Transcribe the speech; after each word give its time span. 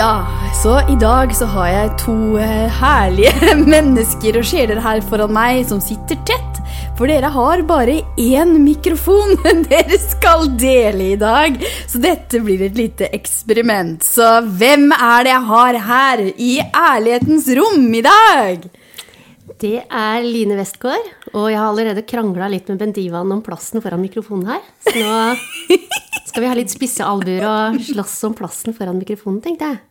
Ja, 0.00 0.26
så 0.62 0.78
i 0.88 0.94
dag 0.96 1.34
så 1.36 1.44
har 1.52 1.66
jeg 1.68 1.88
to 2.00 2.14
eh, 2.40 2.70
herlige 2.72 3.52
mennesker 3.74 4.38
og 4.40 4.46
sjeler 4.48 4.78
her 4.80 5.02
foran 5.04 5.34
meg 5.36 5.58
som 5.68 5.82
sitter 5.84 6.16
tett. 6.24 6.60
For 6.96 7.10
dere 7.10 7.28
har 7.34 7.60
bare 7.68 7.98
én 8.16 8.54
mikrofon 8.64 9.36
dere 9.68 9.98
skal 10.00 10.46
dele 10.56 11.10
i 11.10 11.18
dag. 11.20 11.58
Så 11.84 12.00
dette 12.00 12.40
blir 12.40 12.64
et 12.64 12.80
lite 12.80 13.10
eksperiment. 13.12 14.00
Så 14.00 14.38
hvem 14.46 14.88
er 14.96 15.28
det 15.28 15.34
jeg 15.34 15.48
har 15.50 15.80
her 15.90 16.24
i 16.32 16.54
ærlighetens 16.64 17.50
rom 17.60 17.84
i 17.92 18.00
dag? 18.08 18.64
Det 19.60 19.82
er 19.84 20.24
Line 20.24 20.56
Westgård, 20.56 21.12
og 21.34 21.50
jeg 21.52 21.60
har 21.60 21.68
allerede 21.68 22.06
krangla 22.08 22.48
litt 22.48 22.72
med 22.72 22.80
Bendivan 22.80 23.36
om 23.36 23.44
plassen 23.44 23.84
foran 23.84 24.00
mikrofonen 24.00 24.54
her. 24.54 24.64
Så 24.88 24.96
nå 24.96 25.76
skal 26.30 26.40
vi 26.40 26.50
ha 26.54 26.56
litt 26.56 26.72
spisse 26.72 27.04
albuer 27.04 27.44
og 27.44 27.80
slåss 27.92 28.16
om 28.30 28.40
plassen 28.40 28.72
foran 28.72 28.96
mikrofonen, 28.96 29.44
tenkte 29.44 29.74
jeg. 29.74 29.82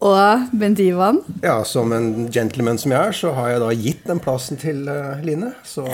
Og 0.00 0.46
Bent 0.56 0.80
Ivan. 0.80 1.18
Ja, 1.44 1.58
som 1.68 1.92
en 1.92 2.30
gentleman 2.32 2.78
som 2.80 2.94
jeg 2.94 3.10
er, 3.10 3.16
så 3.16 3.34
har 3.36 3.50
jeg 3.52 3.60
da 3.60 3.68
gitt 3.76 4.06
den 4.08 4.22
plassen 4.22 4.56
til 4.60 4.88
uh, 4.88 5.20
Line. 5.24 5.52
Så 5.64 5.84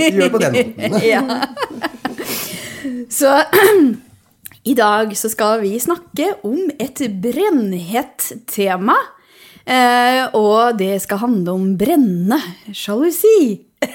gjør 0.00 0.32
på 0.32 0.40
den 0.40 0.56
måten. 0.56 0.96
Ja. 1.12 1.20
Så 3.12 3.34
i 4.72 4.74
dag 4.78 5.12
så 5.18 5.28
skal 5.28 5.60
vi 5.66 5.76
snakke 5.82 6.32
om 6.48 6.70
et 6.80 7.02
brennhett 7.20 8.32
tema. 8.48 8.96
Eh, 9.66 10.22
og 10.38 10.78
det 10.78 11.00
skal 11.02 11.24
handle 11.24 11.56
om 11.58 11.72
brennende 11.78 12.38
sjalusi. 12.70 13.65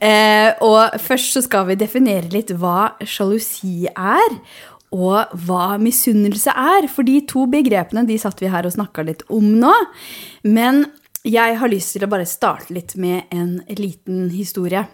eh, 0.00 0.50
og 0.62 0.94
først 1.02 1.34
så 1.34 1.42
skal 1.44 1.66
vi 1.70 1.76
definere 1.80 2.30
litt 2.32 2.50
hva 2.60 2.94
sjalusi 3.02 3.88
er, 3.90 4.38
og 4.94 5.34
hva 5.46 5.74
misunnelse 5.82 6.52
er. 6.54 6.88
For 6.90 7.02
de 7.06 7.20
to 7.30 7.46
begrepene 7.50 8.06
de 8.08 8.18
satt 8.20 8.42
vi 8.42 8.52
her 8.52 8.66
og 8.68 8.76
snakka 8.76 9.02
litt 9.06 9.22
om 9.32 9.46
nå. 9.58 9.74
Men 10.46 10.84
jeg 11.26 11.58
har 11.58 11.72
lyst 11.72 11.96
til 11.96 12.04
å 12.06 12.12
bare 12.12 12.28
starte 12.28 12.74
litt 12.76 12.94
med 13.00 13.24
en 13.34 13.62
liten 13.80 14.28
historie. 14.34 14.84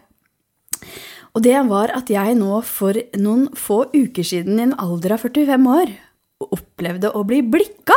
Og 1.36 1.44
det 1.44 1.58
var 1.68 1.92
at 1.94 2.10
jeg 2.10 2.34
nå 2.38 2.62
for 2.66 2.96
noen 3.20 3.48
få 3.58 3.84
uker 3.92 4.24
siden 4.26 4.58
i 4.58 4.64
en 4.68 4.78
alder 4.80 5.14
av 5.14 5.20
45 5.28 5.68
år 5.70 5.92
opplevde 6.40 7.12
å 7.12 7.22
bli 7.28 7.42
blikka. 7.44 7.96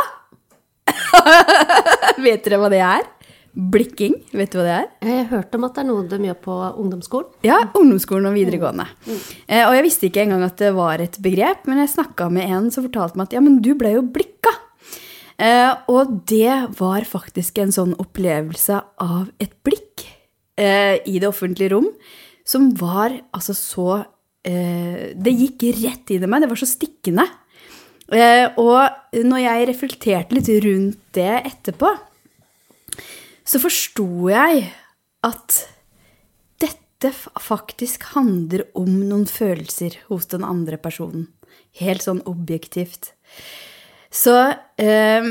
Vet 2.24 2.44
dere 2.44 2.60
hva 2.60 2.70
det 2.72 2.82
er? 2.84 3.06
Blikking, 3.54 4.16
vet 4.34 4.50
du 4.50 4.58
hva 4.58 4.64
det 4.66 4.74
er? 4.74 4.86
Jeg 5.06 5.18
har 5.20 5.28
hørt 5.30 5.54
om 5.54 5.64
at 5.66 5.76
det 5.76 5.84
er 5.84 5.86
noe 5.86 6.06
de 6.10 6.18
gjør 6.26 6.38
på 6.42 6.54
ungdomsskolen. 6.82 7.28
Ja, 7.46 7.60
ungdomsskolen 7.78 8.26
og 8.26 8.34
videregående. 8.34 8.88
Eh, 9.46 9.62
og 9.62 9.76
jeg 9.76 9.84
visste 9.86 10.08
ikke 10.08 10.24
engang 10.24 10.42
at 10.46 10.58
det 10.58 10.72
var 10.74 11.02
et 11.04 11.20
begrep, 11.22 11.68
men 11.70 11.78
jeg 11.84 11.92
snakka 11.94 12.26
med 12.34 12.50
en 12.50 12.66
som 12.74 12.86
fortalte 12.88 13.20
meg 13.20 13.28
at 13.28 13.36
ja, 13.38 13.42
men 13.44 13.60
du 13.62 13.70
ble 13.78 13.94
jo 13.94 14.02
blikka. 14.16 14.50
Eh, 15.38 15.70
og 15.90 16.18
det 16.30 16.74
var 16.80 17.06
faktisk 17.06 17.62
en 17.62 17.74
sånn 17.74 17.94
opplevelse 18.02 18.80
av 19.02 19.30
et 19.42 19.54
blikk 19.66 20.02
eh, 20.58 20.98
i 21.06 21.20
det 21.22 21.30
offentlige 21.30 21.74
rom 21.74 21.88
som 22.46 22.68
var 22.76 23.14
altså 23.32 23.54
så 23.56 23.88
eh, 24.44 25.14
Det 25.16 25.32
gikk 25.32 25.64
rett 25.80 26.10
inn 26.12 26.26
i 26.26 26.28
meg. 26.28 26.44
Det 26.44 26.50
var 26.50 26.60
så 26.60 26.68
stikkende. 26.68 27.24
Eh, 28.12 28.50
og 28.60 29.22
når 29.24 29.44
jeg 29.46 29.68
reflekterte 29.70 30.36
litt 30.36 30.50
rundt 30.66 31.00
det 31.16 31.30
etterpå, 31.40 31.94
så 33.44 33.60
forsto 33.60 34.06
jeg 34.32 34.66
at 35.24 35.58
dette 36.62 37.12
faktisk 37.14 38.06
handler 38.14 38.66
om 38.78 38.88
noen 39.04 39.26
følelser 39.28 39.98
hos 40.08 40.28
den 40.32 40.46
andre 40.46 40.78
personen. 40.80 41.28
Helt 41.80 42.04
sånn 42.04 42.22
objektivt. 42.30 43.12
Så 44.14 44.34
eh, 44.80 45.26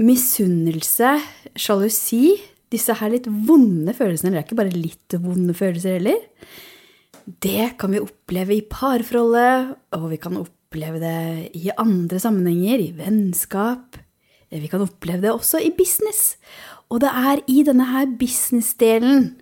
misunnelse, 0.00 1.16
sjalusi, 1.56 2.36
disse 2.72 2.96
her 2.98 3.12
litt 3.12 3.28
vonde 3.28 3.94
følelsene, 3.94 4.32
eller 4.32 4.40
det 4.40 4.44
er 4.44 4.48
ikke 4.48 4.62
bare 4.62 4.74
litt 4.74 5.18
vonde 5.22 5.54
følelser 5.56 6.00
heller, 6.00 6.24
det 7.42 7.72
kan 7.80 7.92
vi 7.94 8.02
oppleve 8.02 8.54
i 8.54 8.64
parforholdet, 8.70 9.74
og 9.98 10.08
vi 10.12 10.18
kan 10.22 10.38
oppleve 10.38 11.00
det 11.02 11.20
i 11.58 11.70
andre 11.74 12.20
sammenhenger, 12.22 12.82
i 12.82 12.92
vennskap. 12.94 13.98
Vi 14.46 14.70
kan 14.70 14.84
oppleve 14.84 15.24
det 15.24 15.32
også 15.32 15.58
i 15.62 15.72
business. 15.74 16.36
Og 16.92 17.02
det 17.02 17.10
er 17.10 17.42
i 17.50 17.62
denne 17.66 17.86
her 17.90 18.06
business-delen 18.18 19.34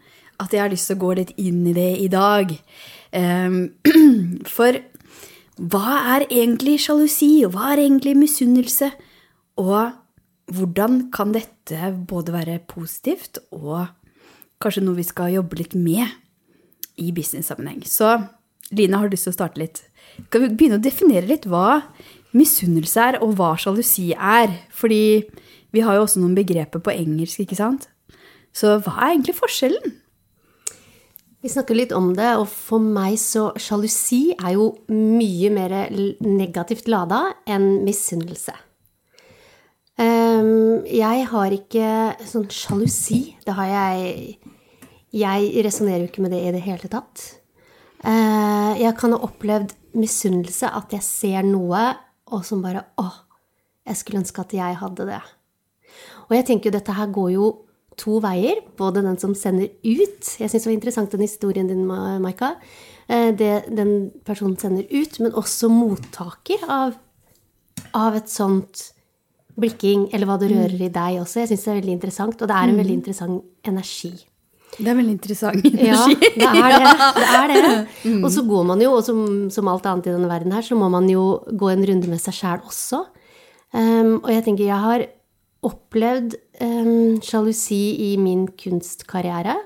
at 0.43 0.55
jeg 0.55 0.63
har 0.65 0.73
lyst 0.73 0.89
til 0.91 0.99
å 0.99 1.03
gå 1.05 1.13
litt 1.21 1.33
inn 1.39 1.63
i 1.71 1.75
det 1.77 1.91
i 2.03 2.09
dag. 2.11 2.55
Um, 3.15 3.59
for 4.57 4.81
hva 5.55 5.99
er 6.17 6.27
egentlig 6.27 6.81
sjalusi, 6.83 7.45
og 7.47 7.55
hva 7.55 7.75
er 7.75 7.85
egentlig 7.85 8.17
misunnelse? 8.19 8.91
Og 9.63 9.93
hvordan 10.51 11.05
kan 11.15 11.35
dette 11.35 11.93
både 12.09 12.35
være 12.35 12.59
positivt 12.69 13.39
og 13.55 13.87
kanskje 14.63 14.83
noe 14.85 14.99
vi 14.99 15.07
skal 15.07 15.37
jobbe 15.37 15.61
litt 15.61 15.77
med 15.79 16.09
i 17.01 17.13
business-sammenheng? 17.15 17.85
Så 17.87 18.17
Line, 18.75 18.97
har 18.97 19.07
du 19.07 19.15
lyst 19.15 19.29
til 19.29 19.35
å 19.35 19.37
starte 19.37 19.61
litt? 19.61 19.83
Skal 20.27 20.47
vi 20.47 20.55
begynne 20.57 20.81
å 20.81 20.83
definere 20.83 21.29
litt 21.29 21.47
hva 21.51 21.85
misunnelse 22.35 23.03
er, 23.11 23.19
og 23.23 23.37
hva 23.39 23.53
sjalusi 23.61 24.09
er? 24.15 24.51
Fordi 24.75 25.23
vi 25.75 25.83
har 25.85 25.99
jo 25.99 26.07
også 26.07 26.23
noen 26.23 26.37
begreper 26.39 26.83
på 26.83 26.95
engelsk, 26.95 27.43
ikke 27.45 27.59
sant? 27.59 27.89
Så 28.55 28.79
hva 28.79 28.95
er 29.01 29.15
egentlig 29.15 29.37
forskjellen? 29.41 29.97
Vi 31.45 31.51
snakker 31.53 31.77
litt 31.77 31.93
om 31.93 32.15
det, 32.17 32.31
og 32.41 32.47
for 32.49 32.81
meg 32.81 33.19
så 33.21 33.51
sjalusi 33.61 34.31
er 34.39 34.55
jo 34.55 34.71
mye 34.89 35.51
mer 35.53 35.75
negativt 36.25 36.89
lada 36.89 37.27
enn 37.45 37.83
misunnelse. 37.85 38.55
Jeg 39.95 41.27
har 41.31 41.55
ikke 41.55 41.89
sånn 42.27 42.49
sjalusi. 42.51 43.37
Det 43.45 43.55
har 43.55 43.71
jeg 43.71 44.39
Jeg 45.15 45.63
resonnerer 45.63 46.03
jo 46.03 46.09
ikke 46.09 46.23
med 46.25 46.33
det 46.35 46.41
i 46.43 46.51
det 46.51 46.63
hele 46.65 46.89
tatt. 46.91 47.21
Eh, 48.03 48.73
jeg 48.81 48.97
kan 48.99 49.13
ha 49.15 49.21
opplevd 49.23 49.71
misunnelse, 49.95 50.67
at 50.67 50.91
jeg 50.91 51.07
ser 51.07 51.47
noe, 51.47 51.95
og 52.35 52.43
som 52.43 52.65
bare 52.65 52.83
Å, 52.99 53.05
jeg 53.87 54.01
skulle 54.01 54.25
ønske 54.25 54.43
at 54.43 54.57
jeg 54.59 54.81
hadde 54.81 55.07
det. 55.07 55.21
Og 56.29 56.37
jeg 56.39 56.47
tenker 56.49 56.71
jo 56.71 56.79
dette 56.79 56.97
her 56.97 57.13
går 57.13 57.31
jo 57.37 57.51
to 58.01 58.19
veier. 58.23 58.63
Både 58.79 59.05
den 59.05 59.19
som 59.21 59.35
sender 59.39 59.71
ut 59.85 60.35
Jeg 60.41 60.51
syns 60.51 60.65
det 60.65 60.71
var 60.71 60.77
interessant 60.77 61.15
den 61.15 61.27
historien 61.27 61.71
din, 61.71 61.87
Maika. 61.87 62.55
Eh, 63.07 63.31
det 63.37 63.69
den 63.69 64.11
personen 64.25 64.59
sender 64.59 64.87
ut, 64.91 65.21
men 65.21 65.37
også 65.37 65.69
mottaker 65.73 66.65
av, 66.69 66.99
av 67.93 68.17
et 68.17 68.31
sånt 68.33 68.91
blikking, 69.61 70.09
eller 70.13 70.27
hva 70.27 70.39
det 70.41 70.51
rører 70.51 70.87
i 70.87 70.93
deg 70.93 71.19
også. 71.23 71.43
Jeg 71.43 71.53
syns 71.53 71.67
det 71.67 71.73
er 71.73 71.83
veldig 71.83 71.99
interessant, 71.99 72.41
og 72.41 72.51
det 72.51 72.57
er 72.57 72.71
en 72.71 72.81
veldig 72.81 72.97
interessant 72.97 73.69
energi. 73.69 74.15
Det 74.75 74.91
er 74.91 74.97
veldig 74.99 75.15
interessant 75.15 75.67
energi. 75.71 76.17
Ja, 76.43 76.49
det 76.59 76.63
er 76.65 76.73
det. 76.83 76.95
det, 77.21 77.27
er 77.39 77.53
det. 77.53 78.15
Og 78.25 78.31
så 78.35 78.43
går 78.49 78.65
man 78.73 78.83
jo, 78.83 78.95
og 78.97 79.05
som, 79.07 79.21
som, 79.55 79.69
alt 79.71 79.87
annet 79.87 80.09
i 80.09 80.15
denne 80.15 80.31
verden 80.31 80.55
her, 80.57 80.65
så 80.67 80.79
må 80.79 80.89
man 80.91 81.07
jo 81.11 81.45
gå 81.53 81.71
en 81.71 81.85
runde 81.87 82.11
med 82.11 82.23
seg 82.23 82.39
sjæl 82.41 82.65
også. 82.65 83.05
Um, 83.75 84.21
og 84.23 84.31
jeg 84.31 84.45
tenker 84.47 84.69
jeg 84.69 84.79
har 84.79 85.07
opplevd 85.67 86.37
um, 86.61 87.21
sjalusi 87.25 88.13
i 88.13 88.15
min 88.21 88.47
kunstkarriere. 88.61 89.57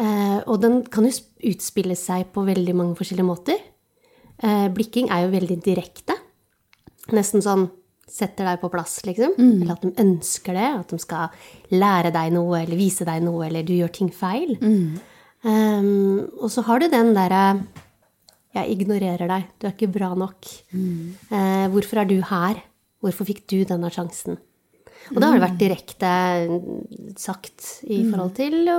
Uh, 0.00 0.40
og 0.48 0.56
den 0.62 0.80
kan 0.88 1.06
jo 1.06 1.12
utspille 1.52 1.96
seg 1.98 2.30
på 2.32 2.46
veldig 2.46 2.74
mange 2.78 2.96
forskjellige 2.98 3.28
måter. 3.28 3.60
Uh, 4.42 4.68
blikking 4.72 5.10
er 5.12 5.26
jo 5.26 5.34
veldig 5.36 5.60
direkte. 5.64 6.16
Nesten 7.12 7.44
sånn 7.44 7.68
setter 8.12 8.46
deg 8.46 8.60
på 8.60 8.70
plass, 8.72 9.00
liksom. 9.06 9.34
Mm. 9.38 9.62
Eller 9.62 9.76
at 9.76 9.84
de 9.84 9.92
ønsker 10.02 10.56
det. 10.58 10.68
At 10.82 10.92
de 10.92 10.98
skal 11.02 11.74
lære 11.74 12.12
deg 12.14 12.34
noe 12.34 12.60
eller 12.62 12.78
vise 12.78 13.06
deg 13.08 13.22
noe, 13.24 13.46
eller 13.46 13.66
du 13.66 13.74
gjør 13.76 13.92
ting 13.94 14.10
feil. 14.14 14.56
Mm. 14.60 15.00
Um, 15.42 16.28
og 16.38 16.52
så 16.54 16.62
har 16.68 16.78
du 16.78 16.86
den 16.86 17.16
derre 17.16 17.64
Jeg 18.54 18.76
ignorerer 18.76 19.26
deg. 19.26 19.48
Du 19.58 19.66
er 19.66 19.72
ikke 19.72 19.94
bra 19.94 20.12
nok. 20.14 20.48
Mm. 20.76 21.14
Uh, 21.32 21.66
hvorfor 21.72 22.02
er 22.02 22.10
du 22.10 22.18
her? 22.28 22.60
Hvorfor 23.02 23.26
fikk 23.26 23.46
du 23.50 23.62
denne 23.66 23.90
sjansen? 23.90 24.36
Og 25.10 25.18
da 25.18 25.28
har 25.28 25.38
det 25.38 25.44
vært 25.44 25.60
direkte 25.60 26.12
sagt 27.20 27.68
i 27.90 28.02
forhold 28.06 28.34
til 28.38 28.70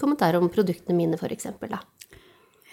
kommentarer 0.00 0.40
om 0.40 0.50
produktene 0.52 0.98
mine, 0.98 1.18
f.eks. 1.20 1.46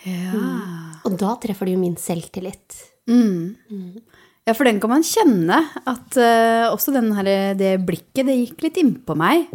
Ja. 0.07 0.31
Mm. 0.33 1.03
Og 1.07 1.17
da 1.19 1.35
treffer 1.41 1.69
det 1.69 1.75
jo 1.75 1.81
min 1.81 1.97
selvtillit. 1.99 2.81
Mm. 3.07 3.55
Mm. 3.69 4.01
Ja, 4.47 4.55
for 4.55 4.67
den 4.67 4.79
kan 4.83 4.91
man 4.91 5.05
kjenne. 5.05 5.59
At 5.87 6.17
uh, 6.19 6.71
også 6.71 6.95
her, 6.95 7.31
det 7.59 7.73
blikket, 7.87 8.25
det 8.27 8.37
gikk 8.39 8.67
litt 8.67 8.79
innpå 8.81 9.15
meg. 9.19 9.47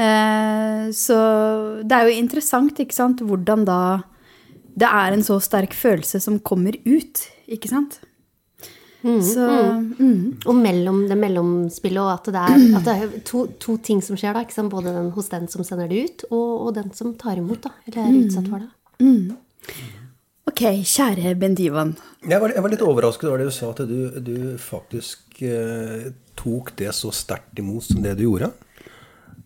Uh, 0.00 0.88
så 0.96 1.18
det 1.84 1.96
er 1.96 2.08
jo 2.08 2.20
interessant, 2.20 2.78
ikke 2.80 2.96
sant, 2.96 3.24
hvordan 3.24 3.66
da 3.68 3.80
det 4.80 4.88
er 4.88 5.12
en 5.12 5.24
så 5.26 5.36
sterk 5.42 5.74
følelse 5.76 6.20
som 6.22 6.38
kommer 6.40 6.76
ut, 6.86 7.24
ikke 7.50 7.68
sant? 7.68 7.98
Mm, 9.02 9.20
så, 9.24 9.46
mm. 9.48 9.84
Mm. 9.98 10.24
Og 10.44 10.56
mellom 10.56 10.98
det 11.08 11.16
mellomspillet 11.16 12.02
og 12.02 12.10
at 12.12 12.26
det 12.34 12.42
er, 12.42 12.64
at 12.76 12.84
det 12.84 12.96
er 12.96 13.14
to, 13.24 13.46
to, 13.62 13.78
ting 13.80 14.02
som 14.04 14.18
skjer, 14.20 14.36
da. 14.36 14.44
Ikke 14.44 14.56
sant? 14.58 14.72
Både 14.72 14.92
den, 14.92 15.08
hos 15.14 15.30
den 15.32 15.48
som 15.52 15.64
sender 15.66 15.88
det 15.88 16.02
ut, 16.04 16.26
og, 16.28 16.50
og 16.66 16.74
den 16.76 16.92
som 16.96 17.14
tar 17.20 17.40
imot, 17.40 17.62
da. 17.64 17.72
Eller 17.88 18.02
er 18.04 18.18
utsatt 18.20 18.50
for 18.50 18.66
det. 18.66 18.70
Mm. 19.00 19.32
Ok, 20.50 20.64
kjære 20.84 21.34
Bendivan. 21.40 21.94
Jeg 22.26 22.42
var, 22.42 22.52
jeg 22.52 22.64
var 22.64 22.72
litt 22.72 22.82
overrasket 22.84 23.28
over 23.30 23.40
det 23.40 23.48
du 23.48 23.54
sa, 23.54 23.70
at 23.72 23.84
du, 23.88 24.00
du 24.24 24.36
faktisk 24.60 25.40
eh, 25.46 26.10
tok 26.36 26.74
det 26.80 26.90
så 26.96 27.12
sterkt 27.14 27.60
imot 27.62 27.86
som 27.86 28.02
det 28.04 28.16
du 28.18 28.26
gjorde. 28.26 28.50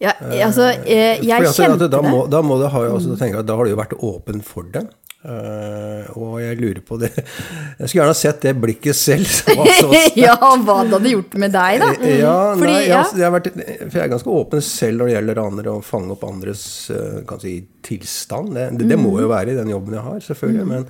Ja, 0.02 0.12
altså, 0.42 0.72
jeg, 0.84 1.22
jeg 1.22 1.44
Fordi 1.44 1.52
kjente 1.54 1.86
at 1.86 1.92
da 1.92 2.00
det. 2.02 2.10
Må, 2.10 2.24
da, 2.30 2.40
må 2.42 2.58
det 2.60 2.70
ha, 2.72 2.82
altså, 2.90 3.12
da 3.12 3.18
tenker 3.20 3.44
da 3.46 3.56
har 3.58 3.68
du 3.68 3.72
jo 3.74 3.78
vært 3.78 3.94
åpen 4.00 4.42
for 4.44 4.66
det. 4.74 4.86
Eh, 5.24 6.08
og 6.20 6.34
jeg 6.42 6.58
lurer 6.60 6.82
på 6.84 6.98
det 7.00 7.08
Jeg 7.16 7.86
skulle 7.88 8.02
gjerne 8.02 8.12
ha 8.12 8.16
sett 8.18 8.42
det 8.44 8.52
blikket 8.60 8.98
selv. 8.98 9.30
ja, 10.20 10.34
hva 10.36 10.76
det 10.84 10.98
hadde 10.98 11.12
gjort 11.14 11.36
med 11.40 11.54
deg, 11.54 11.80
da. 11.80 11.88
Ja, 12.12 12.34
Fordi, 12.58 12.68
nei, 12.68 12.82
jeg, 12.82 12.90
ja. 12.90 12.98
har- 13.00 13.16
jeg, 13.16 13.24
har 13.24 13.34
vært, 13.38 13.48
for 13.56 13.96
jeg 13.96 14.04
er 14.04 14.12
ganske 14.12 14.34
åpen 14.36 14.64
selv 14.68 15.00
når 15.00 15.08
det 15.10 15.16
gjelder 15.16 15.40
andre, 15.46 15.74
å 15.78 15.84
fange 15.86 16.12
opp 16.12 16.26
andres 16.28 16.64
eh, 16.92 17.18
kan 17.28 17.40
si, 17.40 17.54
tilstand. 17.88 18.52
Det, 18.58 18.68
det, 18.82 18.90
det 18.92 19.00
må 19.00 19.14
jo 19.22 19.32
være 19.32 19.54
i 19.54 19.58
den 19.62 19.72
jobben 19.72 19.96
jeg 19.96 20.04
har, 20.10 20.20
selvfølgelig. 20.28 20.68
Men 20.74 20.88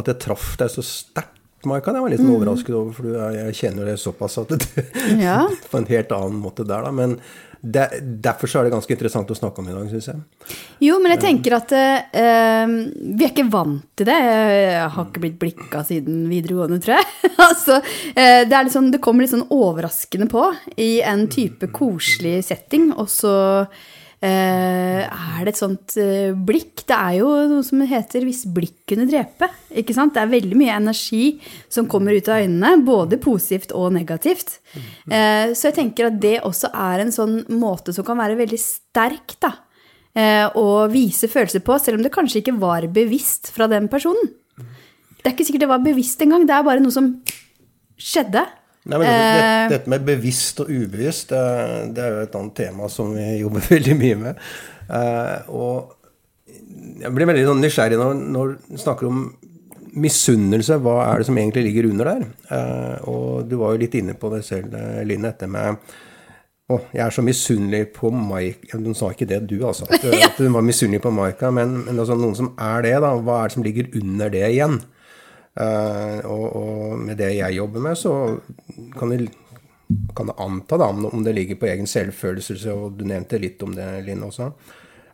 at 0.00 0.12
jeg 0.12 0.20
traff 0.28 0.50
deg 0.60 0.70
så 0.76 0.84
sterkt, 0.86 1.36
Maika, 1.68 1.92
det 1.92 2.00
var 2.00 2.08
jeg 2.12 2.20
litt 2.22 2.30
overrasket 2.36 2.72
over. 2.76 2.92
For 2.96 3.16
jeg 3.40 3.56
kjenner 3.58 3.88
det 3.90 3.96
såpass 4.00 4.38
at 4.44 4.52
det, 4.54 4.84
Ja. 5.20 5.42
på 5.72 5.80
en 5.80 5.88
helt 5.90 6.12
annen 6.16 6.38
måte 6.40 6.64
der, 6.68 6.84
da. 6.86 6.92
Men 6.92 7.16
det, 7.60 7.86
derfor 8.24 8.48
så 8.48 8.60
er 8.60 8.66
det 8.66 8.72
ganske 8.72 8.94
interessant 8.94 9.30
å 9.30 9.36
snakke 9.36 9.60
om 9.60 9.68
i 9.68 9.74
dag, 9.74 9.88
syns 9.90 10.08
jeg. 10.08 10.56
Jo, 10.86 10.96
men 11.02 11.12
jeg 11.12 11.22
tenker 11.26 11.56
at 11.58 11.74
uh, 11.76 12.72
vi 12.72 13.26
er 13.26 13.32
ikke 13.32 13.48
vant 13.52 13.84
til 13.98 14.08
det. 14.08 14.16
Jeg 14.16 14.88
har 14.94 15.08
ikke 15.08 15.22
blitt 15.26 15.38
blikka 15.42 15.84
siden 15.84 16.22
videregående, 16.30 16.80
tror 16.80 16.96
jeg. 16.96 17.08
altså, 17.50 17.80
uh, 17.84 18.42
det, 18.48 18.64
sånn, 18.72 18.90
det 18.94 19.02
kommer 19.04 19.26
litt 19.26 19.34
sånn 19.34 19.48
overraskende 19.52 20.30
på 20.32 20.46
i 20.80 20.92
en 21.04 21.26
type 21.32 21.68
koselig 21.76 22.38
setting, 22.48 22.90
og 22.96 23.10
så 23.12 23.34
er 24.28 25.46
det 25.46 25.54
et 25.54 25.60
sånt 25.60 25.94
eh, 25.96 26.34
blikk. 26.36 26.82
Det 26.84 26.96
er 26.96 27.14
jo 27.22 27.30
noe 27.48 27.64
som 27.64 27.80
heter 27.80 28.20
'hvis 28.26 28.44
blikk 28.52 28.84
kunne 28.92 29.08
drepe'. 29.08 29.48
ikke 29.72 29.94
sant? 29.96 30.12
Det 30.12 30.20
er 30.20 30.34
veldig 30.34 30.56
mye 30.60 30.76
energi 30.76 31.40
som 31.68 31.86
kommer 31.86 32.12
ut 32.12 32.28
av 32.28 32.44
øynene, 32.44 32.84
både 32.84 33.16
positivt 33.16 33.72
og 33.72 33.92
negativt. 33.92 34.58
Eh, 35.10 35.56
så 35.56 35.70
jeg 35.70 35.74
tenker 35.74 36.06
at 36.06 36.20
det 36.20 36.42
også 36.42 36.68
er 36.74 37.00
en 37.00 37.12
sånn 37.12 37.46
måte 37.48 37.94
som 37.94 38.04
kan 38.04 38.18
være 38.18 38.36
veldig 38.36 38.60
sterk, 38.60 39.40
da 39.40 39.54
eh, 40.16 40.46
å 40.58 40.86
vise 40.90 41.28
følelser 41.30 41.62
på, 41.64 41.76
selv 41.78 41.98
om 41.98 42.04
det 42.04 42.12
kanskje 42.14 42.42
ikke 42.42 42.58
var 42.60 42.86
bevisst 42.92 43.52
fra 43.54 43.68
den 43.70 43.88
personen. 43.88 44.32
Det 45.20 45.28
er 45.28 45.34
ikke 45.34 45.46
sikkert 45.48 45.66
det 45.66 45.74
var 45.74 45.84
bevisst 45.84 46.22
engang, 46.24 46.46
det 46.48 46.56
er 46.56 46.66
bare 46.66 46.82
noe 46.82 46.94
som 46.94 47.12
skjedde. 48.00 48.46
Nei, 48.88 48.96
men 48.96 49.06
dette, 49.06 49.40
Eh. 49.40 49.68
dette, 49.74 49.90
med 49.92 50.04
bevisst 50.08 50.60
og 50.64 50.70
ubevisst, 50.72 51.28
det, 51.34 51.94
det 51.96 52.04
er 52.04 52.14
jo 52.14 52.22
et 52.24 52.36
annet 52.38 52.54
tema 52.56 52.88
som 52.88 53.10
vi 53.12 53.26
jobber 53.44 53.66
veldig 53.68 53.96
mye 54.00 54.20
med. 54.22 54.44
Eh, 54.88 55.50
og 55.52 55.96
jeg 57.00 57.12
blir 57.16 57.28
veldig 57.28 57.46
sånn 57.50 57.60
nysgjerrig 57.64 57.98
når, 58.00 58.20
når 58.36 58.54
du 58.70 58.78
snakker 58.80 59.08
om 59.10 59.24
misunnelse. 60.00 60.78
Hva 60.80 60.96
er 61.08 61.20
det 61.20 61.28
som 61.28 61.38
egentlig 61.40 61.66
ligger 61.68 61.90
under 61.90 62.12
der? 62.12 62.24
Eh, 62.56 63.08
og 63.10 63.50
du 63.50 63.58
var 63.60 63.74
jo 63.74 63.82
litt 63.82 63.96
inne 64.00 64.14
på 64.18 64.30
det 64.32 64.44
selv, 64.48 64.76
Linn, 65.06 65.26
dette 65.28 65.48
med 65.50 65.76
å, 66.70 66.76
jeg 66.94 67.02
er 67.02 67.10
så 67.10 67.22
misunnelig 67.26 67.88
på 67.96 68.12
Maika 68.14 68.78
Hun 68.78 68.94
sa 68.94 69.08
ikke 69.10 69.26
det, 69.26 69.40
du, 69.50 69.56
altså. 69.66 69.88
At, 69.90 70.04
at 70.28 70.38
hun 70.38 70.54
var 70.54 70.62
misunnelig 70.62 71.02
på 71.02 71.10
Maika. 71.14 71.50
Men, 71.54 71.80
men 71.84 71.98
altså, 71.98 72.16
noen 72.18 72.36
som 72.38 72.52
er 72.56 72.86
det, 72.86 72.94
da. 73.02 73.12
Hva 73.18 73.40
er 73.42 73.50
det 73.50 73.56
som 73.56 73.66
ligger 73.66 73.90
under 74.00 74.30
det 74.32 74.44
igjen? 74.52 74.78
Eh, 75.58 76.18
og, 76.30 76.44
og 76.56 76.98
med 77.00 77.18
det 77.18 77.32
jeg 77.36 77.58
jobber 77.58 77.82
med, 77.88 77.98
så 77.98 78.14
kan 78.98 79.14
jeg, 79.14 79.30
kan 80.16 80.30
jeg 80.30 80.38
anta 80.46 80.78
da, 80.80 80.90
om 80.92 81.26
det 81.26 81.34
ligger 81.36 81.58
på 81.60 81.70
egen 81.72 81.90
selvfølelse, 81.90 82.60
og 82.72 83.00
du 83.00 83.04
nevnte 83.08 83.40
litt 83.42 83.62
om 83.66 83.74
det, 83.76 83.88
Linn, 84.06 84.24
også. 84.26 84.52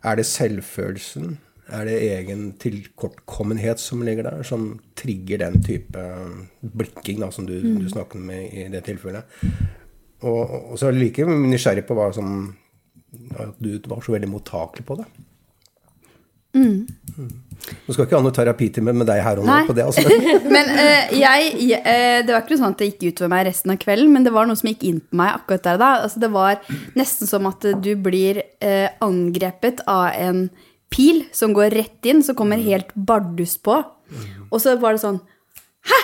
Er 0.05 0.19
det 0.19 0.27
selvfølelsen? 0.29 1.37
Er 1.73 1.83
det 1.83 1.97
egen 1.99 2.51
tilkortkommenhet 2.61 3.81
som 3.83 4.03
ligger 4.05 4.29
der, 4.29 4.43
som 4.47 4.69
trigger 4.95 5.41
den 5.41 5.59
type 5.65 6.03
blikking 6.61 7.19
da, 7.25 7.31
som 7.33 7.49
du, 7.49 7.57
du 7.59 7.89
snakket 7.91 8.23
med 8.23 8.53
i 8.53 8.69
det 8.71 8.85
tilfellet? 8.87 9.27
Og, 10.23 10.71
og 10.71 10.77
så 10.79 10.87
er 10.87 10.95
jeg 10.95 11.01
like 11.01 11.25
nysgjerrig 11.27 11.83
på 11.85 11.97
hva 11.97 12.07
som 12.15 12.37
at 13.37 13.59
du 13.59 13.75
var 13.87 14.01
så 14.03 14.13
veldig 14.15 14.29
mottakelig 14.31 14.85
på 14.87 14.97
det. 14.99 15.05
Mm. 16.57 17.33
Nå 17.87 17.93
skal 17.93 18.05
ikke 18.05 18.15
ha 18.15 18.23
noe 18.23 18.35
terapitime 18.35 18.93
med 18.95 19.09
deg 19.09 19.19
her 19.23 19.41
og 19.41 19.47
nå 19.47 19.51
Nei. 19.51 19.63
på 19.67 19.75
det. 19.75 19.87
altså. 19.87 20.05
Men 20.55 20.69
uh, 20.71 21.15
jeg, 21.17 21.51
eh, 21.79 22.19
Det 22.23 22.31
var 22.33 22.43
ikke 22.43 22.55
noe 22.55 22.61
sånn 22.61 22.75
at 22.75 22.81
det 22.81 22.89
gikk 22.91 23.07
utover 23.11 23.33
meg 23.33 23.47
resten 23.49 23.73
av 23.73 23.79
kvelden, 23.81 24.13
men 24.13 24.27
det 24.27 24.33
var 24.35 24.47
noe 24.47 24.59
som 24.59 24.69
gikk 24.71 24.85
inn 24.87 25.01
på 25.03 25.19
meg 25.19 25.33
akkurat 25.39 25.65
der 25.65 25.81
da. 25.81 25.91
Altså, 26.05 26.21
det 26.23 26.31
var 26.33 26.61
nesten 26.97 27.29
som 27.29 27.49
at 27.49 27.67
du 27.83 27.91
blir 27.99 28.41
uh, 28.63 28.89
angrepet 29.03 29.83
av 29.89 30.11
en 30.15 30.45
pil 30.93 31.25
som 31.35 31.55
går 31.55 31.73
rett 31.75 32.07
inn, 32.07 32.21
som 32.23 32.37
kommer 32.37 32.61
helt 32.63 32.93
bardust 32.95 33.59
på. 33.67 33.81
Og 34.47 34.61
så 34.63 34.77
var 34.79 34.95
det 34.95 35.03
sånn 35.03 35.17
Hæ? 35.87 35.97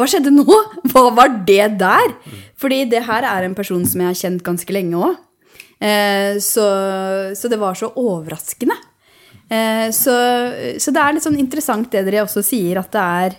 Hva 0.00 0.06
skjedde 0.08 0.30
nå? 0.32 0.46
Hva 0.88 1.10
var 1.12 1.34
det 1.44 1.74
der? 1.80 2.14
Fordi 2.60 2.86
det 2.88 3.02
her 3.04 3.26
er 3.28 3.44
en 3.44 3.56
person 3.56 3.82
som 3.84 4.00
jeg 4.00 4.08
har 4.08 4.16
kjent 4.16 4.44
ganske 4.46 4.72
lenge 4.72 4.96
òg. 4.96 5.18
Eh, 5.80 6.38
så, 6.40 6.64
så 7.36 7.50
det 7.52 7.58
var 7.60 7.76
så 7.76 7.90
overraskende. 8.00 8.76
Eh, 9.50 9.88
så, 9.90 10.16
så 10.78 10.92
det 10.94 11.02
er 11.02 11.16
litt 11.16 11.26
sånn 11.26 11.38
interessant 11.40 11.90
det 11.90 12.04
dere 12.06 12.22
også 12.22 12.42
sier, 12.46 12.78
at 12.78 12.92
det 12.94 13.06
er 13.24 13.38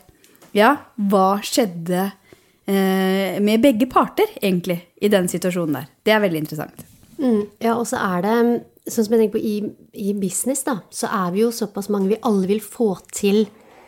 Ja, 0.52 0.72
hva 1.00 1.38
skjedde 1.40 2.10
eh, 2.68 3.38
med 3.40 3.62
begge 3.64 3.88
parter, 3.88 4.28
egentlig, 4.42 4.82
i 5.00 5.08
den 5.12 5.30
situasjonen 5.32 5.78
der? 5.80 5.86
Det 6.04 6.12
er 6.12 6.24
veldig 6.26 6.42
interessant. 6.44 6.84
Mm, 7.22 7.46
ja, 7.62 7.78
og 7.78 7.86
så 7.88 8.02
er 8.02 8.28
det 8.28 8.36
Sånn 8.82 9.06
som 9.06 9.14
jeg 9.14 9.28
tenker 9.28 9.38
på 9.38 9.46
i, 9.46 9.58
i 9.94 10.14
business, 10.18 10.64
da, 10.66 10.80
så 10.90 11.06
er 11.14 11.36
vi 11.36 11.44
jo 11.44 11.52
såpass 11.54 11.86
mange 11.94 12.10
vi 12.10 12.18
alle 12.26 12.48
vil 12.50 12.64
få 12.66 12.96
til 13.14 13.44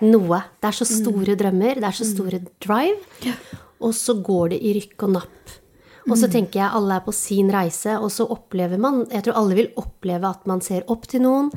noe. 0.06 0.38
Det 0.62 0.70
er 0.70 0.78
så 0.78 0.86
store 0.86 1.34
drømmer, 1.40 1.80
det 1.82 1.88
er 1.88 1.98
så 1.98 2.06
store 2.06 2.40
drive. 2.62 3.34
Og 3.82 3.96
så 3.98 4.14
går 4.22 4.54
det 4.54 4.60
i 4.62 4.76
rykk 4.78 5.08
og 5.08 5.16
napp. 5.16 5.56
Og 6.04 6.14
så 6.20 6.28
tenker 6.30 6.60
jeg 6.60 6.78
alle 6.78 7.00
er 7.00 7.06
på 7.06 7.14
sin 7.16 7.50
reise, 7.54 7.96
og 7.98 8.12
så 8.12 8.28
opplever 8.28 8.78
man 8.82 9.06
Jeg 9.12 9.24
tror 9.26 9.40
alle 9.40 9.58
vil 9.58 9.70
oppleve 9.80 10.30
at 10.30 10.46
man 10.50 10.62
ser 10.62 10.84
opp 10.92 11.08
til 11.10 11.24
noen, 11.24 11.50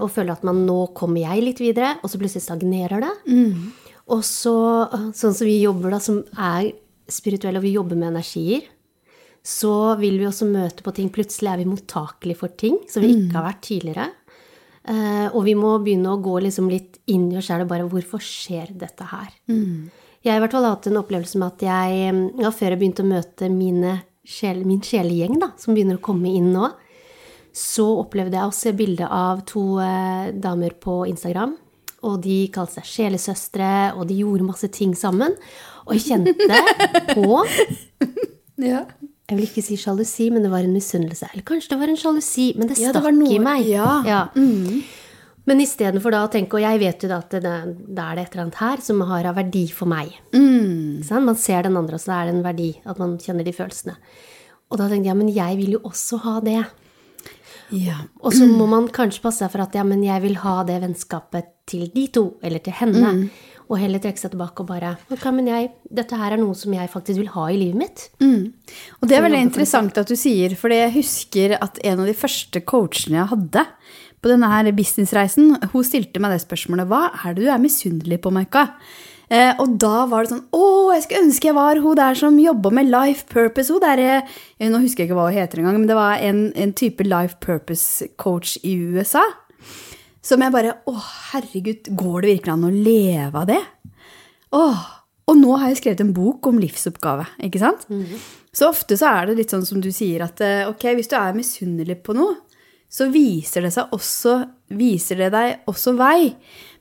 og 0.00 0.10
føler 0.14 0.34
at 0.34 0.44
man 0.46 0.60
nå 0.66 0.78
kommer 0.94 1.22
jeg 1.24 1.42
litt 1.42 1.60
videre, 1.62 1.96
og 2.02 2.10
så 2.12 2.20
plutselig 2.20 2.44
stagnerer 2.44 3.02
det. 3.02 3.14
Og 4.10 4.22
så, 4.26 4.54
sånn 5.14 5.34
som 5.34 5.46
vi 5.46 5.60
jobber, 5.62 5.92
da, 5.94 6.00
som 6.02 6.20
er 6.34 6.72
spirituelle, 7.10 7.58
og 7.60 7.66
vi 7.66 7.74
jobber 7.76 7.98
med 7.98 8.12
energier, 8.12 8.64
så 9.46 9.96
vil 10.00 10.18
vi 10.20 10.26
også 10.28 10.46
møte 10.50 10.84
på 10.84 10.92
ting. 10.96 11.08
Plutselig 11.14 11.50
er 11.52 11.62
vi 11.62 11.68
mottakelige 11.70 12.38
for 12.42 12.52
ting 12.60 12.76
som 12.90 13.02
vi 13.02 13.12
ikke 13.16 13.38
har 13.38 13.46
vært 13.48 13.62
tidligere. 13.66 14.08
Eh, 14.84 15.26
og 15.30 15.44
vi 15.46 15.54
må 15.56 15.74
begynne 15.84 16.12
å 16.12 16.20
gå 16.20 16.38
liksom 16.44 16.68
litt 16.72 16.98
inn 17.12 17.28
i 17.30 17.38
oss 17.38 17.48
sjæl 17.50 17.66
og 17.66 17.70
bare 17.70 17.88
Hvorfor 17.88 18.22
skjer 18.24 18.70
dette 18.80 19.04
her? 19.10 19.32
Jeg 20.20 20.32
har 20.32 20.40
i 20.40 20.44
hvert 20.44 20.54
fall 20.56 20.68
hatt 20.68 20.86
en 20.90 21.00
opplevelse 21.00 21.40
med 21.40 21.54
at 21.54 21.64
jeg, 21.64 22.14
ja, 22.42 22.50
før 22.52 22.74
jeg 22.74 22.80
begynte 22.80 23.04
å 23.04 23.08
møte 23.08 23.48
mine 23.52 23.94
sjel, 24.26 24.64
min 24.68 24.82
sjelegjeng, 24.84 25.38
da, 25.40 25.52
som 25.60 25.72
begynner 25.76 25.96
å 25.96 26.04
komme 26.04 26.28
inn 26.36 26.50
nå, 26.52 26.68
så 27.56 27.86
opplevde 28.04 28.36
jeg 28.38 28.46
å 28.50 28.54
se 28.54 28.72
bilde 28.78 29.06
av 29.10 29.42
to 29.48 29.78
eh, 29.82 30.30
damer 30.32 30.76
på 30.80 31.02
Instagram. 31.10 31.56
Og 32.06 32.20
de 32.24 32.46
kalte 32.54 32.78
seg 32.80 32.86
sjelesøstre, 32.88 33.92
og 33.98 34.06
de 34.08 34.20
gjorde 34.22 34.46
masse 34.46 34.68
ting 34.72 34.94
sammen. 34.96 35.34
Og 35.86 35.96
jeg 35.98 36.06
kjente 36.14 36.32
på 37.16 37.42
Ja. 38.60 38.84
jeg 39.28 39.36
vil 39.38 39.46
ikke 39.46 39.62
si 39.64 39.76
sjalusi, 39.80 40.30
men 40.32 40.42
det 40.44 40.50
var 40.52 40.64
en 40.64 40.72
misunnelse. 40.74 41.28
Eller 41.32 41.44
kanskje 41.48 41.74
det 41.74 41.78
var 41.82 41.92
en 41.92 42.00
sjalusi, 42.00 42.46
men 42.56 42.68
det 42.70 42.78
Ja, 42.80 42.90
stakk 42.94 43.04
det 43.08 43.14
noe- 43.18 43.34
i 43.34 43.38
meg. 43.42 43.66
ja. 43.68 44.28
Mm. 44.34 44.82
Men 45.48 45.58
istedenfor 45.64 46.12
da 46.12 46.26
å 46.26 46.30
tenke, 46.30 46.54
og 46.54 46.62
jeg 46.62 46.78
vet 46.78 47.02
jo 47.02 47.08
da 47.08 47.16
at 47.24 47.30
det, 47.32 47.42
da 47.42 48.10
er 48.12 48.16
det 48.16 48.24
et 48.26 48.34
eller 48.34 48.42
annet 48.44 48.58
her 48.60 48.82
som 48.84 49.00
har 49.08 49.24
av 49.26 49.34
verdi 49.40 49.66
for 49.72 49.88
meg. 49.88 50.12
Mm. 50.36 51.00
Man 51.24 51.34
ser 51.40 51.62
den 51.64 51.76
andre, 51.80 51.94
og 51.96 52.00
så 52.04 52.12
er 52.20 52.26
det 52.28 52.34
en 52.36 52.44
verdi 52.44 52.68
at 52.86 52.98
man 53.00 53.16
kjenner 53.18 53.44
de 53.44 53.52
følelsene. 53.56 53.96
Og 54.70 54.78
da 54.78 54.86
tenkte 54.88 55.08
jeg, 55.10 55.16
men 55.16 55.32
jeg 55.34 55.56
vil 55.58 55.72
jo 55.72 55.80
også 55.88 56.20
ha 56.22 56.40
det. 56.44 56.60
Ja. 57.74 58.00
Og 58.20 58.34
så 58.34 58.46
må 58.48 58.66
man 58.70 58.88
kanskje 58.92 59.22
passe 59.24 59.44
seg 59.44 59.52
for 59.52 59.64
at 59.64 59.76
ja, 59.78 59.84
men 59.86 60.02
jeg 60.04 60.22
vil 60.24 60.36
ha 60.42 60.60
det 60.68 60.80
vennskapet 60.82 61.50
til 61.70 61.88
de 61.94 62.06
to, 62.12 62.24
eller 62.42 62.62
til 62.64 62.76
henne. 62.80 63.14
Og 63.70 63.78
heller 63.78 64.02
trekke 64.02 64.18
seg 64.18 64.32
tilbake 64.32 64.64
og 64.64 64.66
bare 64.72 64.96
ok, 65.14 65.28
men 65.36 65.46
jeg, 65.46 65.68
dette 65.94 66.16
her 66.18 66.34
er 66.34 66.40
noe 66.42 66.56
som 66.58 66.74
jeg 66.74 66.90
faktisk 66.90 67.20
vil 67.20 67.30
ha 67.36 67.44
i 67.52 67.58
livet 67.60 67.78
mitt. 67.78 68.06
Og 68.98 69.06
det 69.06 69.18
er 69.18 69.22
veldig 69.22 69.42
interessant 69.46 70.00
at 70.02 70.10
du 70.10 70.16
sier, 70.18 70.56
for 70.58 70.74
jeg 70.74 70.90
husker 70.96 71.54
at 71.60 71.78
en 71.86 72.02
av 72.02 72.10
de 72.10 72.16
første 72.18 72.64
coachene 72.66 73.20
jeg 73.20 73.30
hadde 73.30 73.66
på 74.20 74.28
denne 74.32 74.50
her 74.52 74.68
businessreisen, 74.76 75.54
hun 75.72 75.86
stilte 75.86 76.20
meg 76.20 76.34
det 76.34 76.42
spørsmålet 76.42 76.90
Hva 76.90 77.06
er 77.22 77.36
det 77.36 77.46
du 77.46 77.52
er 77.54 77.62
misunnelig 77.62 78.18
på, 78.20 78.34
Maika? 78.34 78.66
Eh, 79.30 79.52
og 79.62 79.76
da 79.78 80.06
var 80.10 80.24
det 80.26 80.32
sånn 80.32 80.46
Å, 80.50 80.64
jeg 80.90 81.04
skulle 81.04 81.22
ønske 81.28 81.46
jeg 81.46 81.54
var 81.54 81.78
hun 81.78 81.98
der 82.00 82.16
som 82.18 82.38
jobba 82.42 82.72
med 82.74 82.90
life 82.90 83.28
purpose. 83.30 83.70
Hun 83.70 83.82
der, 83.84 84.02
eh, 84.58 84.70
nå 84.70 84.80
husker 84.82 85.04
jeg 85.04 85.10
ikke 85.10 85.18
hva 85.20 85.28
hun 85.28 85.38
heter 85.38 85.62
engang, 85.62 85.78
men 85.78 85.90
det 85.90 85.98
var 85.98 86.18
en, 86.18 86.48
en 86.58 86.72
type 86.74 87.06
life 87.06 87.38
purpose-coach 87.44 88.56
i 88.66 88.74
USA. 88.90 89.22
Som 90.26 90.42
jeg 90.42 90.52
bare 90.52 90.80
Å, 90.90 90.96
herregud, 91.30 91.92
går 91.94 92.16
det 92.24 92.34
virkelig 92.34 92.56
an 92.56 92.66
å 92.66 92.74
leve 92.74 93.44
av 93.44 93.46
det? 93.48 93.60
Åh, 94.58 94.82
og 95.30 95.38
nå 95.38 95.54
har 95.60 95.70
jeg 95.70 95.78
skrevet 95.78 96.02
en 96.02 96.14
bok 96.16 96.50
om 96.50 96.58
livsoppgave, 96.58 97.28
ikke 97.46 97.62
sant? 97.62 97.86
Så 98.52 98.66
ofte 98.66 98.96
så 98.98 99.12
er 99.14 99.30
det 99.30 99.36
litt 99.38 99.52
sånn 99.54 99.66
som 99.66 99.78
du 99.82 99.92
sier, 99.94 100.24
at 100.26 100.42
eh, 100.42 100.66
ok, 100.66 100.88
hvis 100.98 101.10
du 101.12 101.14
er 101.14 101.36
misunnelig 101.38 102.00
på 102.02 102.16
noe, 102.18 102.34
så 102.90 103.06
viser 103.14 103.62
det, 103.62 103.70
også, 103.94 104.40
viser 104.74 105.20
det 105.22 105.28
deg 105.30 105.70
også 105.70 105.94
vei. 105.94 106.32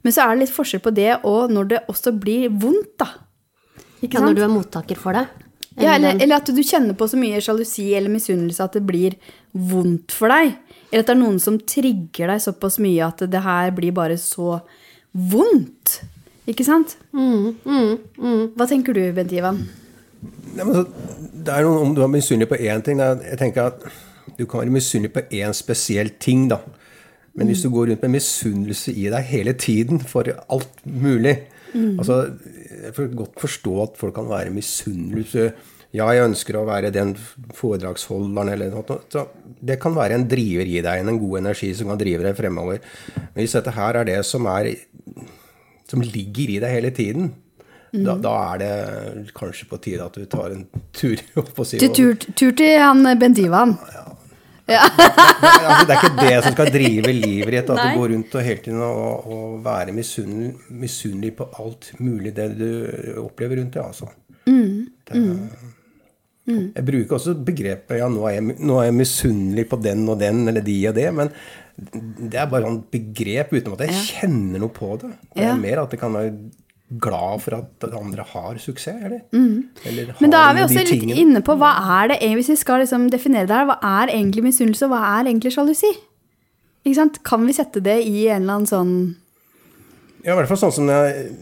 Men 0.04 0.14
så 0.16 0.24
er 0.26 0.36
det 0.36 0.46
litt 0.46 0.56
forskjell 0.56 0.82
på 0.86 0.94
det 0.96 1.10
og 1.28 1.52
når 1.52 1.68
det 1.74 1.80
også 1.92 2.14
blir 2.16 2.50
vondt, 2.62 2.94
da. 3.02 3.10
Ikke 4.02 4.16
Ja, 4.16 4.20
sant? 4.22 4.30
når 4.30 4.36
du 4.38 4.44
er 4.46 4.54
mottaker 4.54 4.96
for 5.00 5.14
det. 5.18 5.26
Ja, 5.80 5.94
eller, 5.96 6.18
eller 6.20 6.36
at 6.42 6.50
du 6.52 6.60
kjenner 6.64 6.96
på 6.98 7.08
så 7.08 7.16
mye 7.20 7.40
sjalusi 7.44 7.94
eller 7.96 8.12
misunnelse 8.12 8.64
at 8.64 8.74
det 8.76 8.82
blir 8.88 9.16
vondt 9.56 10.12
for 10.16 10.32
deg. 10.32 10.56
Eller 10.92 11.04
at 11.04 11.08
det 11.12 11.14
er 11.16 11.20
noen 11.22 11.40
som 11.40 11.60
trigger 11.60 12.32
deg 12.34 12.42
såpass 12.44 12.80
mye 12.84 13.06
at 13.06 13.22
det 13.32 13.42
her 13.46 13.72
blir 13.78 13.94
bare 13.96 14.18
så 14.20 14.58
vondt. 15.14 16.00
Ikke 16.50 16.66
sant? 16.66 16.96
Hva 17.14 18.68
tenker 18.68 18.96
du, 18.98 19.04
Bent 19.16 19.32
Ivan? 19.36 19.62
Så, 20.58 20.84
det 21.46 21.54
er 21.54 21.64
noe, 21.64 21.84
om 21.86 21.94
du 21.96 22.02
er 22.04 22.10
misunnelig 22.12 22.50
på 22.50 22.58
én 22.60 22.82
ting 22.84 23.00
Jeg 23.00 23.38
tenker 23.40 23.70
at 23.70 23.86
Du 24.36 24.42
kan 24.50 24.60
være 24.66 24.74
misunnelig 24.74 25.14
på 25.16 25.22
én 25.38 25.54
spesiell 25.56 26.10
ting, 26.20 26.48
da. 26.52 26.58
Men 27.40 27.50
hvis 27.52 27.64
du 27.64 27.72
går 27.74 27.92
rundt 27.92 28.06
med 28.06 28.16
misunnelse 28.18 28.94
i 28.94 29.08
deg 29.12 29.28
hele 29.32 29.56
tiden 29.60 30.02
for 30.04 30.28
alt 30.28 30.86
mulig 30.86 31.36
altså, 31.74 32.22
Jeg 32.84 32.94
får 32.96 33.12
godt 33.16 33.42
forstå 33.42 33.74
at 33.84 34.00
folk 34.00 34.16
kan 34.18 34.30
være 34.30 34.54
misunnelige. 34.54 35.52
Ja, 35.96 36.06
jeg 36.14 36.28
ønsker 36.28 36.60
å 36.60 36.68
være 36.68 36.92
den 36.94 37.16
foredragsholderen 37.58 38.52
eller 38.54 38.72
noe. 38.74 39.00
Så 39.10 39.26
det 39.66 39.80
kan 39.82 39.96
være 39.98 40.20
en 40.20 40.28
driver 40.30 40.70
i 40.70 40.80
deg, 40.86 41.02
en 41.02 41.22
god 41.22 41.40
energi 41.42 41.72
som 41.76 41.90
kan 41.90 42.00
drive 42.00 42.26
deg 42.28 42.38
fremover. 42.38 42.84
Men 43.18 43.42
hvis 43.42 43.58
dette 43.58 43.74
her 43.76 44.00
er 44.00 44.10
det 44.10 44.20
som 44.28 44.46
er 44.52 44.74
som 45.90 46.04
ligger 46.06 46.54
i 46.54 46.60
deg 46.62 46.76
hele 46.76 46.92
tiden, 46.94 47.32
da, 47.90 48.14
da 48.22 48.36
er 48.54 48.60
det 48.62 49.32
kanskje 49.38 49.66
på 49.70 49.80
tide 49.82 50.06
at 50.06 50.14
du 50.14 50.26
tar 50.30 50.54
en 50.54 50.68
tur. 50.94 51.18
på 51.58 51.66
si, 51.66 51.82
tur, 51.82 52.14
tur 52.38 52.54
til 52.54 52.78
han 52.78 53.02
Bent 53.20 53.42
Ivan. 53.42 53.76
Nei, 54.70 55.66
altså, 55.66 55.86
det 55.90 55.96
er 55.96 56.04
ikke 56.04 56.28
det 56.30 56.36
som 56.46 56.54
skal 56.56 56.72
drive 56.74 57.14
livet 57.16 57.54
ditt. 57.56 57.70
At 57.74 57.80
Nei. 57.80 57.88
du 57.96 58.00
går 58.02 58.14
rundt 58.14 58.36
og 58.40 58.46
hele 58.46 58.64
tiden 58.66 58.82
og, 58.86 59.28
og 59.34 59.58
være 59.66 59.96
misunnelig, 59.96 61.32
på 61.40 61.48
alt 61.64 61.92
mulig 62.00 62.34
det 62.38 62.48
du 62.60 62.70
opplever 63.26 63.62
rundt 63.62 63.74
deg. 63.78 63.84
Altså. 63.90 64.10
Det, 65.10 65.24
Jeg 66.50 66.86
bruker 66.88 67.14
også 67.20 67.36
begrepet 67.46 68.00
ja, 68.00 68.08
nå 68.10 68.24
er, 68.26 68.40
jeg, 68.40 68.56
nå 68.66 68.80
er 68.82 68.88
jeg 68.90 68.96
misunnelig 68.98 69.68
på 69.70 69.78
den 69.86 70.08
og 70.10 70.18
den 70.22 70.48
eller 70.50 70.64
de 70.66 70.78
og 70.90 70.96
det. 70.98 71.08
Men 71.14 71.30
det 71.80 72.40
er 72.42 72.50
bare 72.52 72.72
et 72.74 72.88
begrep 72.92 73.54
uten 73.54 73.76
at 73.76 73.84
jeg 73.86 74.00
kjenner 74.10 74.64
noe 74.64 74.74
på 74.74 74.96
det. 75.04 75.12
Det 75.36 75.44
er 75.46 75.52
Ja. 75.52 75.60
mer 75.62 75.84
at 75.84 75.94
det 75.94 76.00
kan 76.02 76.14
være 76.18 76.34
glad 76.90 77.42
for 77.44 77.54
at 77.60 77.86
andre 77.94 78.26
har 78.32 78.58
suksess. 78.58 79.04
Eller, 79.06 79.22
eller 79.86 80.14
har 80.14 80.22
Men 80.24 80.34
da 80.34 80.44
er 80.50 80.56
vi 80.58 80.64
også 80.66 80.80
litt 80.80 80.94
tingene. 80.96 81.18
inne 81.22 81.42
på 81.46 81.56
hva 81.60 81.72
er 82.00 82.14
det 82.14 82.20
hvis 82.40 82.50
vi 82.50 82.58
skal 82.58 82.82
liksom 82.84 83.10
definere 83.14 83.46
det 83.50 83.56
her, 83.56 83.68
hva 83.70 83.78
er 84.02 84.14
egentlig 84.16 84.44
misunnelse, 84.48 84.88
og 84.88 84.96
hva 84.96 85.02
er 85.20 85.30
egentlig 85.30 85.54
sjalusi? 85.54 85.92
Ikke 86.86 86.96
sant? 86.98 87.20
Kan 87.28 87.46
vi 87.46 87.54
sette 87.54 87.84
det 87.84 88.00
i 88.08 88.28
en 88.30 88.42
eller 88.42 88.62
annen 88.62 88.70
sånn 88.70 88.94
Ja, 90.24 90.34
i 90.34 90.38
hvert 90.40 90.50
fall 90.50 90.62
sånn 90.64 90.74
som 90.76 90.88
når 90.90 91.06
jeg, 91.06 91.36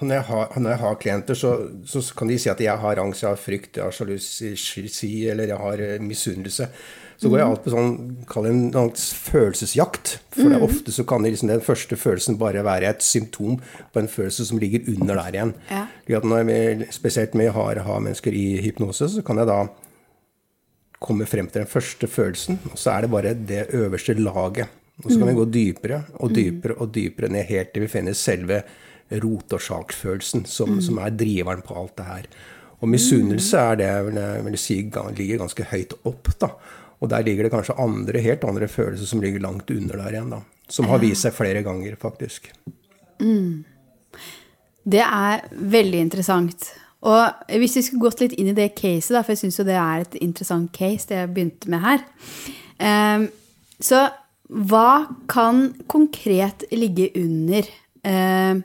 når 0.00 0.14
jeg, 0.16 0.24
har, 0.30 0.56
når 0.56 0.70
jeg 0.74 0.80
har 0.82 0.98
klienter, 1.04 1.38
så, 1.38 1.52
så 1.86 2.02
kan 2.16 2.28
de 2.32 2.38
si 2.40 2.50
at 2.52 2.60
jeg 2.60 2.82
har 2.82 3.00
angst, 3.02 3.22
jeg 3.22 3.30
har 3.30 3.40
frykt, 3.40 3.76
jeg 3.76 3.84
har 3.84 3.94
sjalusi, 3.94 5.12
eller 5.30 5.52
jeg 5.52 5.60
har 5.60 5.84
eh, 5.84 6.00
misunnelse. 6.02 6.68
Så 7.20 7.28
går 7.28 7.42
jeg 7.42 7.50
alltid 7.50 7.66
på 7.66 7.72
sånn, 7.74 7.96
kall 8.30 8.46
det 8.46 8.50
en 8.54 8.62
slags 8.72 9.02
følelsesjakt. 9.26 10.14
For 10.32 10.48
det 10.48 10.56
er 10.56 10.64
ofte 10.64 10.94
så 10.94 11.04
kan 11.04 11.26
liksom, 11.26 11.50
den 11.50 11.60
første 11.64 11.98
følelsen 12.00 12.38
bare 12.40 12.62
være 12.64 12.94
et 12.94 13.04
symptom 13.04 13.58
på 13.60 14.00
en 14.00 14.08
følelse 14.08 14.46
som 14.48 14.60
ligger 14.62 14.88
under 14.94 15.20
der 15.20 15.36
igjen. 15.36 15.52
Ja. 15.68 15.82
At 16.16 16.24
når 16.24 16.48
jeg, 16.48 16.88
spesielt 16.96 17.36
med 17.36 17.52
har, 17.52 17.82
har 17.84 18.00
mennesker 18.06 18.32
i 18.32 18.46
hypnose, 18.64 19.10
så 19.12 19.24
kan 19.26 19.42
jeg 19.42 19.50
da 19.52 19.58
komme 21.00 21.28
frem 21.28 21.48
til 21.48 21.62
den 21.62 21.68
første 21.68 22.08
følelsen, 22.08 22.60
og 22.72 22.80
så 22.80 22.94
er 22.94 23.04
det 23.04 23.12
bare 23.12 23.34
det 23.36 23.66
øverste 23.76 24.16
laget. 24.16 24.72
Og 25.00 25.10
så 25.10 25.18
kan 25.18 25.30
vi 25.30 25.36
gå 25.36 25.46
dypere 25.48 26.02
og 26.20 26.32
dypere 26.36 26.76
og 26.76 26.90
dypere 26.92 27.30
ned 27.32 27.48
helt 27.48 27.70
til 27.72 27.84
vi 27.86 27.92
finner 27.92 28.16
selve 28.16 28.62
rotårsaksfølelsen, 29.10 30.44
som, 30.48 30.76
som 30.84 31.00
er 31.02 31.14
driveren 31.16 31.64
på 31.66 31.76
alt 31.76 31.96
det 31.98 32.08
her. 32.08 32.28
Og 32.80 32.88
misunnelse 32.88 33.60
er 33.60 33.80
det 33.80 33.88
jeg 33.88 34.44
vil, 34.44 34.58
si 34.60 34.76
ligger 35.16 35.40
ganske 35.40 35.66
høyt 35.72 35.96
opp. 36.04 36.30
da. 36.40 36.54
Og 37.00 37.08
der 37.08 37.24
ligger 37.24 37.46
det 37.46 37.52
kanskje 37.54 37.78
andre, 37.80 38.20
helt 38.20 38.44
andre 38.44 38.68
følelser 38.68 39.08
som 39.08 39.22
ligger 39.22 39.40
langt 39.40 39.70
under 39.72 39.96
der 40.02 40.12
igjen. 40.12 40.30
da. 40.30 40.42
Som 40.70 40.86
har 40.90 41.00
vist 41.02 41.24
seg 41.24 41.34
flere 41.34 41.64
ganger, 41.66 41.96
faktisk. 41.98 42.50
Det 44.84 45.02
er 45.02 45.42
veldig 45.50 45.98
interessant. 46.06 46.70
Og 47.00 47.52
hvis 47.56 47.78
vi 47.78 47.82
skulle 47.82 48.04
gått 48.04 48.20
litt 48.20 48.36
inn 48.36 48.50
i 48.52 48.56
det 48.56 48.74
caset, 48.76 49.14
da, 49.16 49.22
for 49.24 49.32
jeg 49.32 49.46
syns 49.46 49.58
jo 49.60 49.64
det 49.64 49.78
er 49.80 50.04
et 50.04 50.16
interessant 50.20 50.68
case, 50.76 51.08
det 51.08 51.22
jeg 51.22 51.32
begynte 51.34 51.72
med 51.72 51.86
her 51.86 52.08
Um, 52.80 53.28
Så 53.80 53.98
hva 54.48 55.04
kan 55.28 55.74
konkret 55.84 56.64
ligge 56.72 57.10
under 57.20 57.66
um, 58.08 58.62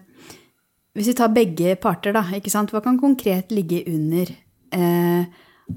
Hvis 0.96 1.10
vi 1.12 1.16
tar 1.20 1.34
begge 1.36 1.76
parter, 1.76 2.16
da, 2.16 2.24
ikke 2.38 2.54
sant? 2.54 2.72
Hva 2.72 2.80
kan 2.80 2.96
konkret 2.96 3.52
ligge 3.52 3.82
under 3.92 4.30
eh, 4.72 5.26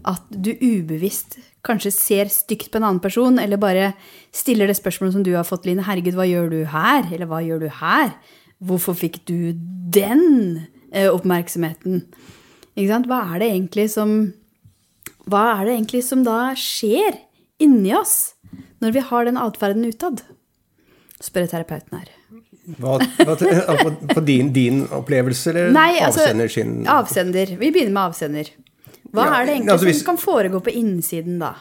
at 0.09 0.25
du 0.31 0.51
ubevisst 0.61 1.39
kanskje 1.65 1.93
ser 1.95 2.33
stygt 2.33 2.71
på 2.71 2.81
en 2.81 2.87
annen 2.87 3.03
person, 3.03 3.39
eller 3.41 3.61
bare 3.61 3.93
stiller 4.37 4.69
det 4.69 4.77
spørsmålet 4.79 5.17
som 5.17 5.25
du 5.25 5.33
har 5.35 5.47
fått, 5.49 5.67
Line. 5.69 5.85
Herregud, 5.87 6.17
hva 6.19 6.27
gjør 6.29 6.51
du 6.53 6.59
her? 6.73 7.09
Eller 7.09 7.29
hva 7.31 7.41
gjør 7.45 7.65
du 7.65 7.69
her? 7.81 8.13
Hvorfor 8.59 8.97
fikk 8.99 9.23
du 9.29 9.55
den 9.95 10.67
eh, 10.93 11.09
oppmerksomheten? 11.09 12.05
Ikke 12.75 12.91
sant? 12.93 13.09
Hva 13.11 13.23
er 13.33 13.43
det 13.43 13.53
egentlig 13.55 13.89
som 13.95 14.19
Hva 15.29 15.43
er 15.59 15.67
det 15.67 15.75
egentlig 15.77 16.05
som 16.07 16.23
da 16.25 16.55
skjer 16.57 17.19
inni 17.61 17.93
oss 17.97 18.35
når 18.81 18.95
vi 18.95 19.09
har 19.09 19.27
den 19.29 19.41
atferden 19.41 19.89
utad? 19.89 20.23
Spør 21.21 21.49
terapeuten 21.51 21.99
her. 21.99 22.15
Hva, 22.79 22.99
hva, 23.01 23.35
på, 23.35 23.91
på 24.13 24.23
din, 24.23 24.53
din 24.53 24.83
opplevelse, 24.93 25.51
eller 25.51 25.73
Nei, 25.73 25.97
altså 26.05 26.27
avsender 26.27 26.53
sin 26.53 26.75
Avsender. 26.93 27.55
Vi 27.57 27.71
begynner 27.73 27.95
med 27.97 28.03
avsender. 28.13 28.51
Hva 29.13 29.25
Ja, 29.25 29.41
er 29.41 29.47
det 29.47 29.55
egentlig 29.57 29.73
altså 29.73 29.87
hvis- 29.89 30.03
som 30.05 30.17
kan 30.17 30.25
foregå 30.25 30.61
på 30.63 30.75
innsiden 30.75 31.39
da? 31.39 31.55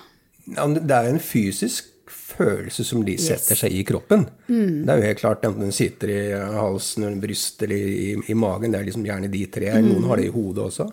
Det 0.47 0.91
er 0.91 1.09
en 1.09 1.19
fysisk 1.19 1.93
følelse 2.07 2.83
som 2.85 3.03
de 3.03 3.17
setter 3.17 3.55
seg 3.55 3.71
i 3.73 3.83
kroppen. 3.83 4.25
Det 4.47 4.89
er 4.89 4.99
jo 4.99 5.05
helt 5.07 5.19
klart 5.19 5.41
enten 5.43 5.59
den 5.65 5.71
sitter 5.75 6.07
i 6.11 6.19
halsen, 6.55 7.03
eller 7.03 7.19
brystet 7.21 7.63
eller 7.63 7.75
i, 7.75 8.15
i 8.31 8.33
magen. 8.37 8.71
Det 8.71 8.79
er 8.79 8.85
liksom 8.85 9.03
gjerne 9.07 9.29
de 9.31 9.45
tre. 9.51 9.71
Noen 9.81 10.03
har 10.07 10.15
det 10.17 10.25
i 10.27 10.31
hodet 10.31 10.63
også. 10.69 10.85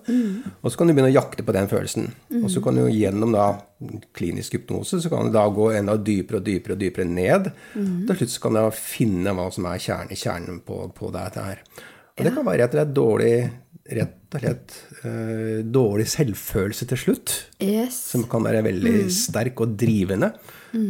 Og 0.62 0.70
så 0.73 0.76
kan 0.78 0.87
du 0.88 0.94
begynne 0.94 1.12
å 1.12 1.14
jakte 1.14 1.44
på 1.46 1.52
den 1.54 1.68
følelsen. 1.70 2.08
Og 2.42 2.49
så 2.50 2.62
kan 2.64 2.75
du 2.75 2.87
gjennom 2.88 3.32
da 3.34 3.49
klinisk 4.16 4.52
hypnose 4.56 5.00
så 5.02 5.11
kan 5.12 5.26
du 5.26 5.32
da 5.34 5.44
gå 5.52 5.68
enda 5.76 5.96
dypere 5.96 6.40
og 6.40 6.44
dypere 6.46 6.73
og 6.73 6.78
dypere 6.80 7.04
ned. 7.06 7.50
Til 7.75 8.16
slutt 8.16 8.30
så 8.34 8.40
kan 8.46 8.54
du 8.54 8.61
da 8.62 8.70
finne 8.70 9.34
hva 9.37 9.50
som 9.52 9.66
er 9.66 9.78
kjerne, 9.78 10.16
kjernen 10.18 10.62
på, 10.64 10.80
på 10.94 11.12
dette 11.12 11.44
her. 11.44 11.61
Og 12.18 12.25
det 12.25 12.32
kan 12.34 12.46
være 12.46 12.64
at 12.64 12.73
det 12.73 12.80
er 12.80 12.94
dårlig 12.94 13.34
rett 13.84 14.34
og 14.34 14.40
slett 14.40 14.74
eh, 15.04 15.58
dårlig 15.68 16.06
selvfølelse 16.08 16.86
til 16.88 16.98
slutt 17.02 17.32
Yes. 17.60 17.98
som 18.14 18.22
kan 18.30 18.42
være 18.46 18.62
veldig 18.64 18.94
sterk 19.12 19.60
og 19.60 19.74
drivende. 19.78 20.30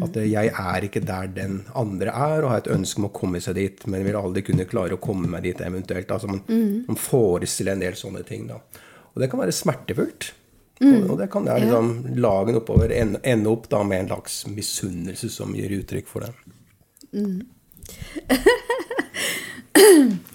At 0.06 0.16
eh, 0.16 0.28
jeg 0.30 0.52
er 0.54 0.86
ikke 0.86 1.02
der 1.04 1.26
den 1.34 1.58
andre 1.76 2.14
er, 2.14 2.44
og 2.46 2.52
har 2.54 2.62
et 2.62 2.70
ønske 2.72 3.02
om 3.02 3.08
å 3.08 3.12
komme 3.16 3.40
seg 3.44 3.58
dit, 3.58 3.82
men 3.90 4.06
vil 4.06 4.16
aldri 4.20 4.44
kunne 4.46 4.64
klare 4.70 4.94
å 4.96 5.02
komme 5.02 5.28
meg 5.28 5.42
dit 5.48 5.60
eventuelt. 5.60 6.10
Altså 6.14 6.30
man, 6.30 6.40
man 6.86 6.96
forestiller 7.00 7.74
en 7.74 7.82
del 7.84 7.98
sånne 7.98 8.22
ting. 8.28 8.46
da. 8.48 8.60
Og 9.14 9.20
det 9.20 9.28
kan 9.32 9.42
være 9.42 9.52
smertefullt. 9.54 10.30
Og, 10.84 11.10
og 11.12 11.18
det 11.20 11.28
kan 11.30 11.44
da 11.46 11.54
liksom 11.62 11.90
lagen 12.18 12.56
oppover 12.58 12.90
ende, 12.92 13.20
ende 13.22 13.50
opp 13.52 13.68
da 13.70 13.82
med 13.86 14.00
en 14.04 14.08
slags 14.10 14.40
misunnelse 14.50 15.28
som 15.30 15.52
gir 15.54 15.70
uttrykk 15.80 16.08
for 16.10 16.26
det. 16.26 16.32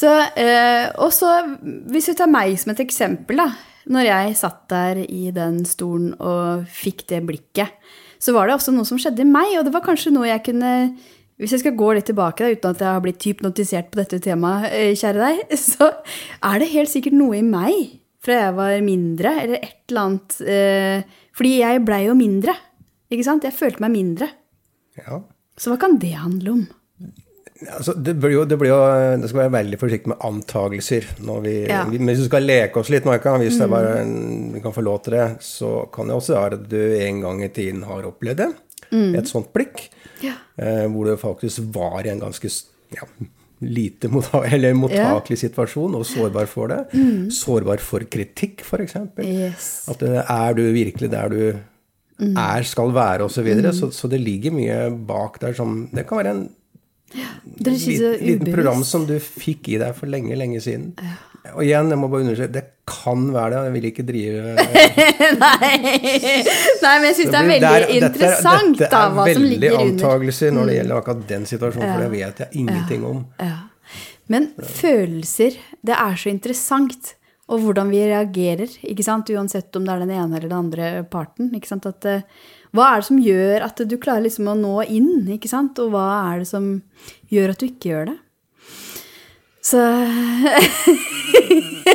Så, 0.00 0.10
eh, 0.40 0.86
og 1.02 1.10
så, 1.12 1.34
hvis 1.92 2.08
vi 2.08 2.16
tar 2.16 2.30
meg 2.32 2.54
som 2.60 2.72
et 2.72 2.84
eksempel, 2.86 3.42
da. 3.42 3.50
Når 3.90 4.06
jeg 4.06 4.36
satt 4.38 4.60
der 4.70 5.00
i 5.02 5.30
den 5.34 5.62
stolen 5.66 6.12
og 6.20 6.66
fikk 6.70 7.06
det 7.10 7.22
blikket, 7.26 7.72
så 8.20 8.34
var 8.36 8.46
det 8.46 8.58
også 8.58 8.74
noe 8.76 8.86
som 8.88 9.00
skjedde 9.00 9.24
i 9.24 9.28
meg, 9.28 9.56
og 9.58 9.64
det 9.66 9.72
var 9.74 9.84
kanskje 9.84 10.12
noe 10.14 10.28
jeg 10.28 10.44
kunne 10.50 10.74
Hvis 11.40 11.54
jeg 11.54 11.62
skal 11.62 11.72
gå 11.72 11.86
litt 11.96 12.04
tilbake, 12.04 12.44
da, 12.44 12.52
uten 12.52 12.74
at 12.74 12.82
jeg 12.84 12.92
har 12.92 13.00
blitt 13.00 13.24
hypnotisert 13.24 13.86
på 13.88 13.96
dette 13.96 14.18
temaet, 14.20 14.66
eh, 14.76 14.90
kjære 14.92 15.22
deg, 15.24 15.54
så 15.72 15.88
er 16.44 16.60
det 16.60 16.68
helt 16.74 16.92
sikkert 16.92 17.16
noe 17.16 17.38
i 17.38 17.46
meg 17.46 17.94
fra 18.20 18.36
jeg 18.36 18.56
var 18.58 18.74
mindre, 18.84 19.32
eller 19.40 19.56
et 19.56 19.78
eller 19.88 20.02
annet 20.02 20.36
eh, 20.44 21.22
Fordi 21.32 21.54
jeg 21.62 21.84
blei 21.86 22.02
jo 22.04 22.16
mindre. 22.18 22.52
Ikke 23.08 23.24
sant? 23.24 23.46
Jeg 23.48 23.56
følte 23.56 23.80
meg 23.80 23.94
mindre. 23.94 24.28
Ja. 25.00 25.22
Så 25.56 25.72
hva 25.72 25.80
kan 25.80 25.96
det 26.02 26.12
handle 26.20 26.52
om? 26.58 26.66
Altså, 27.68 27.92
det, 27.92 28.14
blir 28.16 28.32
jo, 28.32 28.44
det, 28.48 28.56
blir 28.60 28.70
jo, 28.72 28.78
det 29.20 29.28
skal 29.28 29.42
være 29.42 29.54
veldig 29.58 29.78
forsiktig 29.80 30.12
med 30.12 30.22
antagelser. 30.24 31.08
Når 31.26 31.42
vi, 31.44 31.54
Ja. 31.68 31.82
Mm. 31.84 31.92
vi, 31.92 32.00
hvis 32.08 32.22
du 32.22 32.28
skal 32.30 32.46
leke 32.48 32.80
oss 32.80 32.92
litt, 32.92 33.08
Marka, 33.08 33.34
hvis 33.40 33.58
mm. 33.60 33.66
bare, 33.72 33.92
vi 34.54 34.62
kan 34.64 34.76
få 34.76 34.84
lov 34.86 35.02
til 35.04 35.18
det, 35.18 35.26
så 35.44 35.72
kan 35.92 36.08
det 36.08 36.16
også 36.16 36.38
være 36.38 36.60
at 36.60 36.68
du 36.70 36.80
en 36.80 37.20
gang 37.26 37.42
i 37.44 37.52
tiden 37.52 37.84
har 37.88 38.08
opplevd 38.08 38.44
det. 38.44 38.50
Et 38.90 39.28
sånt 39.28 39.52
blikk. 39.54 39.84
Mm. 39.90 40.24
Ja. 40.24 40.38
Eh, 40.60 40.86
hvor 40.92 41.06
du 41.06 41.20
faktisk 41.20 41.68
var 41.74 42.04
i 42.04 42.12
en 42.12 42.20
ganske 42.20 42.48
ja, 42.96 43.06
lite 43.60 44.08
motta 44.12 44.42
eller 44.48 44.76
mottakelig 44.76 45.38
situasjon 45.44 45.98
og 45.98 46.06
sårbar 46.08 46.48
for 46.50 46.72
det. 46.72 46.80
Sårbar 47.34 47.82
for 47.84 48.04
kritikk, 48.08 48.64
f.eks. 48.64 48.96
Mm. 48.96 49.26
Yes. 49.26 49.68
At 49.92 50.02
eh, 50.06 50.20
er 50.24 50.56
du 50.56 50.64
virkelig 50.72 51.12
der 51.12 51.28
du 51.32 51.42
er, 52.20 52.64
skal 52.68 52.92
være, 52.92 53.24
osv. 53.24 53.38
Så, 53.38 53.44
videre. 53.46 53.72
så 53.72 53.90
Så 53.90 54.08
det 54.08 54.20
ligger 54.20 54.52
mye 54.52 54.90
bak 55.08 55.38
der 55.40 55.54
som 55.56 55.88
Det 55.92 56.06
kan 56.08 56.20
være 56.20 56.34
en 56.34 56.48
Sier 57.10 57.98
så 57.98 58.10
liten, 58.20 58.52
program 58.52 58.84
som 58.86 59.06
du 59.08 59.16
fikk 59.18 59.68
i 59.74 59.78
deg 59.82 59.94
for 59.98 60.06
lenge, 60.10 60.36
lenge 60.38 60.60
siden. 60.62 60.92
Og 61.56 61.62
igjen, 61.64 61.88
jeg 61.90 61.98
må 61.98 62.08
bare 62.12 62.22
understreke, 62.26 62.52
det 62.52 62.62
kan 62.90 63.24
være 63.32 63.50
det. 63.50 63.60
Jeg 63.66 63.72
vil 63.74 63.86
ikke 63.90 64.04
drive 64.06 64.54
Nei. 65.40 65.70
Nei, 66.82 66.92
men 67.00 67.06
jeg 67.08 67.16
syns 67.18 67.30
det 67.32 67.40
er 67.40 67.48
veldig 67.48 67.60
Det 67.60 67.70
er- 67.70 67.86
dette 67.86 67.96
er- 67.96 68.04
interessant 68.10 68.78
da, 68.84 69.00
hva 69.16 69.24
som 69.32 69.42
ligger 69.42 69.60
veldig 69.60 69.72
under. 69.72 69.86
antagelser 70.04 70.52
når 70.54 70.66
det 70.70 70.76
gjelder 70.78 71.00
akkurat 71.00 71.26
den 71.32 71.46
situasjonen, 71.50 71.94
for 71.94 72.04
det 72.04 72.10
vet 72.14 72.42
jeg 72.44 72.48
ingenting 72.64 73.04
om. 73.08 73.24
Ja. 73.40 73.56
Men 74.30 74.50
følelser, 74.62 75.56
det 75.82 75.96
er 75.96 76.14
så 76.20 76.30
interessant. 76.30 77.14
Og 77.50 77.64
hvordan 77.64 77.90
vi 77.90 78.04
reagerer, 78.06 78.70
ikke 78.86 79.04
sant? 79.06 79.30
uansett 79.34 79.74
om 79.76 79.86
det 79.86 79.94
er 79.94 80.04
den 80.04 80.14
ene 80.14 80.38
eller 80.38 80.48
den 80.48 80.58
andre 80.58 80.90
parten. 81.10 81.50
ikke 81.56 81.70
sant? 81.70 81.86
At, 81.90 82.06
eh, 82.06 82.22
hva 82.76 82.92
er 82.92 83.00
det 83.00 83.08
som 83.08 83.18
gjør 83.22 83.66
at 83.66 83.82
du 83.90 83.96
klarer 83.98 84.26
liksom 84.28 84.50
å 84.52 84.58
nå 84.58 84.76
inn, 84.86 85.26
ikke 85.34 85.50
sant? 85.50 85.78
og 85.82 85.90
hva 85.94 86.06
er 86.30 86.44
det 86.44 86.50
som 86.50 86.72
gjør 87.32 87.54
at 87.54 87.62
du 87.62 87.66
ikke 87.66 87.90
gjør 87.90 88.12
det? 88.12 88.18
Så 89.60 89.80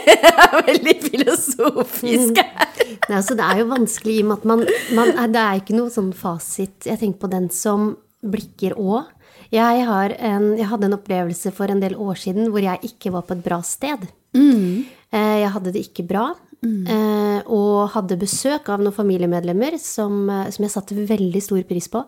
Jeg 0.05 0.31
er 0.31 0.65
veldig 0.67 0.95
filosofisk 1.01 2.37
her. 2.37 2.81
Nei, 3.07 3.17
altså, 3.17 3.35
det 3.37 3.45
er 3.45 3.61
jo 3.61 3.69
vanskelig 3.71 4.17
i 4.19 4.23
og 4.23 4.27
med 4.29 4.37
at 4.37 4.45
man, 4.51 4.63
man 4.97 5.33
Det 5.33 5.41
er 5.41 5.61
ikke 5.61 5.77
noe 5.77 5.93
sånn 5.93 6.11
fasit. 6.15 6.85
Jeg 6.85 6.99
tenker 7.01 7.23
på 7.23 7.31
den 7.31 7.47
som 7.53 7.95
blikker 8.25 8.75
òg. 8.77 9.11
Jeg, 9.53 9.81
jeg 9.85 10.67
hadde 10.69 10.87
en 10.89 10.97
opplevelse 10.97 11.51
for 11.55 11.71
en 11.71 11.81
del 11.81 11.95
år 12.01 12.19
siden 12.19 12.51
hvor 12.53 12.63
jeg 12.63 12.91
ikke 12.91 13.13
var 13.15 13.25
på 13.27 13.37
et 13.37 13.43
bra 13.45 13.59
sted. 13.65 14.07
Eh, 14.35 15.37
Jeg 15.41 15.51
hadde 15.53 15.71
det 15.71 15.85
ikke 15.87 16.07
bra. 16.07 16.33
Mm. 16.65 17.45
Og 17.53 17.89
hadde 17.93 18.17
besøk 18.17 18.69
av 18.73 18.81
noen 18.81 18.95
familiemedlemmer 18.95 19.75
som, 19.79 20.29
eh, 20.29 20.49
som 20.51 20.63
jeg 20.65 20.71
satte 20.73 20.95
veldig 21.07 21.41
stor 21.43 21.61
pris 21.69 21.87
på. 21.93 22.01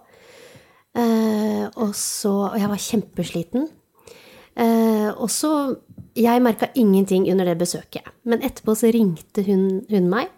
Eh, 0.97 1.67
Og, 1.77 1.91
så, 1.93 2.31
og 2.53 2.57
jeg 2.57 2.69
var 2.71 2.77
kjempesliten. 2.81 3.67
Eh, 4.57 5.09
og 5.13 5.29
så 5.29 5.77
Jeg 6.17 6.41
merka 6.41 6.71
ingenting 6.73 7.27
under 7.29 7.45
det 7.45 7.59
besøket. 7.59 8.01
Men 8.25 8.41
etterpå 8.41 8.73
så 8.73 8.89
ringte 8.91 9.43
hun, 9.45 9.83
hun 9.89 10.09
meg 10.09 10.29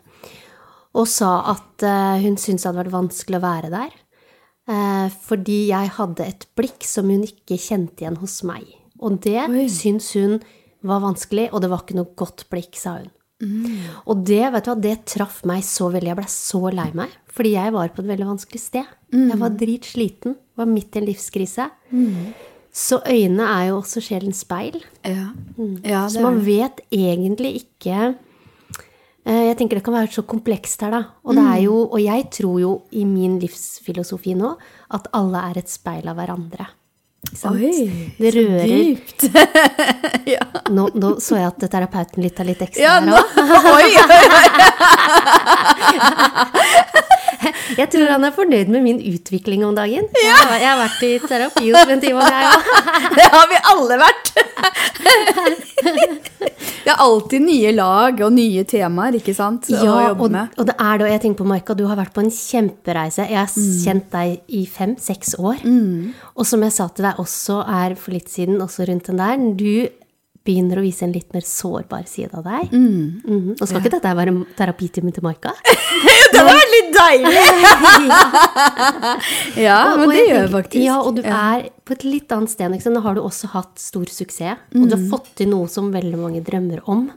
og 0.94 1.06
sa 1.08 1.30
at 1.54 1.84
eh, 1.86 2.20
hun 2.26 2.36
syntes 2.36 2.66
det 2.66 2.68
hadde 2.74 2.82
vært 2.82 2.96
vanskelig 2.98 3.38
å 3.38 3.46
være 3.46 3.70
der. 3.72 3.92
Eh, 4.68 5.08
fordi 5.24 5.70
jeg 5.70 5.94
hadde 5.96 6.26
et 6.28 6.44
blikk 6.58 6.84
som 6.84 7.08
hun 7.08 7.24
ikke 7.24 7.56
kjente 7.56 8.04
igjen 8.04 8.18
hos 8.20 8.42
meg. 8.44 8.66
Og 9.00 9.22
det 9.24 9.38
Oi. 9.48 9.68
syntes 9.72 10.12
hun 10.18 10.42
var 10.88 11.02
vanskelig, 11.04 11.50
og 11.54 11.64
det 11.64 11.70
var 11.72 11.84
ikke 11.84 11.98
noe 12.00 12.14
godt 12.20 12.46
blikk, 12.52 12.78
sa 12.80 13.00
hun. 13.00 13.10
Og 14.12 14.24
det, 14.28 14.42
vet 14.52 14.66
du 14.66 14.70
hva, 14.72 14.78
det 14.84 14.96
traff 15.08 15.42
meg 15.48 15.64
så 15.64 15.88
veldig. 15.94 16.12
Jeg 16.12 16.20
ble 16.20 16.30
så 16.34 16.60
lei 16.76 16.90
meg, 16.98 17.12
fordi 17.32 17.54
jeg 17.56 17.76
var 17.76 17.92
på 17.96 18.04
et 18.04 18.12
veldig 18.12 18.28
vanskelig 18.34 18.62
sted. 18.62 18.96
Jeg 19.32 19.40
var 19.40 19.56
dritsliten, 19.60 20.36
var 20.60 20.68
midt 20.70 20.96
i 20.96 21.02
en 21.02 21.08
livskrise. 21.08 21.70
Så 22.80 23.00
øynene 23.08 23.48
er 23.50 23.70
jo 23.70 23.78
også 23.80 24.04
sjelens 24.04 24.44
speil. 24.46 24.78
Ja, 25.08 25.32
ja 25.88 26.08
Så 26.12 26.22
man 26.22 26.42
vet 26.46 26.84
egentlig 26.94 27.64
ikke 27.64 28.14
eh, 29.26 29.44
Jeg 29.48 29.58
tenker 29.58 29.80
det 29.80 29.86
kan 29.88 29.96
være 29.98 30.12
så 30.14 30.22
komplekst 30.22 30.84
her, 30.86 30.94
da. 30.94 31.02
Og, 31.24 31.34
det 31.36 31.46
er 31.46 31.64
jo, 31.64 31.80
og 31.88 32.00
jeg 32.04 32.28
tror 32.36 32.60
jo 32.62 32.74
i 32.92 33.06
min 33.10 33.40
livsfilosofi 33.42 34.36
nå 34.38 34.54
at 34.96 35.10
alle 35.18 35.42
er 35.50 35.64
et 35.64 35.72
speil 35.72 36.12
av 36.12 36.20
hverandre. 36.20 36.68
Oi, 37.50 37.70
det 38.18 38.30
rører 38.34 38.64
dypt. 38.66 39.24
ja. 40.34 40.40
nå, 40.72 40.86
nå 40.96 41.10
så 41.22 41.36
jeg 41.38 41.48
at 41.52 41.66
terapeuten 41.72 42.24
lytta 42.24 42.44
litt 42.48 42.62
ekstra 42.64 42.82
Ja, 42.82 42.94
her 43.04 43.10
oi, 43.76 43.90
òg. 44.00 44.10
oi, 44.40 44.50
Jeg 47.80 47.88
tror 47.94 48.10
han 48.12 48.24
er 48.28 48.34
fornøyd 48.36 48.68
med 48.74 48.82
min 48.84 48.98
utvikling 49.14 49.62
om 49.68 49.76
dagen. 49.78 50.06
Jeg, 50.12 50.34
har, 50.36 50.56
jeg 50.60 50.68
har 50.70 50.80
vært 50.82 51.04
i 51.08 51.12
terapi 51.30 51.66
hos 51.72 51.90
en 51.94 52.02
time 52.04 52.20
jeg 52.26 52.46
òg. 52.50 52.62
det 53.20 53.28
har 53.36 53.46
vi 53.52 53.58
alle 53.74 53.96
vært. 54.02 54.26
det 56.84 56.92
er 56.94 57.00
alltid 57.06 57.42
nye 57.46 57.72
lag 57.76 58.20
og 58.26 58.34
nye 58.36 58.64
temaer, 58.68 59.14
ikke 59.20 59.36
sant? 59.38 59.70
å 59.72 59.74
Ja, 59.78 59.96
jobbe 60.10 60.26
og, 60.28 60.32
med. 60.36 60.46
og 60.60 60.64
det 60.70 60.76
er 60.76 60.94
det. 61.00 61.06
Og 61.08 61.12
jeg 61.14 61.22
tenker 61.26 61.40
på, 61.44 61.50
Maika, 61.54 61.72
du 61.78 61.86
har 61.90 61.98
vært 62.00 62.16
på 62.16 62.24
en 62.26 62.34
kjempereise. 62.34 63.24
Jeg 63.30 63.40
har 63.40 63.52
kjent 63.86 64.08
deg 64.16 64.30
i 64.60 64.62
fem-seks 64.70 65.30
år. 65.40 65.58
Og 66.36 66.44
som 66.50 66.60
jeg 66.66 66.74
sa 66.76 66.86
til 66.92 67.04
deg 67.10 67.22
også 67.24 67.56
er 67.64 67.90
for 68.00 68.10
litt 68.18 68.30
siden, 68.34 68.56
også 68.66 68.80
rundt 68.90 69.06
den 69.12 69.22
der, 69.24 69.36
du 69.60 69.74
begynner 70.50 70.80
å 70.80 70.84
vise 70.86 71.04
en 71.06 71.14
litt 71.14 71.30
mer 71.36 71.44
sårbar 71.46 72.06
side 72.10 72.34
av 72.40 72.44
deg. 72.48 72.64
Mhm. 72.74 73.50
Og 73.60 73.66
skal 73.68 73.82
ikke 73.84 73.94
dette 73.98 74.14
være 74.18 74.32
terapitimen 74.34 74.56
terapitime 74.58 75.12
til 75.14 75.24
Maika? 75.28 75.52
Det 76.34 76.42
var 76.46 76.56
veldig 76.60 76.82
deilig! 76.96 77.44
ja, 79.68 79.80
Og- 79.94 80.00
men 80.02 80.10
det 80.14 80.24
gjør 80.28 80.42
jeg 80.44 80.52
faktisk. 80.54 80.84
Ja, 80.84 80.98
og 81.02 81.16
du 81.18 81.22
er 81.26 81.70
på 81.86 81.96
et 81.96 82.04
litt 82.08 82.32
annet 82.36 82.52
sted. 82.54 82.72
Ikke 82.76 82.86
sant? 82.88 82.98
Nå 83.00 83.04
har 83.06 83.16
du 83.18 83.22
også 83.24 83.50
hatt 83.54 83.80
stor 83.82 84.06
suksess, 84.12 84.58
og 84.76 84.88
du 84.90 84.96
har 84.96 85.06
fått 85.12 85.32
til 85.40 85.50
noe 85.52 85.68
som 85.72 85.92
veldig 85.94 86.18
mange 86.20 86.44
drømmer 86.46 86.82
om. 86.90 87.08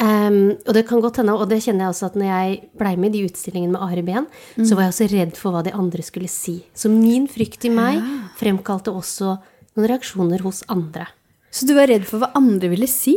Um, 0.00 0.36
og 0.64 0.72
det 0.72 0.86
kan 0.88 1.00
godt 1.04 1.18
hende, 1.20 1.34
og 1.36 1.48
det 1.50 1.58
kjenner 1.60 1.84
jeg 1.84 1.92
også 1.92 2.06
at 2.08 2.14
når 2.16 2.28
jeg 2.30 2.60
blei 2.80 2.94
med 2.96 3.10
i 3.12 3.18
de 3.18 3.26
utstillingene 3.28 3.74
med 3.74 3.82
Ari 3.84 4.02
Behn, 4.06 4.26
så 4.64 4.74
var 4.78 4.86
jeg 4.86 4.94
også 4.94 5.08
redd 5.12 5.34
for 5.36 5.52
hva 5.52 5.60
de 5.66 5.74
andre 5.76 6.02
skulle 6.06 6.30
si. 6.32 6.54
Så 6.72 6.88
min 6.88 7.26
frykt 7.28 7.66
i 7.68 7.72
meg 7.74 8.00
fremkalte 8.40 8.94
også 8.96 9.34
noen 9.76 9.90
reaksjoner 9.90 10.40
hos 10.46 10.62
andre. 10.72 11.04
Så 11.52 11.66
du 11.68 11.74
var 11.76 11.90
redd 11.90 12.06
for 12.08 12.22
hva 12.22 12.30
andre 12.38 12.70
ville 12.72 12.88
si? 12.88 13.12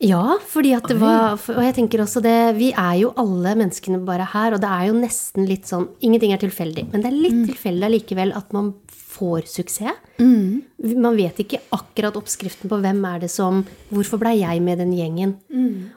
Ja, 0.00 0.38
fordi 0.48 0.70
at 0.72 0.86
det 0.88 0.96
var 0.96 1.34
Og 1.36 1.58
jeg 1.60 1.74
tenker 1.76 2.00
også 2.00 2.22
det 2.24 2.56
Vi 2.56 2.70
er 2.72 2.94
jo 3.02 3.10
alle 3.20 3.50
menneskene 3.58 3.98
bare 4.06 4.24
her, 4.32 4.54
og 4.56 4.60
det 4.62 4.70
er 4.72 4.86
jo 4.88 4.94
nesten 4.96 5.44
litt 5.48 5.68
sånn 5.68 5.88
Ingenting 6.00 6.32
er 6.32 6.40
tilfeldig, 6.40 6.86
men 6.92 7.02
det 7.04 7.10
er 7.10 7.18
litt 7.20 7.42
tilfeldig 7.50 7.84
allikevel 7.90 8.32
at 8.34 8.52
man 8.56 8.70
får 9.10 9.42
suksess. 9.50 9.98
Man 10.22 11.16
vet 11.18 11.36
ikke 11.42 11.58
akkurat 11.76 12.16
oppskriften 12.16 12.70
på 12.70 12.78
hvem 12.80 13.02
er 13.10 13.18
det 13.26 13.30
som 13.30 13.64
Hvorfor 13.90 14.18
blei 14.22 14.38
jeg 14.40 14.62
med 14.64 14.78
den 14.80 14.92
gjengen? 14.96 15.34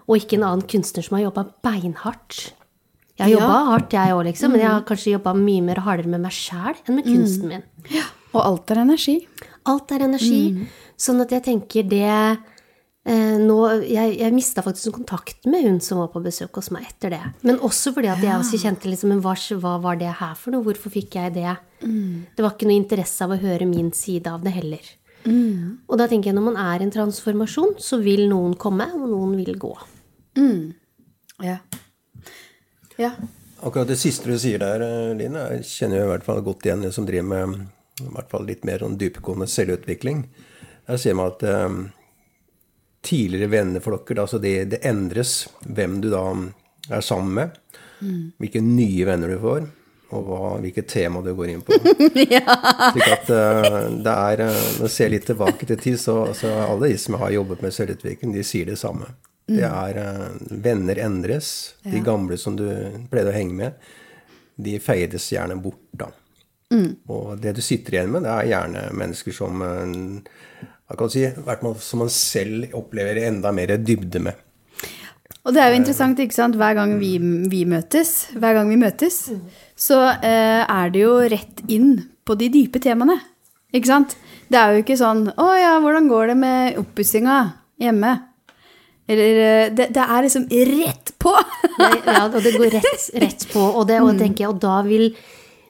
Og 0.07 0.17
ikke 0.19 0.35
en 0.39 0.43
annen 0.49 0.67
kunstner 0.67 1.05
som 1.05 1.15
har 1.17 1.29
jobba 1.29 1.45
beinhardt. 1.63 2.51
Jeg 3.15 3.23
har 3.23 3.29
Ja. 3.29 3.37
jobba 3.37 3.65
hardt, 3.69 3.91
jeg 3.93 4.09
òg, 4.11 4.23
liksom, 4.25 4.51
men 4.51 4.59
jeg 4.61 4.69
har 4.69 4.81
kanskje 4.81 5.13
jobba 5.13 5.33
mye 5.37 5.61
mer 5.61 5.75
hardere 5.85 6.07
med 6.09 6.21
meg 6.21 6.31
sjæl 6.31 6.75
enn 6.89 6.95
med 6.95 7.05
kunsten 7.05 7.47
min. 7.47 7.63
Og 8.33 8.41
alt 8.43 8.71
er 8.71 8.81
energi. 8.81 9.27
Alt 9.65 9.91
er 9.91 9.99
energi. 10.09 10.67
Sånn 10.97 11.21
at 11.21 11.29
jeg 11.29 11.43
tenker 11.43 11.87
det 11.87 12.39
nå, 13.03 13.57
Jeg, 13.83 14.13
jeg 14.21 14.31
mista 14.31 14.63
faktisk 14.63 14.95
kontakten 14.95 15.51
med 15.51 15.65
hun 15.65 15.79
som 15.83 15.99
var 15.99 16.11
på 16.13 16.21
besøk 16.23 16.55
hos 16.55 16.69
meg 16.71 16.85
etter 16.87 17.11
det. 17.11 17.21
Men 17.43 17.59
også 17.59 17.91
fordi 17.95 18.07
at 18.13 18.23
jeg 18.23 18.37
også 18.37 18.59
kjente 18.61 18.87
liksom, 18.87 19.11
hva, 19.23 19.33
hva 19.59 19.73
var 19.83 19.99
det 19.99 20.13
her 20.21 20.37
for 20.39 20.55
noe? 20.55 20.63
Hvorfor 20.63 20.93
fikk 20.93 21.17
jeg 21.19 21.35
det? 21.35 21.55
Det 21.83 22.45
var 22.45 22.55
ikke 22.55 22.69
noe 22.69 22.79
interesse 22.79 23.25
av 23.25 23.35
å 23.35 23.41
høre 23.41 23.67
min 23.67 23.91
side 23.91 24.31
av 24.31 24.45
det 24.45 24.55
heller. 24.55 24.93
Og 25.87 25.99
da 25.99 26.07
tenker 26.07 26.31
jeg 26.31 26.37
når 26.37 26.47
man 26.47 26.59
er 26.59 26.81
i 26.81 26.87
en 26.87 26.93
transformasjon, 26.95 27.75
så 27.79 27.99
vil 28.03 28.25
noen 28.31 28.55
komme, 28.59 28.87
og 28.95 29.05
noen 29.11 29.35
vil 29.39 29.55
gå. 29.59 29.73
Ja. 31.43 31.57
ja. 32.99 33.11
Akkurat 33.63 33.87
det 33.87 33.99
siste 34.01 34.31
du 34.31 34.37
sier 34.39 34.59
der, 34.59 34.83
eh, 34.83 35.15
Line, 35.17 35.47
jeg 35.55 35.67
kjenner 35.69 36.01
jo 36.01 36.07
i 36.07 36.11
hvert 36.11 36.25
fall 36.27 36.41
godt 36.45 36.67
igjen 36.67 36.83
jeg 36.83 36.95
som 36.95 37.07
driver 37.07 37.29
med 37.29 37.67
i 38.01 38.09
hvert 38.09 38.31
fall 38.31 38.47
litt 38.47 38.65
mer 38.67 38.81
sånn 38.83 38.97
dypgående 38.99 39.47
selvutvikling. 39.47 40.25
Jeg 40.89 40.99
ser 40.99 41.15
meg 41.15 41.35
at 41.35 41.45
eh, 41.47 41.77
tidligere 43.03 43.51
venneflokker, 43.51 44.19
altså 44.23 44.39
det, 44.41 44.55
det 44.71 44.81
endres 44.87 45.43
hvem 45.63 45.99
du 46.03 46.09
da 46.13 46.23
er 46.89 47.03
sammen 47.05 47.33
med. 47.37 47.57
Hvilke 48.41 48.59
nye 48.63 49.05
venner 49.07 49.31
du 49.31 49.37
får, 49.39 49.67
og 50.13 50.25
hva, 50.27 50.39
hvilket 50.63 50.89
tema 50.91 51.21
du 51.23 51.31
går 51.35 51.53
inn 51.53 51.61
på. 51.65 51.77
Slik 52.13 52.33
at 52.35 53.29
uh, 53.31 53.77
det 54.03 54.13
er 54.13 54.43
eh, 54.45 54.57
Når 54.77 54.87
jeg 54.87 54.93
ser 54.95 55.13
litt 55.13 55.27
tilbake 55.29 55.67
til 55.69 55.79
tid, 55.79 55.99
så, 56.01 56.17
så 56.37 56.51
alle 56.65 56.91
de 56.91 56.97
som 57.01 57.17
har 57.21 57.33
jobbet 57.33 57.63
med 57.63 57.75
selvutvikling, 57.75 58.35
de 58.35 58.43
sier 58.45 58.67
det 58.69 58.79
samme. 58.81 59.07
Det 59.49 59.63
er 59.67 59.99
uh, 59.99 60.27
Venner 60.63 60.99
endres. 61.05 61.53
De 61.87 62.03
gamle 62.03 62.37
som 62.39 62.59
du 62.59 62.67
pleide 63.11 63.31
å 63.31 63.37
henge 63.37 63.57
med, 63.57 63.87
de 64.63 64.77
feides 64.83 65.31
gjerne 65.33 65.57
bort, 65.59 65.81
da. 65.97 66.11
Og 67.07 67.37
det 67.41 67.53
du 67.57 67.61
sitter 67.61 67.97
igjen 67.97 68.13
med, 68.13 68.25
det 68.25 68.33
er 68.33 68.49
gjerne 68.49 68.87
mennesker 68.97 69.35
som 69.35 69.61
eh, 69.61 70.71
hva 70.93 70.99
kan 70.99 71.09
du 71.09 71.13
si, 71.15 71.25
hvert 71.25 71.61
fall 71.65 71.77
som 71.81 72.03
man 72.03 72.09
selv 72.13 72.73
opplever 72.77 73.17
enda 73.25 73.49
mer 73.55 73.71
dybde 73.81 74.19
med. 74.21 74.37
Og 75.43 75.55
det 75.55 75.59
er 75.59 75.71
jo 75.73 75.79
interessant, 75.81 76.19
ikke 76.21 76.37
sant, 76.37 76.55
hver 76.55 76.75
gang 76.77 76.93
vi, 77.01 77.15
vi 77.49 77.63
møtes, 77.67 78.29
hver 78.37 78.53
gang 78.59 78.69
vi 78.69 78.77
møtes, 78.79 79.17
så 79.75 79.97
eh, 80.21 80.61
er 80.61 80.93
det 80.93 81.01
jo 81.01 81.15
rett 81.33 81.63
inn 81.65 81.97
på 82.23 82.37
de 82.37 82.51
dype 82.53 82.79
temaene. 82.83 83.17
Ikke 83.73 83.89
sant? 83.89 84.13
Det 84.53 84.59
er 84.59 84.75
jo 84.75 84.83
ikke 84.83 84.99
sånn 84.99 85.25
'Å 85.33 85.47
ja, 85.57 85.73
hvordan 85.81 86.07
går 86.11 86.31
det 86.31 86.37
med 86.37 86.77
oppussinga 86.77 87.39
hjemme?' 87.81 88.13
Eller 89.09 89.39
eh, 89.41 89.69
det, 89.73 89.89
det 89.97 90.03
er 90.05 90.23
liksom 90.23 90.45
rett 90.47 91.11
på! 91.19 91.33
Ja, 92.05 92.27
og 92.29 92.37
det 92.39 92.53
går 92.55 92.69
rett, 92.77 93.09
rett 93.19 93.47
på. 93.49 93.59
Og, 93.59 93.87
det, 93.89 93.97
og, 93.99 94.13
tenker 94.21 94.53
og 94.53 94.61
da 94.61 94.77
vil 94.85 95.09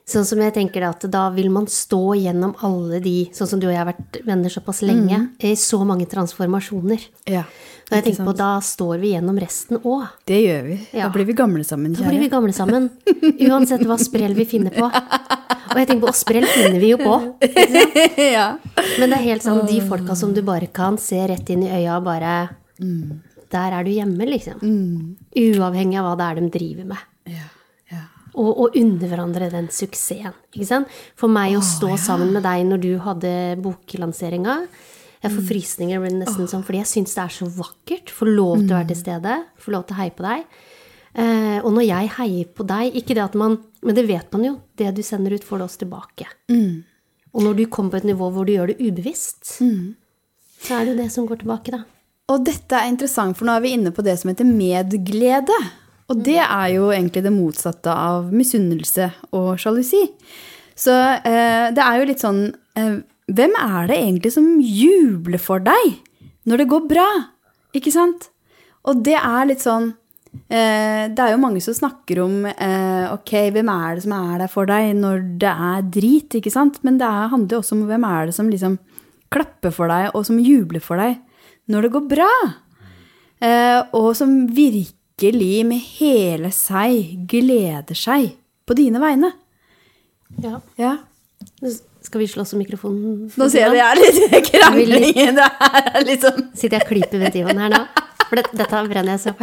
Sånn 0.06 0.26
som 0.28 0.40
jeg 0.44 0.52
tenker 0.54 0.84
at 0.84 1.06
da 1.08 1.30
vil 1.32 1.48
man 1.50 1.64
stå 1.72 2.16
gjennom 2.20 2.52
alle 2.68 2.98
de 3.00 3.30
Sånn 3.32 3.48
som 3.48 3.60
du 3.62 3.70
og 3.70 3.72
jeg 3.72 3.80
har 3.80 3.88
vært 3.88 4.18
venner 4.28 4.52
såpass 4.52 4.82
lenge, 4.84 5.30
i 5.40 5.54
så 5.56 5.80
mange 5.88 6.06
transformasjoner. 6.12 7.06
ja, 7.32 7.46
Da 7.90 8.02
jeg 8.02 8.10
tenker 8.10 8.26
på, 8.28 8.34
da 8.36 8.58
står 8.60 9.00
vi 9.00 9.14
gjennom 9.14 9.40
resten 9.40 9.78
òg. 9.80 10.04
det 10.28 10.42
gjør 10.44 10.64
vi. 10.68 10.76
Ja. 10.92 11.08
Da 11.08 11.14
blir 11.16 11.26
vi 11.26 11.34
gamle 11.40 11.64
sammen, 11.64 11.96
Kjære. 11.96 12.04
Da 12.04 12.10
blir 12.12 12.20
vi 12.20 12.30
gamle 12.30 12.54
sammen. 12.54 12.90
Uansett 13.48 13.86
hva 13.88 13.98
sprell 13.98 14.34
vi 14.36 14.46
finner 14.46 14.72
på. 14.76 14.84
Og 14.92 15.78
jeg 15.80 15.88
tenker 15.88 16.08
på 16.08 16.14
sprell 16.14 16.46
finner 16.52 16.80
vi 16.84 16.92
jo 16.92 16.98
på. 17.00 17.16
ja. 18.36 18.58
Men 19.00 19.10
det 19.10 19.18
er 19.18 19.24
helt 19.30 19.44
sånn 19.48 19.64
de 19.68 19.80
folka 19.88 20.16
som 20.20 20.34
du 20.36 20.42
bare 20.44 20.68
kan 20.68 20.98
se 21.00 21.22
rett 21.32 21.50
inn 21.50 21.64
i 21.64 21.72
øya 21.80 21.96
og 21.98 22.04
bare 22.12 22.34
Der 23.54 23.72
er 23.80 23.84
du 23.86 23.92
hjemme, 23.94 24.26
liksom. 24.28 24.60
Uavhengig 25.32 26.00
av 26.02 26.06
hva 26.12 26.16
det 26.20 26.28
er 26.28 26.42
de 26.42 26.50
driver 26.60 26.86
med. 26.92 26.98
Ja. 27.32 27.48
Ja. 28.34 28.42
Og, 28.42 28.50
og 28.66 28.78
unne 28.80 29.10
hverandre 29.10 29.52
den 29.54 29.70
suksessen. 29.70 30.34
Ikke 30.54 30.68
sant? 30.68 30.92
For 31.20 31.32
meg 31.32 31.56
å 31.58 31.64
stå 31.64 31.94
sammen 32.02 32.34
med 32.34 32.44
deg 32.46 32.66
når 32.66 32.82
du 32.82 32.92
hadde 33.06 33.32
boklanseringa 33.62 34.64
Jeg 35.24 35.32
får 35.32 35.46
frysninger 35.48 36.00
det 36.00 36.04
blir 36.04 36.18
nesten 36.20 36.50
sånn, 36.50 36.66
fordi 36.66 36.82
jeg 36.82 36.90
syns 36.90 37.14
det 37.16 37.24
er 37.24 37.36
så 37.38 37.46
vakkert. 37.48 38.12
Få 38.12 38.28
lov 38.28 38.58
til 38.64 38.74
å 38.74 38.80
være 38.80 38.90
til 38.92 39.00
stede. 39.06 39.38
Få 39.62 39.72
lov 39.76 39.86
til 39.88 39.96
å 39.96 40.02
heie 40.02 40.16
på 40.18 40.26
deg. 40.26 40.48
Eh, 41.14 41.60
og 41.62 41.70
når 41.78 41.86
jeg 41.86 42.10
heier 42.18 42.48
på 42.58 42.66
deg 42.66 42.96
Ikke 42.98 43.14
det 43.14 43.22
at 43.22 43.36
man 43.38 43.60
Men 43.86 43.94
det 43.94 44.08
vet 44.10 44.32
man 44.34 44.48
jo. 44.48 44.54
Det 44.74 44.88
du 44.98 45.04
sender 45.06 45.36
ut, 45.38 45.46
får 45.46 45.62
det 45.62 45.68
oss 45.68 45.78
tilbake. 45.78 46.26
Og 47.34 47.44
når 47.46 47.54
du 47.58 47.64
kommer 47.70 47.94
på 47.94 48.02
et 48.02 48.10
nivå 48.10 48.30
hvor 48.34 48.46
du 48.46 48.54
gjør 48.54 48.74
det 48.74 48.80
ubevisst, 48.82 49.60
så 50.64 50.78
er 50.78 50.86
det 50.86 50.94
jo 50.94 51.00
det 51.02 51.12
som 51.14 51.26
går 51.30 51.42
tilbake, 51.44 51.74
da. 51.74 51.84
Og 52.32 52.44
dette 52.48 52.78
er 52.78 52.90
interessant, 52.90 53.36
for 53.38 53.46
nå 53.46 53.56
er 53.58 53.64
vi 53.66 53.74
inne 53.76 53.92
på 53.94 54.04
det 54.06 54.16
som 54.22 54.30
heter 54.32 54.48
medglede. 54.48 55.58
Og 56.12 56.20
det 56.26 56.40
er 56.42 56.68
jo 56.76 56.90
egentlig 56.92 57.24
det 57.26 57.34
motsatte 57.34 57.94
av 57.94 58.32
misunnelse 58.36 59.10
og 59.36 59.56
sjalusi. 59.62 60.04
Så 60.76 60.94
eh, 60.94 61.70
det 61.74 61.84
er 61.84 62.00
jo 62.00 62.08
litt 62.10 62.24
sånn 62.24 62.46
eh, 62.80 63.02
Hvem 63.30 63.54
er 63.56 63.86
det 63.88 63.98
egentlig 64.02 64.32
som 64.34 64.48
jubler 64.60 65.40
for 65.40 65.62
deg 65.64 66.00
når 66.50 66.64
det 66.64 66.70
går 66.72 66.88
bra? 66.90 67.10
Ikke 67.78 67.94
sant? 67.94 68.32
Og 68.90 69.04
det 69.06 69.16
er 69.16 69.46
litt 69.48 69.62
sånn 69.64 69.92
eh, 70.50 71.06
Det 71.14 71.22
er 71.22 71.36
jo 71.36 71.44
mange 71.44 71.62
som 71.64 71.78
snakker 71.78 72.24
om 72.26 72.48
eh, 72.50 73.06
ok, 73.14 73.36
hvem 73.56 73.70
er 73.72 73.96
det 73.96 74.06
som 74.08 74.16
er 74.18 74.42
der 74.44 74.52
for 74.52 74.70
deg 74.70 74.96
når 74.98 75.24
det 75.46 75.54
er 75.70 75.86
drit, 76.00 76.40
ikke 76.42 76.54
sant? 76.54 76.82
Men 76.84 76.98
det 77.00 77.08
er, 77.08 77.32
handler 77.32 77.58
jo 77.58 77.62
også 77.64 77.78
om 77.78 77.86
hvem 77.88 78.10
er 78.10 78.28
det 78.28 78.36
som 78.36 78.50
liksom 78.52 78.80
klapper 79.34 79.74
for 79.74 79.90
deg, 79.90 80.12
og 80.14 80.26
som 80.28 80.42
jubler 80.42 80.84
for 80.84 81.02
deg 81.02 81.22
når 81.72 81.86
det 81.86 81.94
går 81.94 82.10
bra. 82.12 82.32
Eh, 83.44 83.80
og 83.96 84.12
som 84.18 84.44
virkelig 85.18 85.66
med 85.66 85.80
hele 86.00 86.52
seg 86.52 87.26
gleder 87.30 87.96
seg 87.96 88.34
på 88.66 88.76
dine 88.76 89.00
vegne. 89.00 89.32
Ja. 90.42 90.60
Ja. 90.78 90.98
Skal 92.04 92.20
vi 92.20 92.28
slåss 92.28 92.54
om 92.54 92.60
mikrofonen? 92.60 93.30
Nå 93.38 93.50
ser 93.50 93.70
jeg 93.70 93.76
det 93.76 93.84
er 93.84 94.00
litt 94.00 94.48
krangling. 94.52 95.14
Det 95.38 95.50
er 95.94 96.06
litt 96.08 96.24
sånn 96.24 96.50
Sitter 96.56 96.80
jeg 96.80 96.84
og 96.84 96.90
klyper 96.90 97.22
ved 97.22 97.34
divaen 97.36 97.62
her 97.62 97.72
nå? 97.72 97.84
For 98.24 98.40
det, 98.40 98.46
dette 98.58 98.80
brenner 98.90 99.14
jeg 99.14 99.22
så. 99.22 99.34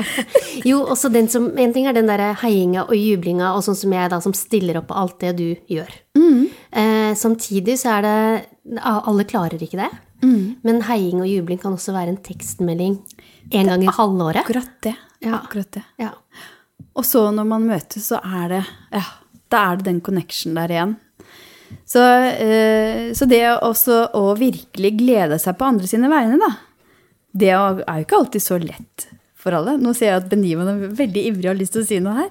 Jo, 0.67 0.81
også 0.91 1.11
den 1.15 1.29
som 1.31 1.47
En 1.61 1.73
ting 1.73 1.87
er 1.87 1.95
den 1.95 2.09
derre 2.11 2.33
heiinga 2.43 2.89
og 2.89 2.97
jublinga, 2.97 3.53
og 3.55 3.63
sånn 3.63 3.77
som 3.79 3.93
jeg, 3.95 4.11
da, 4.11 4.19
som 4.25 4.35
stiller 4.35 4.81
opp 4.81 4.89
på 4.91 4.97
alt 4.99 5.19
det 5.23 5.35
du 5.39 5.47
gjør. 5.71 5.93
Eh, 6.19 7.13
samtidig 7.19 7.77
så 7.81 7.97
er 8.01 8.07
det 8.09 8.81
Alle 8.83 9.25
klarer 9.31 9.63
ikke 9.63 9.79
det. 9.85 9.91
Men 10.67 10.83
heiing 10.89 11.23
og 11.23 11.29
jubling 11.31 11.61
kan 11.63 11.73
også 11.77 11.95
være 11.97 12.13
en 12.17 12.21
tekstmelding 12.25 12.99
en 13.57 13.71
gang 13.73 13.85
i 13.87 13.95
halvåret. 13.95 14.43
akkurat 14.43 14.75
det. 14.85 14.97
Ja. 15.21 15.43
Akkurat 15.43 15.71
det. 15.77 15.85
Ja. 16.01 16.15
Og 16.97 17.05
så 17.07 17.27
når 17.35 17.47
man 17.49 17.69
møtes, 17.69 18.09
så 18.11 18.21
er 18.25 18.49
det 18.55 18.65
Ja, 18.95 19.05
da 19.53 19.63
er 19.71 19.81
det 19.81 19.89
den 19.91 20.01
connection 20.05 20.57
der 20.59 20.73
igjen. 20.73 20.97
Så, 21.87 22.03
eh, 22.03 23.13
så 23.15 23.27
det 23.31 23.45
også 23.63 24.03
å 24.17 24.35
virkelig 24.39 24.93
glede 24.99 25.39
seg 25.43 25.59
på 25.59 25.69
andre 25.69 25.87
sine 25.91 26.11
vegne, 26.11 26.39
da, 26.41 26.51
det 27.31 27.51
er 27.53 27.59
jo 27.59 28.03
ikke 28.03 28.19
alltid 28.19 28.43
så 28.43 28.59
lett 28.63 29.07
for 29.39 29.55
alle. 29.57 29.77
Nå 29.81 29.95
ser 29.97 30.13
jeg 30.13 30.23
at 30.23 30.31
Benivan 30.31 30.71
er 30.71 30.95
veldig 30.99 31.27
ivrig 31.31 31.47
og 31.47 31.53
har 31.53 31.61
lyst 31.61 31.77
til 31.77 31.85
å 31.85 31.89
si 31.89 32.01
noe 32.03 32.17
her. 32.25 32.31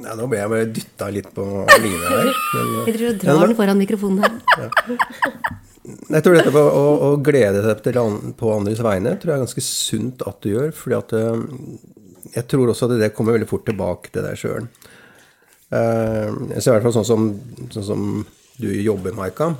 Nei, 0.00 0.12
nå 0.14 0.28
ble 0.30 0.38
jeg 0.38 0.52
bare 0.52 0.68
dytta 0.70 1.08
litt 1.10 1.30
på 1.34 1.44
livet 1.82 2.06
her. 2.06 2.30
Men, 2.54 2.68
Jeg 2.86 2.94
tror 2.94 3.06
du 3.16 3.24
drar 3.24 3.42
den 3.42 3.58
foran 3.58 3.80
mikrofonen 3.80 4.22
her. 4.22 4.36
Jeg 5.90 6.22
tror 6.22 6.36
dette 6.36 6.52
på 6.54 6.60
å, 6.62 6.84
å 7.08 7.10
glede 7.24 7.64
seg 7.64 7.96
på 8.38 8.52
andres 8.54 8.82
vegne 8.84 9.16
tror 9.18 9.32
jeg 9.32 9.40
er 9.40 9.44
ganske 9.46 9.64
sunt 9.66 10.22
at 10.28 10.38
du 10.44 10.52
gjør. 10.52 10.70
fordi 10.76 10.98
at 10.98 11.14
eh, 11.18 11.42
jeg 12.34 12.46
tror 12.50 12.70
også 12.70 12.88
at 12.88 12.98
det 13.00 13.12
kommer 13.16 13.36
veldig 13.36 13.48
fort 13.50 13.66
tilbake 13.68 14.12
til 14.14 14.26
deg 14.26 14.38
sjøl. 14.38 14.68
Jeg 15.70 16.62
ser 16.62 16.72
i 16.72 16.74
hvert 16.76 16.86
fall 16.88 16.96
sånn 16.98 17.08
som, 17.08 17.28
sånn 17.74 17.86
som 17.86 18.06
du 18.60 18.68
jobber, 18.74 19.14
Maika. 19.16 19.52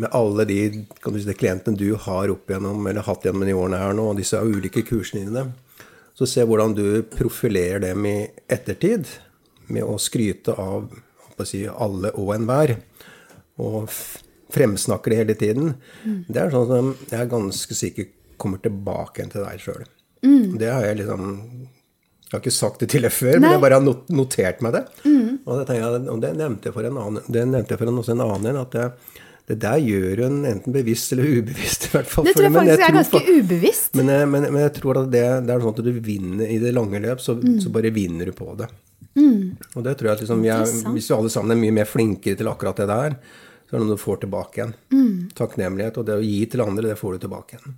Med 0.00 0.12
alle 0.16 0.46
de 0.48 0.60
du 0.80 1.18
si, 1.20 1.34
klientene 1.36 1.76
du 1.76 1.90
har 2.06 2.32
opp 2.32 2.48
igjennom, 2.50 2.86
eller 2.88 3.04
hatt 3.04 3.26
gjennom 3.26 3.44
de 3.44 3.56
årene 3.56 3.80
her 3.82 3.96
nå, 3.96 4.06
og 4.12 4.20
disse 4.20 4.38
ulike 4.38 4.84
kursene 4.86 5.26
dine. 5.26 5.44
Så 6.16 6.28
se 6.28 6.44
hvordan 6.46 6.74
du 6.76 7.02
profilerer 7.10 7.82
dem 7.84 8.06
i 8.08 8.16
ettertid 8.50 9.08
med 9.70 9.86
å 9.86 9.98
skryte 10.00 10.54
av 10.58 10.88
å 11.40 11.46
si, 11.48 11.64
alle 11.68 12.12
og 12.16 12.34
enhver. 12.36 12.76
Og 13.60 13.88
fremsnakke 13.90 14.26
fremsnakker 14.50 15.12
det 15.12 15.18
hele 15.20 15.34
tiden. 15.38 15.74
Det 16.26 16.40
er 16.42 16.50
sånn 16.50 16.66
som 16.70 16.88
jeg 17.06 17.20
er 17.20 17.28
ganske 17.30 17.76
sikker 17.76 18.08
kommer 18.40 18.58
tilbake 18.62 19.26
til 19.30 19.44
deg 19.44 19.60
sjøl. 19.62 19.84
Det 20.60 20.68
har 20.68 20.84
jeg 20.84 21.00
liksom 21.00 21.28
Jeg 22.30 22.36
har 22.38 22.42
ikke 22.44 22.54
sagt 22.54 22.78
det 22.80 22.88
til 22.92 23.02
deg 23.02 23.10
før, 23.10 23.40
men 23.42 23.50
jeg 23.56 23.60
bare 23.64 23.74
har 23.80 23.82
not 23.82 24.08
notert 24.14 24.60
meg 24.62 24.72
det. 24.76 24.84
Og 25.46 25.66
det, 25.66 25.74
jeg, 25.80 26.02
og 26.12 26.20
det 26.22 26.36
nevnte 26.38 26.68
jeg 26.70 26.74
for 26.76 26.86
en 26.86 26.98
annen, 27.02 27.24
det 27.26 27.42
nevnte 27.48 27.74
jeg 27.74 27.78
for 27.80 27.90
en, 27.90 27.98
også 27.98 28.12
en 28.14 28.22
annen 28.22 28.56
at 28.60 28.70
det, 28.76 28.84
det 29.50 29.56
der 29.64 29.80
gjør 29.82 30.22
hun 30.28 30.44
enten 30.46 30.72
bevisst 30.72 31.10
eller 31.16 31.26
ubevisst. 31.40 31.88
i 31.88 31.90
hvert 31.96 32.06
fall. 32.06 32.28
Det 32.28 32.34
tror 32.36 32.46
jeg 32.46 32.52
men 32.54 32.60
faktisk 32.68 32.84
er 32.84 32.92
tror 32.92 33.00
ganske 33.00 33.40
ubevisst. 33.40 33.94
men, 33.98 34.06
jeg- 34.14 34.28
men, 34.30 34.42
men 34.52 34.62
jeg 34.62 34.74
tror 34.78 35.00
at 35.02 35.10
det, 35.10 35.24
det 35.48 35.50
er 35.56 35.64
sånn 35.64 35.74
at 35.74 35.82
du 35.84 35.92
vinner 36.06 36.46
i 36.46 36.58
det 36.62 36.72
lange 36.76 37.00
løp, 37.02 37.18
så, 37.20 37.34
Mm. 37.40 37.58
så 37.64 37.72
bare 37.74 37.90
vinner 37.90 38.30
du 38.30 38.32
på 38.32 38.54
det. 38.56 38.68
Og 39.74 39.82
det 39.82 39.96
tror 39.98 40.06
jeg 40.06 40.12
at 40.14 40.20
liksom, 40.22 40.44
er, 40.46 40.64
Hvis 40.94 41.10
vi 41.10 41.16
alle 41.16 41.30
sammen 41.34 41.50
er 41.56 41.60
mye 41.60 41.74
mer 41.82 41.84
flinkere 41.90 42.36
til 42.38 42.46
akkurat 42.46 42.76
det 42.78 42.86
der, 42.86 43.16
så 43.66 43.74
er 43.74 43.78
det 43.80 43.86
noe 43.88 43.96
du 43.98 44.02
får 44.06 44.20
tilbake 44.22 44.54
igjen. 44.62 44.74
Mm. 44.94 45.30
Takknemlighet. 45.34 45.98
Og 45.98 46.06
det 46.06 46.14
å 46.14 46.22
gi 46.22 46.46
til 46.46 46.60
andre, 46.62 46.82
det 46.94 46.98
får 46.98 47.18
du 47.18 47.26
tilbake 47.26 47.58
igjen. 47.58 47.74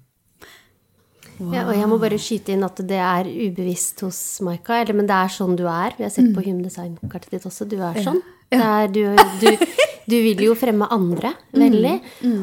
Ja, 1.52 1.64
og 1.66 1.74
jeg 1.76 1.88
må 1.90 1.98
bare 2.02 2.18
skyte 2.20 2.54
inn 2.54 2.64
at 2.66 2.78
det 2.88 2.98
er 3.02 3.28
ubevisst 3.28 4.04
hos 4.06 4.18
Maika. 4.46 4.78
Eller, 4.78 4.96
men 4.98 5.08
det 5.08 5.16
er 5.16 5.32
sånn 5.32 5.56
du 5.58 5.64
er. 5.66 5.96
Vi 5.98 6.06
har 6.06 6.12
sett 6.14 6.30
på 6.34 6.44
mm. 6.44 6.62
Design-kartet 6.64 7.34
ditt 7.34 7.46
også. 7.48 7.66
Du 7.68 7.78
er 7.82 7.98
sånn. 8.04 8.20
Det 8.52 8.60
er, 8.60 8.90
du, 8.92 9.00
du, 9.40 9.66
du 10.12 10.16
vil 10.26 10.42
jo 10.44 10.56
fremme 10.58 10.88
andre 10.92 11.32
veldig. 11.56 11.94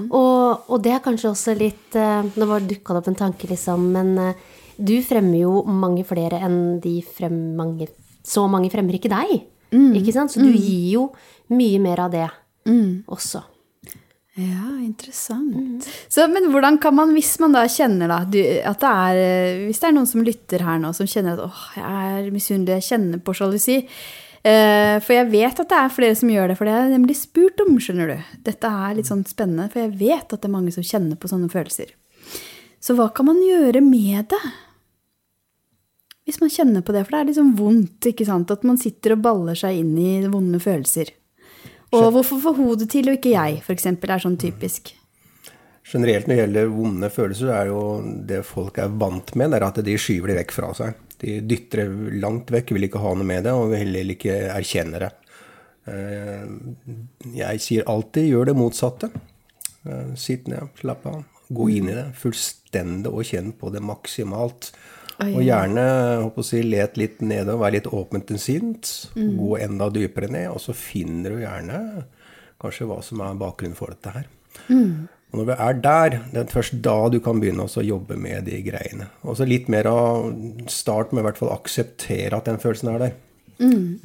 Og, 0.09 0.69
og 0.71 0.81
det 0.85 0.95
er 0.95 1.03
kanskje 1.05 1.29
også 1.29 1.53
litt 1.57 1.97
eh, 1.99 2.25
Nå 2.25 2.47
dukka 2.65 2.95
det 2.95 3.03
opp 3.03 3.11
en 3.11 3.19
tanke, 3.19 3.49
liksom, 3.51 3.85
men 3.93 4.15
eh, 4.23 4.47
du 4.79 4.95
fremmer 5.05 5.43
jo 5.43 5.59
mange 5.67 6.05
flere 6.07 6.39
enn 6.47 6.79
de 6.81 6.97
frem, 7.05 7.37
mange, 7.59 7.89
Så 8.23 8.47
mange 8.49 8.71
fremmer 8.73 8.97
ikke 8.97 9.11
deg. 9.11 9.37
Ikke 9.99 10.15
sant? 10.15 10.33
Så 10.33 10.41
du 10.41 10.49
gir 10.49 10.95
jo 10.95 11.07
mye 11.53 11.79
mer 11.83 12.05
av 12.07 12.13
det 12.15 12.27
også. 13.09 13.43
Ja, 14.39 14.69
interessant. 14.79 15.87
Så, 16.07 16.23
men 16.31 16.47
hvordan 16.53 16.77
kan 16.79 16.95
man, 16.95 17.11
hvis 17.17 17.33
man 17.41 17.57
da 17.57 17.65
kjenner 17.67 18.11
da, 18.11 18.21
du, 18.23 18.39
at 18.39 18.79
det 18.79 18.89
er 18.89 19.19
eh, 19.19 19.61
Hvis 19.67 19.81
det 19.81 19.89
er 19.89 19.95
noen 19.97 20.07
som 20.07 20.23
lytter 20.23 20.63
her 20.63 20.79
nå, 20.79 20.93
som 20.95 21.09
kjenner 21.09 21.35
at 21.35 21.43
åh, 21.43 21.61
jeg 21.75 22.15
er 22.21 22.31
misunnelig, 22.31 22.77
jeg 22.79 22.89
kjenner 22.93 23.23
på 23.23 23.35
sjalusi 23.37 23.83
Uh, 24.39 24.95
For 25.03 25.17
jeg 25.17 25.27
vet 25.33 25.57
at 25.59 25.67
det 25.67 25.75
er 25.75 25.91
flere 25.91 26.15
som 26.15 26.29
gjør 26.31 26.51
det, 26.51 26.55
for 26.55 26.69
det 26.69 26.71
er 26.71 26.93
nemlig 26.93 27.17
spurt 27.19 27.59
om, 27.59 27.73
skjønner 27.83 28.13
du. 28.13 28.29
Dette 28.47 28.69
er 28.71 28.95
litt 28.95 29.09
sånn 29.09 29.25
spennende, 29.27 29.67
for 29.73 29.83
jeg 29.83 29.97
vet 29.99 30.31
at 30.31 30.39
det 30.39 30.47
er 30.47 30.53
mange 30.53 30.71
som 30.71 30.85
kjenner 30.85 31.19
på 31.19 31.27
sånne 31.27 31.51
følelser. 31.51 31.91
Så 32.79 32.95
hva 32.95 33.09
kan 33.11 33.27
man 33.27 33.41
gjøre 33.43 33.81
med 33.83 34.29
det? 34.31 34.39
Hvis 36.23 36.39
man 36.39 36.53
kjenner 36.53 36.85
på 36.85 36.95
det, 36.95 37.03
for 37.03 37.17
det 37.17 37.19
er 37.19 37.29
liksom 37.33 37.51
vondt, 37.59 38.11
ikke 38.13 38.27
sant? 38.29 38.51
At 38.53 38.63
man 38.63 38.79
sitter 38.79 39.17
og 39.17 39.25
baller 39.25 39.59
seg 39.59 39.81
inn 39.81 39.91
i 39.99 40.13
vonde 40.31 40.61
følelser. 40.63 41.11
Og 41.95 42.11
hvorfor 42.13 42.41
får 42.43 42.57
hodet 42.59 42.89
til, 42.91 43.09
og 43.09 43.17
ikke 43.17 43.33
jeg, 43.33 43.61
eksempel, 43.73 44.11
er 44.13 44.21
sånn 44.21 44.37
typisk. 44.39 44.93
Generelt 45.89 46.27
når 46.29 46.35
det 46.35 46.41
gjelder 46.43 46.73
vonde 46.73 47.09
følelser, 47.09 47.49
er 47.55 47.71
jo 47.71 47.79
det 48.29 48.43
folk 48.45 48.77
er 48.77 48.91
vant 49.01 49.33
med, 49.39 49.49
det 49.49 49.57
er 49.57 49.65
at 49.71 49.79
de 49.85 49.95
skyver 49.97 50.29
det 50.29 50.37
vekk 50.43 50.53
fra 50.53 50.69
seg. 50.77 50.99
De 51.19 51.39
dytter 51.49 51.81
det 51.81 52.19
langt 52.21 52.53
vekk, 52.53 52.75
vil 52.75 52.85
ikke 52.87 53.01
ha 53.01 53.15
noe 53.17 53.27
med 53.27 53.47
det, 53.47 53.55
og 53.57 53.71
vil 53.71 53.81
heller 53.81 54.13
ikke 54.13 54.37
erkjenne 54.53 55.01
det. 55.01 55.09
Eh, 55.89 56.45
Jeg 57.39 57.63
sier 57.65 57.89
alltid 57.89 58.29
gjør 58.29 58.51
det 58.51 58.57
motsatte. 58.59 59.09
Eh, 59.89 60.13
Sitt 60.19 60.47
ned, 60.51 60.69
slapp 60.79 61.09
av. 61.09 61.23
Gå 61.49 61.71
inn 61.73 61.89
i 61.89 61.97
det 61.97 62.11
fullstendig 62.21 63.09
og 63.09 63.25
kjenn 63.25 63.51
på 63.57 63.71
det 63.73 63.81
maksimalt. 63.81 64.69
Oi, 65.19 65.33
Og 65.35 65.43
gjerne 65.43 65.83
håper 66.23 66.45
si, 66.47 66.61
let 66.63 66.97
litt 66.99 67.19
nede 67.21 67.51
og 67.51 67.59
være 67.65 67.79
litt 67.79 67.89
åpent 67.91 68.27
til 68.29 68.39
sinns. 68.39 69.09
Gå 69.15 69.57
enda 69.59 69.89
dypere 69.91 70.29
ned, 70.31 70.47
og 70.53 70.61
så 70.63 70.75
finner 70.77 71.35
du 71.35 71.41
gjerne 71.43 71.79
kanskje 72.59 72.87
hva 72.87 73.01
som 73.03 73.21
er 73.23 73.39
bakgrunnen 73.39 73.75
for 73.75 73.91
dette 73.91 74.13
her. 74.15 74.29
Og 75.29 75.37
når 75.39 75.45
du 75.45 75.51
er 75.53 75.73
der, 75.83 76.15
det 76.33 76.39
er 76.41 76.53
først 76.53 76.79
da 76.81 76.95
du 77.13 77.19
kan 77.21 77.39
begynne 77.39 77.67
å 77.67 77.83
jobbe 77.85 78.15
med 78.17 78.47
de 78.49 78.61
greiene. 78.65 79.09
Og 79.21 79.37
så 79.37 79.45
litt 79.45 79.67
mer 79.69 79.85
av 79.91 80.31
start 80.71 81.11
med 81.13 81.21
i 81.21 81.27
hvert 81.27 81.37
fall 81.37 81.51
akseptere 81.53 82.39
at 82.39 82.47
den 82.49 82.57
følelsen 82.63 82.93
er 82.95 83.03
der. 83.03 83.13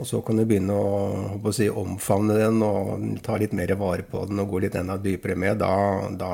Og 0.02 0.06
så 0.06 0.20
kan 0.26 0.36
du 0.36 0.44
begynne 0.44 0.74
å, 0.74 1.38
å 1.38 1.52
si, 1.54 1.68
omfavne 1.70 2.34
den 2.36 2.58
og 2.66 3.22
ta 3.22 3.38
litt 3.38 3.54
mer 3.54 3.70
vare 3.78 4.02
på 4.02 4.26
den 4.26 4.42
og 4.42 4.50
gå 4.50 4.64
litt 4.66 4.74
enda 4.74 4.98
dypere 4.98 5.36
med. 5.38 5.62
Da, 5.62 6.10
da 6.10 6.32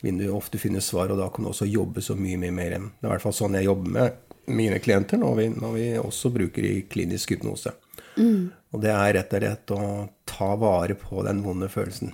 vil 0.00 0.18
du 0.18 0.30
ofte 0.32 0.58
finne 0.60 0.80
svar, 0.84 1.12
og 1.12 1.20
da 1.20 1.28
kan 1.32 1.44
du 1.44 1.50
også 1.52 1.68
jobbe 1.68 2.02
så 2.04 2.16
mye, 2.16 2.38
mye 2.40 2.54
mer. 2.56 2.76
Det 2.78 3.04
er 3.04 3.08
i 3.08 3.12
hvert 3.14 3.24
fall 3.24 3.36
sånn 3.36 3.58
jeg 3.58 3.68
jobber 3.68 3.94
med 3.98 4.26
mine 4.50 4.80
klienter 4.82 5.20
når 5.20 5.36
vi, 5.36 5.46
når 5.54 5.76
vi 5.76 5.86
også 6.00 6.32
bruker 6.34 6.66
i 6.66 6.74
klinisk 6.90 7.36
hypnose. 7.36 7.74
Og 8.70 8.82
det 8.82 8.92
er 8.92 9.16
rett 9.18 9.32
og 9.34 9.42
slett 9.42 9.72
å 9.74 9.86
ta 10.28 10.52
vare 10.60 10.96
på 10.98 11.24
den 11.26 11.42
vonde 11.44 11.70
følelsen. 11.70 12.12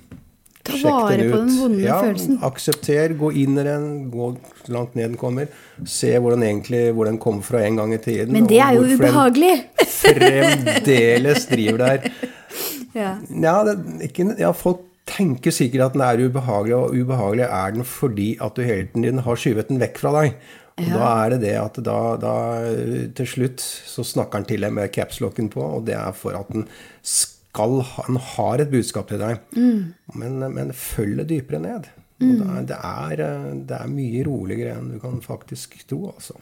Ta 0.67 0.79
vare 0.83 1.29
på 1.31 1.37
den 1.37 1.53
vonde 1.61 1.83
ja, 1.85 1.99
følelsen. 2.03 2.39
Aksepter, 2.47 3.15
gå 3.19 3.31
inn 3.43 3.59
i 3.61 3.65
den, 3.67 3.85
gå 4.11 4.33
langt 4.73 4.97
ned 4.99 5.13
den 5.13 5.21
kommer. 5.21 5.51
Se 5.87 6.11
hvor 6.19 6.35
den 6.35 6.47
egentlig 6.49 6.89
hvor 6.97 7.07
den 7.07 7.21
kom 7.23 7.43
fra 7.47 7.63
en 7.67 7.79
gang 7.79 7.95
i 7.95 8.01
tiden. 8.03 8.35
Men 8.35 8.49
det 8.51 8.59
er 8.65 8.75
jo 8.79 8.87
den 8.87 8.99
ubehagelig. 8.99 9.55
Fremdeles 9.99 11.49
driver 11.53 11.87
der. 11.87 12.11
Ja. 12.97 13.11
Ja, 13.29 13.59
det, 13.67 13.75
ikke, 14.07 14.25
ja, 14.41 14.49
folk 14.57 14.79
tenker 15.07 15.55
sikkert 15.55 15.89
at 15.89 15.97
den 15.97 16.05
er 16.05 16.23
ubehagelig, 16.27 16.77
og 16.77 16.95
ubehagelig 16.95 17.47
er 17.47 17.75
den 17.77 17.87
fordi 17.89 18.31
at 18.43 18.57
du 18.57 18.65
hele 18.67 18.89
tiden 18.93 19.23
har 19.27 19.41
skyvet 19.41 19.71
den 19.71 19.83
vekk 19.83 20.01
fra 20.03 20.15
deg. 20.21 20.39
Og 20.77 20.91
da 20.93 21.11
er 21.25 21.33
det 21.33 21.39
det 21.47 21.55
at 21.57 21.79
da, 21.87 22.01
da 22.21 22.35
til 23.17 23.29
slutt 23.31 23.63
så 23.65 24.05
snakker 24.05 24.43
han 24.43 24.49
til 24.49 24.67
deg 24.67 24.75
med 24.77 24.93
capslocken 24.93 25.49
på, 25.53 25.63
og 25.79 25.87
det 25.89 25.97
er 25.97 26.13
for 26.17 26.37
at 26.37 26.51
den 26.53 26.67
skal 27.01 27.79
Han 27.95 28.19
har 28.21 28.61
et 28.61 28.69
budskap 28.69 29.09
til 29.09 29.23
deg. 29.23 29.39
Men, 30.13 30.43
men 30.53 30.75
følg 30.77 31.23
det 31.23 31.31
dypere 31.31 31.63
ned. 31.65 31.87
Og 32.21 32.35
det, 32.37 32.49
er, 32.49 32.67
det, 32.69 32.77
er, 32.77 33.47
det 33.69 33.79
er 33.79 33.93
mye 33.93 34.25
roligere 34.27 34.77
enn 34.77 34.91
du 34.93 34.99
kan 35.01 35.23
faktisk 35.25 35.79
tro, 35.89 36.11
altså. 36.13 36.37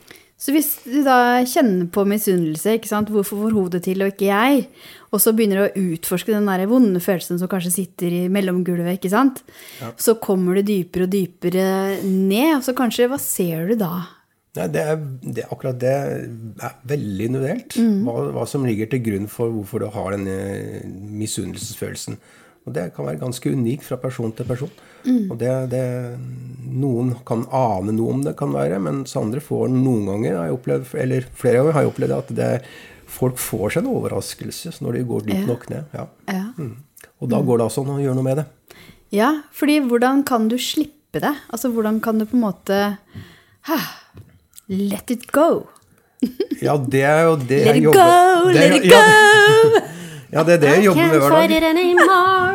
Så 0.44 0.52
hvis 0.52 0.66
du 0.85 0.98
da 1.07 1.40
kjenner 1.48 1.87
på 1.88 2.02
misunnelse, 2.04 2.74
ikke 2.76 2.90
sant? 2.90 3.09
hvorfor 3.12 3.46
får 3.46 3.54
hodet 3.57 3.80
til 3.87 4.02
og 4.04 4.11
ikke 4.12 4.26
jeg, 4.28 4.66
og 5.09 5.22
så 5.22 5.33
begynner 5.33 5.62
du 5.62 5.64
å 5.64 5.87
utforske 5.94 6.35
den 6.35 6.50
der 6.50 6.66
vonde 6.68 7.00
følelsen 7.00 7.40
som 7.40 7.48
kanskje 7.48 7.72
sitter 7.78 8.12
i 8.12 8.26
mellomgulvet, 8.33 8.98
ikke 8.98 9.12
sant? 9.14 9.40
så 9.96 10.18
kommer 10.20 10.61
du 10.61 10.66
dypere 10.68 11.09
og 11.09 11.14
dypere 11.14 11.64
ned, 12.04 12.59
og 12.59 12.66
så 12.66 12.76
kanskje, 12.76 13.09
hva 13.09 13.20
ser 13.22 13.72
du 13.72 13.78
da? 13.80 13.94
Nei, 14.54 14.68
det 14.70 14.83
er, 14.85 15.00
det, 15.24 15.48
akkurat 15.50 15.80
det 15.80 15.90
er 15.90 16.76
veldig 16.92 17.30
individuelt. 17.30 17.78
Hva, 18.04 18.20
hva 18.37 18.44
som 18.46 18.68
ligger 18.68 18.92
til 18.92 19.00
grunn 19.02 19.26
for 19.33 19.50
hvorfor 19.50 19.83
du 19.83 19.88
har 19.96 20.14
denne 20.14 20.85
misunnelsesfølelsen. 21.24 22.20
Og 22.64 22.72
det 22.72 22.88
kan 22.96 23.05
være 23.05 23.20
ganske 23.20 23.50
unikt 23.53 23.85
fra 23.85 23.98
person 24.00 24.33
til 24.33 24.48
person. 24.48 24.72
Og 25.05 25.37
det, 25.37 25.53
det, 25.74 25.85
noen 26.72 27.11
kan 27.29 27.44
ane 27.53 27.92
noe 27.92 28.14
om 28.14 28.22
det, 28.24 28.33
kan 28.38 28.55
være, 28.55 28.79
mens 28.81 29.12
andre 29.20 29.42
får 29.44 29.68
noen 29.68 30.07
ganger, 30.09 30.38
har 30.38 30.48
jeg 30.48 30.57
opplevd, 30.57 30.94
eller 31.03 31.27
flere 31.37 31.61
ganger 31.61 31.77
har 31.77 31.85
jeg 31.85 31.92
opplevd 31.92 32.16
at 32.16 32.33
det, 32.38 32.50
folk 33.14 33.37
får 33.38 33.74
seg 33.74 33.85
en 33.85 33.92
overraskelse 33.92 34.72
når 34.83 34.96
de 34.96 35.05
går 35.11 35.27
dypt 35.29 35.50
nok 35.50 35.68
ned. 35.70 35.92
Ja. 35.94 36.07
Ja. 36.33 36.46
Mm. 36.57 36.79
Og 37.20 37.31
da 37.31 37.42
går 37.44 37.61
det 37.61 37.66
altså 37.68 37.85
an 37.85 37.92
å 37.94 38.00
gjøre 38.00 38.16
noe 38.16 38.27
med 38.27 38.40
det. 38.40 38.46
ja, 39.14 39.29
fordi 39.53 39.79
hvordan 39.85 40.24
kan 40.27 40.48
du 40.48 40.57
slippe 40.59 41.20
det? 41.22 41.35
Altså 41.53 41.68
hvordan 41.70 42.00
kan 42.03 42.18
du 42.18 42.24
på 42.27 42.38
en 42.38 42.46
måte 42.48 42.81
ha, 43.68 43.79
Let 44.66 45.11
it 45.12 45.29
go. 45.33 45.66
Ja, 46.64 46.79
det 46.79 47.03
er 47.05 47.27
jo 47.29 47.35
det 47.37 47.59
Let 47.66 47.77
jeg 47.77 47.83
jobber 47.85 48.55
Let 48.55 48.79
it 48.79 48.88
go, 48.88 48.96
let 48.96 49.74
it 49.74 49.83
go! 49.85 50.03
Ja, 50.34 50.42
det 50.42 50.52
er 50.54 50.58
det 50.64 50.68
jeg 50.68 50.84
jobber 50.84 51.02
med 51.02 51.10
Can't 51.10 51.18
hver 51.18 51.30
fight 51.30 51.50
dag. 51.50 51.56
it 51.58 51.64
anymore. 51.64 52.54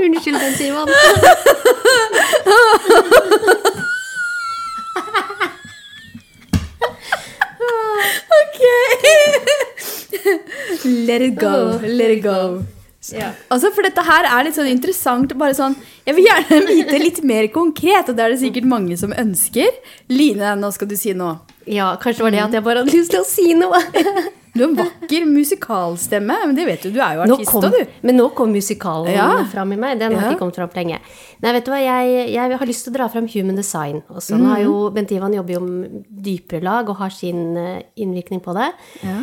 Unnskyld, 0.00 0.40
den 0.40 0.54
Simon. 0.56 0.88
Ok! 8.42 8.60
Let 10.84 11.22
it 11.22 11.38
go, 11.38 11.78
let 11.82 12.10
it 12.10 12.22
go. 12.22 12.64
Ja. 13.12 13.32
Altså, 13.50 13.70
for 13.74 13.82
dette 13.86 14.02
her 14.06 14.28
er 14.30 14.46
litt 14.46 14.56
sånn 14.56 14.70
interessant. 14.70 15.32
bare 15.38 15.54
sånn, 15.58 15.74
Jeg 16.06 16.14
vil 16.16 16.24
gjerne 16.26 16.60
vite 16.66 16.98
litt 16.98 17.22
mer 17.24 17.46
konkret, 17.54 18.08
og 18.10 18.16
det 18.18 18.24
er 18.24 18.30
det 18.34 18.40
sikkert 18.42 18.64
mange 18.66 18.96
som 18.98 19.12
ønsker. 19.14 19.68
Line, 20.10 20.54
nå 20.58 20.70
skal 20.74 20.88
du 20.90 20.96
si 20.98 21.12
noe. 21.14 21.38
ja, 21.66 21.92
kanskje 21.96 22.18
det 22.18 22.24
var 22.26 22.30
det 22.34 22.40
at 22.48 22.52
jeg 22.58 22.64
bare 22.66 22.82
hadde 22.82 22.92
lyst 22.96 23.10
til 23.14 23.20
å 23.20 23.26
si 23.28 23.52
noe. 23.54 23.82
Du 24.52 24.60
har 24.60 24.68
en 24.68 24.74
vakker 24.76 25.22
musikalstemme, 25.24 26.34
men 26.44 26.54
det 26.58 26.66
vet 26.68 26.82
du, 26.84 26.90
du 26.92 26.98
er 27.00 27.14
jo 27.16 27.22
artist 27.24 27.54
òg, 27.56 27.70
du. 27.72 27.92
men 28.04 28.18
nå 28.20 28.26
kom 28.36 28.50
musikalen 28.52 29.14
Ja. 29.14 29.28
fram 29.48 29.72
i 29.72 29.78
meg. 29.80 29.98
Den 29.98 30.12
har 30.12 30.26
Ja. 30.26 30.32
ikke 30.34 30.40
kommet 30.42 30.58
fram 30.58 30.68
lenge. 30.76 30.98
Nei, 31.40 31.52
vet 31.56 31.64
du 31.64 31.70
hva, 31.72 31.78
jeg, 31.80 32.28
jeg 32.34 32.58
har 32.60 32.66
lyst 32.68 32.84
til 32.84 32.92
å 32.92 32.96
dra 32.98 33.06
fram 33.08 33.26
human 33.32 33.56
design. 33.56 34.02
Og 34.10 34.20
sånn 34.20 34.44
har 34.44 34.60
jo 34.60 34.90
Mhm. 34.90 34.94
Bent 34.94 35.10
Ivan 35.16 35.32
jobber 35.32 35.54
jo 35.54 35.60
om 35.62 36.04
dypere 36.20 36.62
lag 36.62 36.86
og 36.92 36.96
har 36.98 37.08
sin 37.08 37.56
eh, 37.56 37.82
innvirkning 37.96 38.42
på 38.44 38.52
det. 38.52 38.68
Ja. 39.02 39.22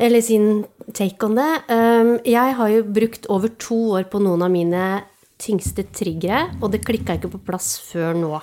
Eller 0.00 0.22
sin 0.22 0.64
take 0.94 1.22
on 1.22 1.34
det. 1.34 1.50
Um, 1.68 2.18
jeg 2.24 2.54
har 2.56 2.68
jo 2.72 2.82
brukt 2.82 3.26
over 3.28 3.48
to 3.58 3.76
år 3.92 4.04
på 4.08 4.22
noen 4.24 4.40
av 4.42 4.50
mine 4.50 5.02
tyngste 5.42 5.84
triggere, 5.94 6.44
og 6.62 6.70
det 6.74 6.84
klikka 6.86 7.16
ikke 7.18 7.32
på 7.34 7.40
plass 7.50 7.74
før 7.90 8.14
nå. 8.18 8.36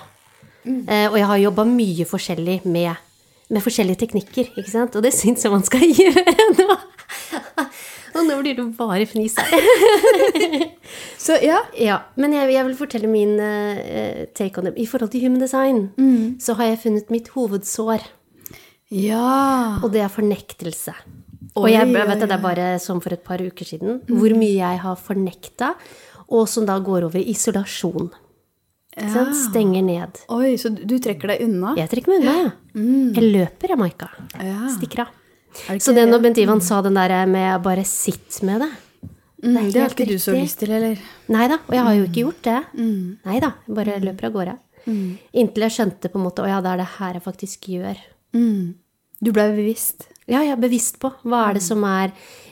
Eh, 0.68 1.08
og 1.08 1.16
jeg 1.18 1.28
har 1.30 1.40
jobba 1.46 1.64
mye 1.66 2.06
forskjellig 2.06 2.60
med, 2.68 2.92
med 3.50 3.64
forskjellige 3.64 4.02
teknikker, 4.04 4.52
ikke 4.60 4.70
sant? 4.74 4.98
Og 5.00 5.06
det 5.06 5.14
syns 5.16 5.46
jeg 5.48 5.54
man 5.54 5.64
skal 5.66 5.86
gjøre 6.02 6.36
nå. 6.60 6.76
og 8.20 8.26
nå 8.28 8.36
blir 8.42 8.58
det 8.58 8.66
bare 8.78 9.06
fnis 9.10 9.38
her. 9.40 9.64
Så 11.24 11.36
ja. 11.44 11.60
Ja, 11.78 12.00
men 12.20 12.34
jeg, 12.36 12.52
jeg 12.56 12.66
vil 12.68 12.78
fortelle 12.80 13.10
min 13.12 13.36
uh, 13.40 14.26
take 14.38 14.60
on 14.60 14.70
det. 14.70 14.76
I 14.82 14.88
forhold 14.90 15.12
til 15.14 15.24
human 15.26 15.42
design 15.44 15.86
så 16.42 16.56
har 16.60 16.72
jeg 16.74 16.82
funnet 16.86 17.12
mitt 17.14 17.32
hovedsår, 17.36 18.04
Ja. 18.90 19.80
og 19.84 19.92
det 19.94 20.02
er 20.04 20.10
fornektelse. 20.12 20.96
Og 21.58 21.66
jeg, 21.70 21.82
jeg 21.90 21.94
vet 22.08 22.22
at 22.24 22.30
det 22.30 22.36
er 22.38 22.42
bare 22.44 22.68
som 22.82 23.00
for 23.04 23.14
et 23.16 23.24
par 23.26 23.42
uker 23.42 23.66
siden, 23.68 24.00
hvor 24.08 24.34
mye 24.38 24.54
jeg 24.60 24.80
har 24.84 24.96
fornekta, 25.02 25.74
og 26.30 26.50
som 26.50 26.66
da 26.68 26.78
går 26.84 27.08
over 27.10 27.22
i 27.22 27.30
isolasjon. 27.34 28.10
Ja. 29.00 29.24
Stenger 29.36 29.86
ned. 29.86 30.20
Oi, 30.34 30.58
så 30.60 30.72
du 30.74 30.98
trekker 31.02 31.34
deg 31.34 31.46
unna? 31.46 31.76
Jeg 31.78 31.92
trekker 31.92 32.12
meg 32.12 32.24
unna, 32.24 32.36
jeg. 32.42 32.52
Jeg 33.16 33.32
løper, 33.38 33.74
jeg, 33.74 33.80
Maika. 33.80 34.10
Ja. 34.44 34.68
Stikker 34.76 35.06
av. 35.06 35.16
Så 35.80 35.94
det 35.96 36.04
det? 36.04 36.10
når 36.12 36.22
Bent 36.26 36.40
Ivan 36.42 36.62
sa 36.62 36.82
den 36.86 36.98
der 36.98 37.14
med 37.30 37.64
bare 37.66 37.86
sitt 37.88 38.42
med 38.46 38.66
det 38.66 38.72
Mm, 39.40 39.70
det 39.72 39.80
har 39.80 39.94
ikke 39.94 40.04
ikke 40.04 40.18
du 40.18 40.20
så 40.20 40.34
lyst 40.36 40.60
til, 40.60 40.72
eller? 40.76 41.00
Nei 41.32 41.46
da, 41.48 41.62
og 41.64 41.72
jeg 41.72 41.84
har 41.86 41.94
jo 41.96 42.08
ikke 42.10 42.24
gjort 42.26 42.42
det. 42.44 42.58
Nei 43.24 43.38
da, 43.40 43.54
bare 43.72 43.96
løper 44.04 44.28
av 44.28 44.34
gårde. 44.36 44.56
Inntil 45.40 45.64
jeg 45.64 45.76
skjønte 45.78 46.10
på 46.12 46.20
en 46.20 46.26
måte 46.26 46.44
Å 46.44 46.50
ja, 46.50 46.58
det 46.66 46.72
er 46.72 46.82
det 46.82 46.88
her 46.98 47.18
jeg 47.18 47.24
faktisk 47.24 47.68
gjør. 47.72 48.00
Mm. 48.36 48.76
Du 49.24 49.32
ble 49.36 49.46
bevisst. 49.54 50.10
Ja, 50.30 50.42
jeg 50.44 50.56
er 50.56 50.62
bevisst 50.62 51.00
på 51.02 51.12
hva 51.24 51.46
er 51.50 51.58
det 51.58 51.64
som 51.66 51.84
er 51.88 52.12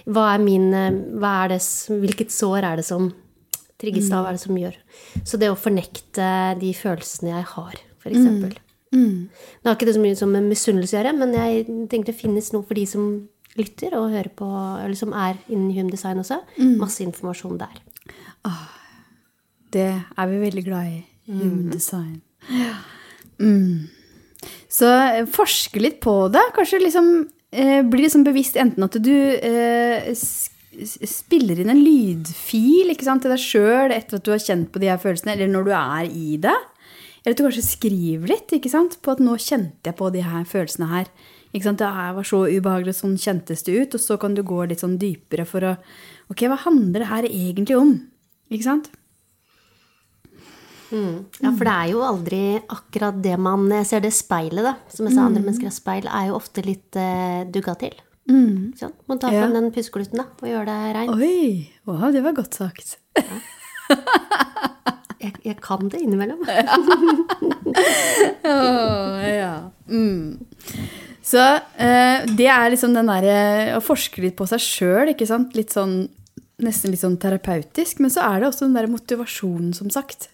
Hva 0.09 0.31
er 0.33 0.41
min 0.41 0.71
eh, 0.73 0.95
hva 1.21 1.33
er 1.43 1.53
det, 1.53 1.59
Hvilket 1.91 2.33
sår 2.33 2.65
er 2.65 2.79
det 2.79 2.85
som 2.87 3.11
trigges 3.81 4.09
da? 4.11 4.21
Hva 4.23 4.31
er 4.31 4.37
det 4.37 4.43
som 4.43 4.59
gjør? 4.59 4.77
Så 5.23 5.39
det 5.41 5.51
å 5.51 5.59
fornekte 5.59 6.29
de 6.61 6.71
følelsene 6.77 7.33
jeg 7.35 7.49
har, 7.55 7.81
for 8.01 8.13
eksempel. 8.13 8.55
Det 8.91 9.67
har 9.67 9.75
ikke 9.75 9.89
det 9.89 9.97
så 9.97 10.03
mye 10.03 10.17
som 10.17 10.31
med 10.33 10.47
misunnelse 10.47 10.95
å 10.95 10.99
gjøre, 11.01 11.17
men 11.17 11.35
jeg 11.35 11.65
tenker 11.91 12.13
det 12.13 12.21
finnes 12.21 12.53
noe 12.55 12.65
for 12.65 12.79
de 12.79 12.85
som 12.89 13.09
lytter 13.57 13.95
og 13.97 14.11
hører 14.13 14.31
på, 14.37 14.47
eller 14.83 14.97
som 14.97 15.13
er 15.17 15.37
innen 15.49 15.73
Hume 15.75 15.93
design 15.93 16.21
også. 16.21 16.39
Masse 16.79 17.03
informasjon 17.05 17.59
der. 17.61 17.79
Det 19.73 19.89
er 19.91 20.29
vi 20.31 20.41
veldig 20.41 20.63
glad 20.65 20.91
i. 20.93 20.99
Human 21.27 21.71
design. 21.73 22.21
Mm. 23.39 23.89
Så 24.71 24.87
eh, 24.87 25.25
forske 25.29 25.81
litt 25.81 25.99
på 26.03 26.13
det. 26.31 26.43
Kanskje 26.55 26.79
liksom 26.81 27.09
eh, 27.51 27.81
bli 27.83 28.05
liksom 28.05 28.23
bevisst 28.25 28.55
enten 28.59 28.85
at 28.85 28.95
du 29.03 29.13
eh, 29.13 30.07
spiller 30.85 31.61
inn 31.61 31.71
en 31.73 31.81
lydfil 31.81 32.93
ikke 32.93 33.07
sant, 33.07 33.23
til 33.23 33.33
deg 33.33 33.41
sjøl 33.41 33.93
etter 33.95 34.19
at 34.19 34.25
du 34.25 34.33
har 34.33 34.43
kjent 34.43 34.69
på 34.73 34.81
de 34.83 34.91
her 34.91 34.99
følelsene, 35.01 35.33
eller 35.33 35.49
når 35.51 35.67
du 35.67 35.71
er 35.77 36.11
i 36.11 36.37
det. 36.43 36.57
Eller 37.23 37.33
at 37.33 37.39
du 37.39 37.47
kanskje 37.47 37.65
skriver 37.65 38.29
litt 38.31 38.53
ikke 38.55 38.71
sant, 38.71 38.99
på 39.03 39.15
at 39.15 39.23
nå 39.23 39.33
kjente 39.41 39.89
jeg 39.89 39.97
på 39.97 40.11
de 40.13 40.21
her 40.23 40.45
følelsene 40.47 40.91
her. 40.91 41.09
Det 41.57 41.63
her 41.81 42.13
var 42.13 42.27
så 42.27 42.43
ubehagelig, 42.45 42.99
sånn 42.99 43.17
kjentes 43.17 43.65
det 43.65 43.73
ut. 43.73 43.97
Og 43.97 44.03
så 44.03 44.17
kan 44.21 44.35
du 44.37 44.43
gå 44.45 44.61
litt 44.69 44.83
sånn 44.83 44.99
dypere 45.01 45.47
for 45.47 45.65
å 45.65 45.73
Ok, 46.27 46.43
hva 46.51 46.57
handler 46.59 46.99
det 46.99 47.07
her 47.07 47.25
egentlig 47.29 47.77
om? 47.79 47.93
Ikke 48.51 48.65
sant? 48.65 48.89
Ja, 51.39 51.51
for 51.51 51.67
det 51.67 51.73
er 51.73 51.91
jo 51.91 52.03
aldri 52.03 52.41
akkurat 52.59 53.21
det 53.23 53.35
man 53.39 53.67
ser 53.87 54.03
det 54.03 54.11
speilet, 54.15 54.63
da. 54.63 54.73
Som 54.91 55.07
jeg 55.07 55.15
sa, 55.15 55.25
andre 55.27 55.43
mennesker 55.43 55.69
har 55.69 55.75
speil, 55.75 56.07
er 56.07 56.29
jo 56.29 56.35
ofte 56.35 56.63
litt 56.67 56.99
uh, 56.99 57.47
dugga 57.51 57.77
til. 57.79 57.95
Ikke 58.27 58.77
Sånn. 58.81 58.93
Må 59.07 59.15
ta 59.19 59.31
Ja. 59.31 59.47
den 59.47 59.71
pussekluten, 59.71 60.19
da, 60.19 60.25
og 60.41 60.47
gjøre 60.49 60.65
det 60.67 60.95
reint. 60.95 61.15
Oi, 61.15 61.69
wow, 61.87 62.11
det 62.11 62.23
var 62.23 62.33
godt 62.37 62.53
sagt. 62.59 62.97
Jeg, 65.17 65.33
jeg 65.47 65.55
kan 65.65 65.87
det 65.89 65.97
innimellom. 66.05 66.43
oh, 68.45 69.17
ja. 69.25 69.71
Mm. 69.89 70.45
Så 71.25 71.41
eh, 71.41 72.27
det 72.37 72.45
er 72.53 72.69
liksom 72.69 72.93
den 72.93 73.09
derre 73.09 73.77
å 73.77 73.81
forske 73.83 74.21
litt 74.23 74.37
på 74.37 74.45
seg 74.49 74.61
sjøl, 74.61 75.11
ikke 75.15 75.25
sant. 75.25 75.55
Litt 75.57 75.73
sånn, 75.73 76.03
nesten 76.63 76.93
litt 76.93 77.01
sånn 77.01 77.17
terapeutisk. 77.21 77.97
Men 78.03 78.13
så 78.13 78.27
er 78.29 78.43
det 78.43 78.51
også 78.51 78.67
den 78.67 78.77
derre 78.77 78.91
motivasjonen, 78.93 79.73
som 79.77 79.89
sagt. 79.93 80.29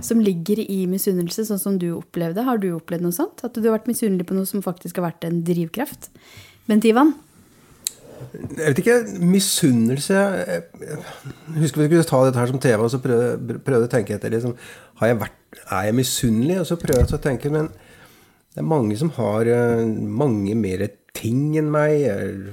Som 0.00 0.22
ligger 0.24 0.62
i 0.62 0.84
misunnelse, 0.88 1.44
sånn 1.50 1.60
som 1.60 1.80
du 1.82 1.90
opplevde. 1.96 2.46
Har 2.46 2.62
du 2.62 2.70
opplevd 2.76 3.04
noe 3.04 3.16
sånt? 3.16 3.42
At 3.44 3.58
du 3.58 3.66
har 3.66 3.80
vært 3.80 3.90
misunnelig 3.90 4.28
på 4.30 4.38
noe 4.38 4.48
som 4.48 4.62
faktisk 4.64 5.00
har 5.00 5.10
vært 5.10 5.26
en 5.28 5.42
drivkraft? 5.44 6.08
Bent 6.70 6.86
Ivan? 6.88 7.16
Jeg 8.30 8.58
vet 8.60 8.80
ikke. 8.82 8.96
Misunnelse 9.24 10.16
Jeg 10.16 10.98
husker 11.56 11.82
vi 11.82 11.88
skulle 11.88 12.08
ta 12.08 12.22
dette 12.26 12.42
her 12.42 12.50
som 12.52 12.62
TV, 12.62 12.78
og 12.84 12.92
så 12.92 13.00
prøvde, 13.02 13.58
prøvde 13.64 13.88
å 13.88 13.92
tenke 13.92 14.16
etter. 14.16 14.32
Liksom, 14.34 14.56
har 15.00 15.12
jeg 15.12 15.20
vært, 15.22 15.60
er 15.66 15.88
jeg 15.88 15.98
misunnelig? 15.98 16.60
Og 16.62 16.68
så 16.68 16.78
prøvde 16.80 17.06
jeg 17.06 17.18
å 17.18 17.22
tenke, 17.24 17.52
men 17.52 17.70
det 18.50 18.62
er 18.62 18.66
mange 18.66 18.96
som 18.98 19.12
har 19.14 19.48
eh, 19.48 19.84
mange 19.86 20.56
mer 20.58 20.88
ting 21.16 21.56
enn 21.58 21.68
meg, 21.72 22.04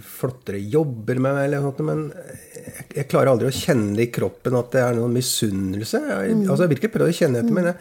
flottere 0.06 0.60
jobber 0.62 1.20
med 1.22 1.36
meg, 1.36 1.48
eller 1.48 1.64
noe 1.64 1.72
sånt, 1.72 1.86
men 1.86 2.04
jeg, 2.58 2.88
jeg 3.00 3.10
klarer 3.12 3.32
aldri 3.34 3.50
å 3.50 3.56
kjenne 3.56 3.96
det 3.98 4.08
i 4.08 4.14
kroppen 4.14 4.58
at 4.58 4.72
det 4.74 4.84
er 4.84 4.98
noen 4.98 5.16
misunnelse. 5.16 6.02
Jeg, 6.10 6.38
altså, 6.44 6.64
jeg 6.64 6.72
vil 6.74 6.82
ikke 6.82 6.94
prøve 6.96 7.14
å 7.14 7.18
kjenne 7.18 7.44
etter, 7.44 7.54
men 7.54 7.70
jeg, 7.72 7.78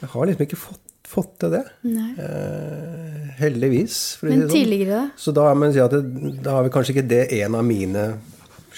jeg 0.00 0.12
har 0.14 0.30
liksom 0.30 0.46
ikke 0.46 0.60
fått, 0.60 0.84
fått 1.08 1.34
til 1.42 1.54
det. 1.56 1.64
Eh, 2.22 3.28
heldigvis. 3.40 3.98
Men 4.22 4.44
det 4.44 4.48
sånn. 4.48 4.56
tidligere, 4.56 4.98
da? 5.02 5.20
Så 5.20 5.34
da, 5.36 5.46
si 5.72 5.82
at 5.84 5.94
det, 5.96 6.34
da 6.44 6.58
har 6.58 6.66
vi 6.66 6.72
kanskje 6.74 6.94
ikke 6.96 7.08
det 7.10 7.22
en 7.40 7.56
av 7.58 7.64
mine 7.66 8.04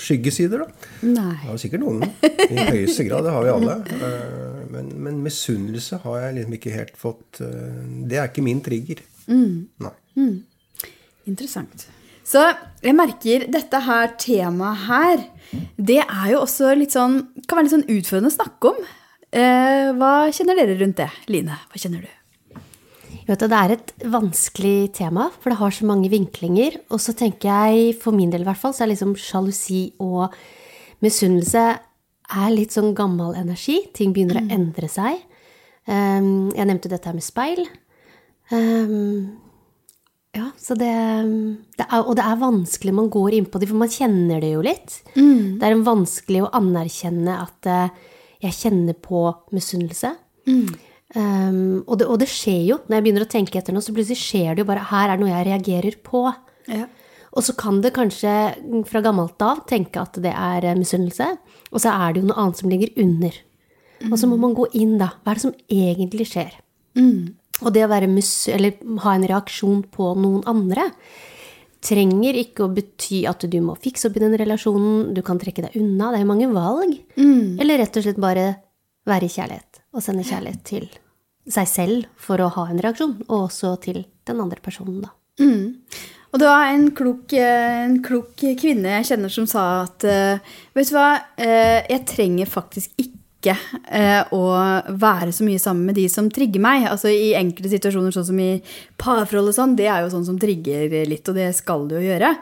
skyggesider, 0.01 0.63
da. 0.65 0.91
Nei. 1.05 1.35
Det 1.43 1.51
har 1.51 1.61
sikkert 1.61 1.83
noen. 1.85 2.05
I 2.23 2.67
høyeste 2.71 3.05
grad. 3.09 3.27
Det 3.27 3.35
har 3.35 3.47
vi 3.47 3.55
alle. 3.57 3.79
Eh, 3.99 4.47
Men, 4.71 4.87
men 5.03 5.17
misunnelse 5.25 5.99
har 6.05 6.21
jeg 6.23 6.35
liksom 6.37 6.53
ikke 6.55 6.71
helt 6.71 6.93
fått 6.97 7.41
eh, 7.43 7.81
Det 8.07 8.21
er 8.21 8.29
ikke 8.31 8.45
min 8.47 8.61
trigger. 8.63 9.01
Nei. 9.27 9.91
Interessant. 11.27 11.89
Så 12.31 12.45
jeg 12.85 12.95
merker 12.95 13.49
dette 13.51 13.81
her 13.83 14.13
temaet 14.21 14.85
her, 14.87 15.25
det 15.75 15.99
er 16.05 16.29
jo 16.37 16.45
også 16.45 16.71
litt 16.79 16.95
sånn 16.95 17.17
Kan 17.49 17.59
være 17.59 17.67
litt 17.67 17.75
sånn 17.75 17.89
utfordrende 17.91 18.31
å 18.31 18.37
snakke 18.37 18.71
om. 18.71 18.79
Eh, 19.31 19.91
hva 19.99 20.13
kjenner 20.35 20.59
dere 20.59 20.79
rundt 20.79 20.99
det? 21.03 21.09
Line, 21.31 21.59
hva 21.71 21.83
kjenner 21.83 22.07
du? 22.07 22.13
Vet, 23.29 23.45
det 23.47 23.57
er 23.57 23.75
et 23.77 23.93
vanskelig 24.11 24.91
tema, 24.97 25.29
for 25.39 25.53
det 25.53 25.61
har 25.61 25.75
så 25.75 25.87
mange 25.87 26.11
vinklinger. 26.13 26.81
Og 26.91 27.03
så 27.03 27.15
tenker 27.17 27.51
jeg, 27.51 27.95
for 28.01 28.17
min 28.17 28.33
del 28.33 28.43
i 28.43 28.49
hvert 28.49 28.61
fall, 28.61 28.75
så 28.75 28.85
er 28.85 28.93
liksom 28.93 29.15
sjalusi 29.19 29.91
og 30.03 30.35
misunnelse 31.05 31.65
er 32.31 32.51
litt 32.55 32.75
sånn 32.75 32.95
gammel 32.97 33.37
energi. 33.39 33.81
Ting 33.97 34.15
begynner 34.15 34.41
å 34.41 34.49
endre 34.55 34.91
seg. 34.91 35.23
Um, 35.91 36.51
jeg 36.55 36.69
nevnte 36.69 36.91
dette 36.93 37.11
her 37.11 37.17
med 37.17 37.27
speil. 37.27 37.65
Um, 38.51 39.39
ja, 40.35 40.51
så 40.59 40.77
det, 40.79 40.91
det 41.79 41.87
er, 41.87 42.05
Og 42.05 42.15
det 42.19 42.27
er 42.27 42.39
vanskelig 42.39 42.95
man 42.95 43.11
går 43.11 43.39
inn 43.39 43.49
på 43.51 43.63
det, 43.63 43.71
for 43.71 43.81
man 43.81 43.91
kjenner 43.91 44.43
det 44.43 44.53
jo 44.55 44.63
litt. 44.67 45.01
Det 45.59 45.67
er 45.67 45.83
vanskelig 45.87 46.45
å 46.47 46.53
anerkjenne 46.61 47.41
at 47.47 47.71
uh, 47.71 48.13
jeg 48.43 48.59
kjenner 48.59 48.99
på 48.99 49.27
misunnelse. 49.55 50.15
Um, 51.11 51.83
og, 51.89 51.97
det, 51.99 52.07
og 52.07 52.21
det 52.23 52.29
skjer 52.31 52.63
jo, 52.69 52.79
når 52.87 52.97
jeg 52.97 53.05
begynner 53.07 53.25
å 53.27 53.31
tenke 53.31 53.59
etter 53.59 53.75
noe, 53.75 53.83
så 53.83 53.95
plutselig 53.95 54.21
skjer 54.21 54.55
det 54.55 54.63
jo 54.63 54.69
bare 54.69 54.87
Her 54.93 55.11
er 55.11 55.19
det 55.19 55.25
noe 55.25 55.33
jeg 55.33 55.47
reagerer 55.49 55.97
på. 56.07 56.23
Ja. 56.71 56.87
Og 57.31 57.47
så 57.47 57.55
kan 57.59 57.81
det 57.83 57.95
kanskje 57.95 58.33
fra 58.91 59.03
gammelt 59.05 59.43
av 59.47 59.65
tenke 59.71 60.03
at 60.03 60.19
det 60.23 60.33
er 60.35 60.67
eh, 60.67 60.79
misunnelse, 60.79 61.29
og 61.71 61.83
så 61.83 61.95
er 61.95 62.15
det 62.15 62.23
jo 62.23 62.31
noe 62.31 62.39
annet 62.43 62.63
som 62.63 62.71
ligger 62.71 62.95
under. 63.03 63.37
Og 64.09 64.17
så 64.19 64.31
må 64.31 64.39
man 64.41 64.55
gå 64.57 64.65
inn, 64.81 64.97
da. 64.99 65.13
Hva 65.21 65.33
er 65.33 65.39
det 65.39 65.45
som 65.45 65.59
egentlig 65.71 66.27
skjer? 66.31 66.55
Og 67.61 67.75
det 67.75 67.85
å 67.85 67.91
være 67.91 68.09
mus 68.11 68.33
eller 68.51 68.79
ha 69.05 69.13
en 69.15 69.27
reaksjon 69.29 69.83
på 69.93 70.15
noen 70.19 70.47
andre 70.49 70.89
trenger 71.85 72.37
ikke 72.37 72.65
å 72.65 72.73
bety 72.73 73.23
at 73.29 73.45
du 73.49 73.59
må 73.65 73.77
fikse 73.81 74.09
opp 74.09 74.17
i 74.19 74.23
den 74.23 74.37
relasjonen, 74.41 75.13
du 75.17 75.21
kan 75.25 75.39
trekke 75.41 75.67
deg 75.67 75.77
unna, 75.81 76.11
det 76.13 76.23
er 76.23 76.29
mange 76.29 76.49
valg. 76.53 76.97
Eller 77.61 77.81
rett 77.81 78.01
og 78.01 78.05
slett 78.05 78.21
bare 78.21 78.49
være 79.09 79.29
i 79.29 79.33
kjærlighet 79.33 79.70
og 79.95 80.05
sende 80.05 80.27
kjærlighet 80.27 80.65
til 80.67 80.89
seg 81.51 81.69
selv 81.69 82.09
for 82.21 82.41
å 82.43 82.51
ha 82.55 82.69
en 82.71 82.81
reaksjon, 82.83 83.17
og 83.29 83.47
også 83.49 83.75
til 83.83 84.05
den 84.29 84.43
andre 84.43 84.61
personen, 84.63 85.01
da. 85.07 85.15
Og 86.31 86.39
det 86.39 86.47
var 86.47 86.69
en 86.71 86.91
klok, 86.95 87.33
eh, 87.35 87.85
en 87.87 87.97
klok 88.07 88.45
kvinne 88.61 89.01
jeg 89.01 89.09
kjenner 89.09 89.33
som 89.35 89.49
sa 89.51 89.83
at 89.83 90.05
eh, 90.07 90.59
Vet 90.77 90.93
du 90.93 90.95
hva, 90.95 91.09
Eh, 91.41 91.81
jeg 91.89 92.05
trenger 92.07 92.47
faktisk 92.47 92.93
ikke 93.03 93.57
å 94.37 94.41
være 95.01 95.33
så 95.33 95.47
mye 95.47 95.59
sammen 95.59 95.87
med 95.89 95.97
de 95.97 96.03
som 96.13 96.27
trigger 96.29 96.61
meg. 96.61 96.83
Altså 96.91 97.09
i 97.09 97.31
enkelte 97.33 97.71
situasjoner, 97.73 98.13
sånn 98.13 98.27
som 98.29 98.43
i 98.45 98.61
parforhold 99.01 99.49
og 99.49 99.57
sånn, 99.57 99.77
det 99.79 99.87
er 99.89 100.03
jo 100.05 100.11
sånn 100.13 100.27
som 100.27 100.37
trigger 100.37 100.93
litt, 101.09 101.25
og 101.25 101.39
det 101.39 101.47
skal 101.57 101.87
du 101.89 101.95
jo 101.97 102.03
gjøre. 102.05 102.35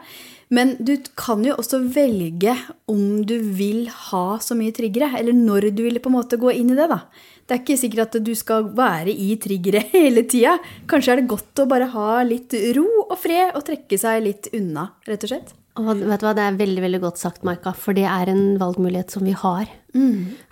Men 0.51 0.73
du 0.83 0.97
kan 1.15 1.39
jo 1.47 1.55
også 1.55 1.79
velge 1.95 2.51
om 2.91 3.21
du 3.23 3.37
vil 3.39 3.87
ha 4.09 4.25
så 4.43 4.57
mye 4.59 4.75
triggere, 4.75 5.13
eller 5.21 5.37
når 5.37 5.69
du 5.71 5.85
vil 5.85 6.01
på 6.03 6.11
en 6.11 6.17
måte 6.17 6.41
gå 6.41 6.51
inn 6.51 6.73
i 6.73 6.77
det, 6.77 6.89
da. 6.91 7.05
Det 7.49 7.55
er 7.55 7.63
ikke 7.63 7.79
sikkert 7.81 8.13
at 8.13 8.25
du 8.27 8.35
skal 8.37 8.67
være 8.77 9.09
i 9.09 9.31
triggere 9.41 9.81
hele 9.95 10.21
tida. 10.29 10.59
Kanskje 10.89 11.15
er 11.15 11.21
det 11.23 11.31
godt 11.31 11.63
å 11.63 11.69
bare 11.69 11.87
ha 11.95 12.19
litt 12.27 12.53
ro 12.77 12.85
og 13.07 13.15
fred 13.17 13.55
og 13.57 13.65
trekke 13.65 13.97
seg 13.97 14.21
litt 14.27 14.51
unna, 14.53 14.91
rett 15.09 15.25
og 15.25 15.31
slett. 15.33 15.55
Og 15.79 15.87
vet 15.95 16.21
du 16.21 16.25
hva, 16.27 16.33
det 16.35 16.43
er 16.43 16.57
veldig 16.59 16.81
veldig 16.83 16.99
godt 17.01 17.21
sagt, 17.21 17.45
Maika, 17.47 17.71
for 17.73 17.97
det 17.97 18.03
er 18.09 18.29
en 18.29 18.43
valgmulighet 18.59 19.15
som 19.15 19.23
vi 19.25 19.33
har. 19.37 19.69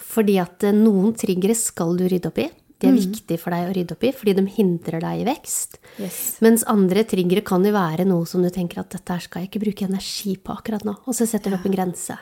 Fordi 0.07 0.38
at 0.41 0.65
eh, 0.65 0.73
noen 0.73 1.12
triggere 1.19 1.53
skal 1.57 1.97
du 1.99 2.05
rydde 2.07 2.31
opp 2.31 2.41
i. 2.41 2.47
Det 2.77 2.86
er 2.88 2.93
viktig 2.97 3.38
for 3.41 3.53
deg 3.53 3.67
å 3.67 3.73
rydde 3.73 3.95
opp 3.97 4.03
i, 4.05 4.12
fordi 4.13 4.33
de 4.38 4.43
hindrer 4.53 5.01
deg 5.01 5.21
i 5.23 5.27
vekst. 5.27 5.79
Yes. 5.97 6.19
Mens 6.45 6.65
andre 6.69 7.03
triggere 7.10 7.41
kan 7.45 7.65
jo 7.65 7.73
være 7.73 8.05
noe 8.05 8.25
som 8.29 8.45
du 8.45 8.51
tenker 8.53 8.83
at 8.83 8.93
dette 8.93 9.17
skal 9.25 9.43
jeg 9.43 9.49
ikke 9.49 9.63
bruke 9.65 9.88
energi 9.89 10.36
på 10.38 10.53
akkurat 10.53 10.86
nå. 10.86 10.93
Og 11.10 11.17
så 11.17 11.25
setter 11.29 11.51
du 11.53 11.57
opp 11.57 11.65
en 11.67 11.73
grense. 11.73 12.17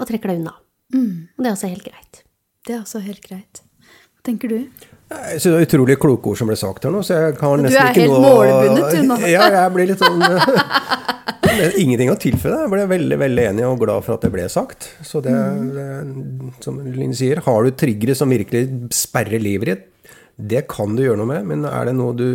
Og 0.00 0.06
trekker 0.08 0.32
deg 0.32 0.40
unna. 0.40 0.56
Og 1.36 1.44
det 1.44 1.50
er 1.50 1.52
også 1.52 1.68
helt 1.70 1.84
greit. 1.84 2.25
Det 2.66 2.74
er 2.74 2.82
også 2.82 3.00
helt 3.04 3.22
greit. 3.24 3.62
Hva 3.86 4.26
tenker 4.26 4.50
du? 4.50 4.58
Jeg 5.06 5.38
synes 5.38 5.44
det 5.52 5.58
er 5.60 5.66
utrolig 5.68 5.96
kloke 6.02 6.32
ord 6.32 6.38
som 6.40 6.48
ble 6.50 6.56
sagt 6.58 6.84
her 6.86 6.90
nå, 6.90 7.02
så 7.06 7.14
jeg 7.14 7.36
kan 7.38 7.60
Du 7.60 7.68
nesten 7.68 7.78
er 7.78 7.92
ikke 7.92 8.06
helt 8.08 8.16
noe 8.16 8.24
målbundet, 8.26 8.96
du, 8.96 9.02
nå. 9.12 9.18
Ja, 9.36 9.44
jeg 9.54 9.74
blir 9.76 9.90
litt 9.92 10.02
sånn 10.02 10.24
er 11.56 11.76
Ingenting 11.80 12.10
å 12.12 12.16
tilføye. 12.20 12.56
Jeg 12.64 12.72
ble 12.72 12.86
veldig 12.90 13.18
veldig 13.22 13.44
enig 13.52 13.66
og 13.68 13.78
glad 13.84 14.04
for 14.06 14.16
at 14.16 14.26
det 14.26 14.32
ble 14.34 14.48
sagt. 14.52 14.90
Så 15.06 15.22
det, 15.24 15.32
Mm. 15.36 16.50
som 16.60 16.80
Linn 16.84 17.14
sier, 17.16 17.40
har 17.46 17.64
du 17.64 17.70
triggere 17.70 18.16
som 18.18 18.30
virkelig 18.34 18.90
sperrer 18.94 19.40
livet 19.42 19.70
ditt, 19.70 19.86
det 20.36 20.66
kan 20.68 20.96
du 20.96 21.04
gjøre 21.04 21.16
noe 21.22 21.30
med, 21.30 21.46
men 21.48 21.64
er 21.70 21.88
det 21.88 21.94
noe 21.96 22.12
du 22.16 22.26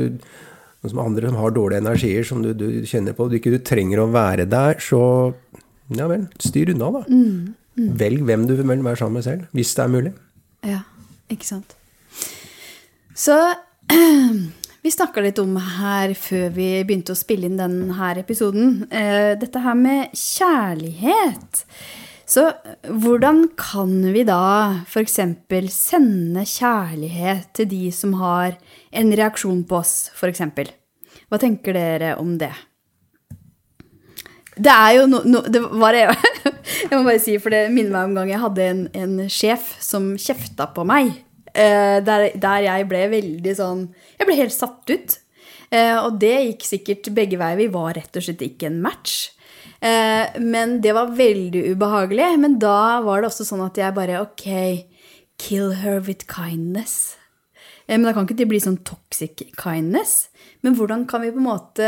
noe 0.82 0.89
som 0.89 1.02
andre 1.04 1.30
som 1.30 1.38
har 1.38 1.54
dårlige 1.54 1.84
energier 1.84 2.26
som 2.26 2.41
du, 2.41 2.54
du 2.58 2.82
kjenner 2.89 3.13
på, 3.13 3.28
du 3.30 3.38
ikke 3.38 3.54
du 3.54 3.60
trenger 3.62 4.02
å 4.02 4.08
være 4.10 4.48
der, 4.50 4.80
så 4.82 5.02
ja 5.94 6.08
vel, 6.10 6.24
styr 6.41 6.72
unna, 6.74 6.89
da. 6.96 7.04
Mm. 7.12 7.52
Velg 7.75 8.23
hvem 8.27 8.47
du 8.49 8.55
vil 8.57 8.67
være 8.67 8.99
sammen 8.99 9.19
med 9.19 9.27
selv, 9.27 9.45
hvis 9.55 9.75
det 9.75 9.84
er 9.84 9.91
mulig. 9.91 10.13
Ja, 10.67 10.81
ikke 11.31 11.47
sant. 11.47 11.75
Så 13.15 13.38
vi 14.84 14.91
snakka 14.91 15.23
litt 15.23 15.39
om 15.41 15.55
her 15.55 16.13
før 16.17 16.51
vi 16.55 16.69
begynte 16.84 17.15
å 17.15 17.19
spille 17.19 17.47
inn 17.47 17.60
denne 17.60 18.13
episoden, 18.19 18.86
eh, 18.91 19.34
dette 19.39 19.63
her 19.63 19.77
med 19.77 20.15
kjærlighet. 20.17 21.63
Så 22.31 22.45
hvordan 22.88 23.43
kan 23.60 23.91
vi 24.13 24.23
da 24.23 24.84
f.eks. 24.86 25.17
sende 25.75 26.45
kjærlighet 26.47 27.49
til 27.57 27.67
de 27.71 27.89
som 27.91 28.15
har 28.21 28.55
en 28.91 29.12
reaksjon 29.12 29.65
på 29.67 29.81
oss, 29.81 29.95
f.eks.? 30.15 30.43
Hva 31.27 31.39
tenker 31.41 31.75
dere 31.75 32.15
om 32.19 32.38
det? 32.39 32.53
Det 34.62 34.71
er 34.74 34.91
jo 35.00 35.08
no, 35.10 35.21
no, 35.26 35.41
det 35.50 35.62
var 35.82 35.95
jeg, 35.97 36.13
jeg 36.89 36.93
må 36.93 37.02
bare 37.08 37.21
si, 37.24 37.36
for 37.41 37.54
det 37.54 37.63
minner 37.74 37.93
meg 37.95 38.10
om 38.12 38.15
gang 38.19 38.32
jeg 38.34 38.41
hadde 38.43 38.67
en, 38.69 38.82
en 39.02 39.17
sjef 39.32 39.71
som 39.82 40.12
kjefta 40.21 40.67
på 40.76 40.86
meg. 40.86 41.12
eh, 41.54 41.97
der, 42.06 42.30
der 42.39 42.65
jeg 42.67 42.88
ble 42.91 43.02
veldig 43.12 43.54
sånn 43.58 43.82
Jeg 44.19 44.28
ble 44.30 44.38
helt 44.38 44.56
satt 44.56 44.93
ut. 44.93 45.17
Eh, 45.71 45.97
og 46.04 46.19
det 46.21 46.34
gikk 46.45 46.65
sikkert 46.67 47.10
begge 47.15 47.39
veier. 47.41 47.58
Vi 47.60 47.69
var 47.74 47.95
rett 47.97 48.15
og 48.19 48.24
slett 48.26 48.43
ikke 48.45 48.67
en 48.69 48.82
match. 48.84 49.32
Eh, 49.82 50.38
men 50.43 50.78
det 50.84 50.93
var 50.93 51.13
veldig 51.17 51.63
ubehagelig. 51.74 52.28
Men 52.43 52.60
da 52.62 53.00
var 53.06 53.21
det 53.24 53.32
også 53.32 53.47
sånn 53.47 53.63
at 53.65 53.80
jeg 53.82 53.95
bare 53.97 54.19
Ok, 54.21 54.45
kill 55.41 55.71
her 55.82 56.00
with 56.06 56.28
kindness. 56.30 57.15
Eh, 57.88 57.95
Men 57.97 58.06
da 58.10 58.13
kan 58.13 58.28
ikke 58.28 58.38
det 58.43 58.50
bli 58.52 58.60
sånn 58.62 58.82
toxic 58.86 59.41
kindness. 59.58 60.28
Men 60.62 60.76
hvordan 60.78 61.08
kan 61.10 61.24
vi 61.26 61.32
på 61.34 61.39
en 61.41 61.47
måte 61.50 61.88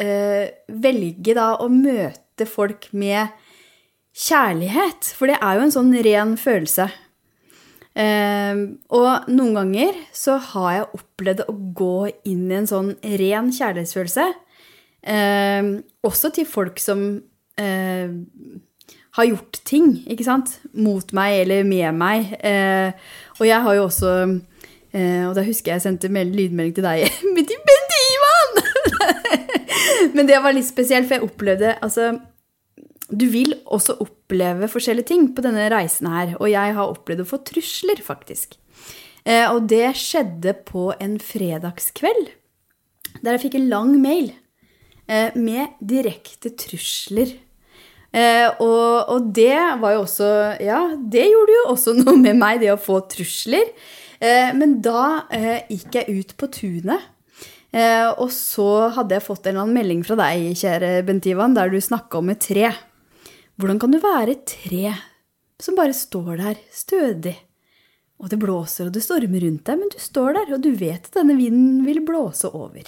eh, 0.00 0.50
velge 0.68 1.34
da 1.36 1.54
å 1.60 1.68
møte 1.72 2.46
folk 2.48 2.88
med 2.92 3.32
kjærlighet? 4.14 5.12
For 5.16 5.30
det 5.30 5.40
er 5.40 5.58
jo 5.58 5.66
en 5.66 5.74
sånn 5.74 5.92
ren 6.06 6.36
følelse. 6.40 6.88
Eh, 7.94 8.62
og 8.96 9.28
noen 9.30 9.54
ganger 9.60 9.98
så 10.14 10.38
har 10.52 10.70
jeg 10.78 10.90
opplevd 10.98 11.44
å 11.46 11.56
gå 11.78 11.98
inn 12.26 12.48
i 12.50 12.58
en 12.58 12.70
sånn 12.70 12.92
ren 13.20 13.52
kjærlighetsfølelse. 13.54 14.28
Eh, 15.04 15.72
også 16.06 16.32
til 16.34 16.48
folk 16.48 16.80
som 16.82 17.04
eh, 17.60 18.14
har 19.14 19.28
gjort 19.28 19.60
ting, 19.68 20.00
ikke 20.10 20.26
sant? 20.26 20.56
Mot 20.74 21.14
meg 21.14 21.44
eller 21.44 21.62
med 21.68 21.94
meg. 21.94 22.34
Eh, 22.42 22.90
og 23.38 23.46
jeg 23.46 23.62
har 23.62 23.78
jo 23.78 23.86
også 23.86 24.14
eh, 24.94 25.22
Og 25.28 25.34
da 25.36 25.44
husker 25.46 25.72
jeg 25.72 25.78
jeg 25.78 25.86
sendte 25.88 26.10
lydmelding 26.10 26.74
til 26.74 26.86
deg 26.86 27.06
med 27.34 27.46
de 27.46 27.58
Ivan! 27.60 27.83
Men 30.12 30.28
det 30.28 30.40
var 30.44 30.54
litt 30.56 30.68
spesielt, 30.68 31.08
for 31.08 31.18
jeg 31.18 31.26
opplevde 31.26 31.74
Altså, 31.84 32.12
du 33.12 33.26
vil 33.28 33.54
også 33.66 33.98
oppleve 34.02 34.68
forskjellige 34.70 35.10
ting 35.12 35.26
på 35.36 35.44
denne 35.44 35.66
reisen 35.72 36.08
her. 36.10 36.36
Og 36.40 36.48
jeg 36.50 36.76
har 36.76 36.92
opplevd 36.92 37.24
å 37.24 37.28
få 37.28 37.40
trusler, 37.46 38.00
faktisk. 38.04 38.56
Eh, 39.24 39.46
og 39.48 39.68
det 39.72 39.94
skjedde 39.96 40.54
på 40.68 40.90
en 41.00 41.18
fredagskveld. 41.22 42.32
Der 43.22 43.36
jeg 43.36 43.44
fikk 43.46 43.58
en 43.58 43.70
lang 43.70 43.94
mail 44.02 44.32
eh, 45.08 45.34
med 45.36 45.76
direkte 45.80 46.52
trusler. 46.60 47.36
Eh, 48.14 48.48
og, 48.62 49.10
og 49.10 49.30
det 49.34 49.58
var 49.82 49.96
jo 49.96 50.04
også 50.04 50.28
Ja, 50.62 50.82
det 50.94 51.26
gjorde 51.32 51.56
jo 51.56 51.64
også 51.72 51.96
noe 51.98 52.16
med 52.20 52.38
meg, 52.40 52.60
det 52.62 52.72
å 52.74 52.80
få 52.80 53.02
trusler. 53.10 53.72
Men 54.24 54.78
da 54.80 55.26
gikk 55.68 55.98
jeg 55.98 56.12
ut 56.16 56.30
på 56.40 56.46
tunet. 56.54 57.02
Eh, 57.74 58.08
og 58.22 58.28
så 58.30 58.90
hadde 58.94 59.16
jeg 59.16 59.24
fått 59.24 59.48
en 59.48 59.56
eller 59.56 59.64
annen 59.64 59.78
melding 59.80 60.04
fra 60.06 60.16
deg, 60.20 60.52
kjære 60.60 60.92
Bent 61.08 61.26
Ivan, 61.26 61.56
der 61.56 61.72
du 61.72 61.80
snakka 61.82 62.20
om 62.20 62.30
et 62.30 62.44
tre. 62.44 62.70
Hvordan 63.58 63.80
kan 63.82 63.94
du 63.94 63.98
være 64.02 64.36
et 64.36 64.46
tre 64.52 64.94
som 65.62 65.78
bare 65.78 65.96
står 65.96 66.36
der, 66.38 66.60
stødig? 66.74 67.34
Og 68.22 68.30
det 68.30 68.38
blåser 68.38 68.86
og 68.86 68.94
det 68.94 69.02
stormer 69.02 69.42
rundt 69.42 69.66
deg, 69.66 69.80
men 69.80 69.90
du 69.90 69.98
står 69.98 70.36
der, 70.36 70.54
og 70.54 70.62
du 70.62 70.70
vet 70.78 71.08
at 71.10 71.18
denne 71.18 71.34
vinden 71.38 71.82
vil 71.86 71.98
blåse 72.06 72.50
over. 72.54 72.86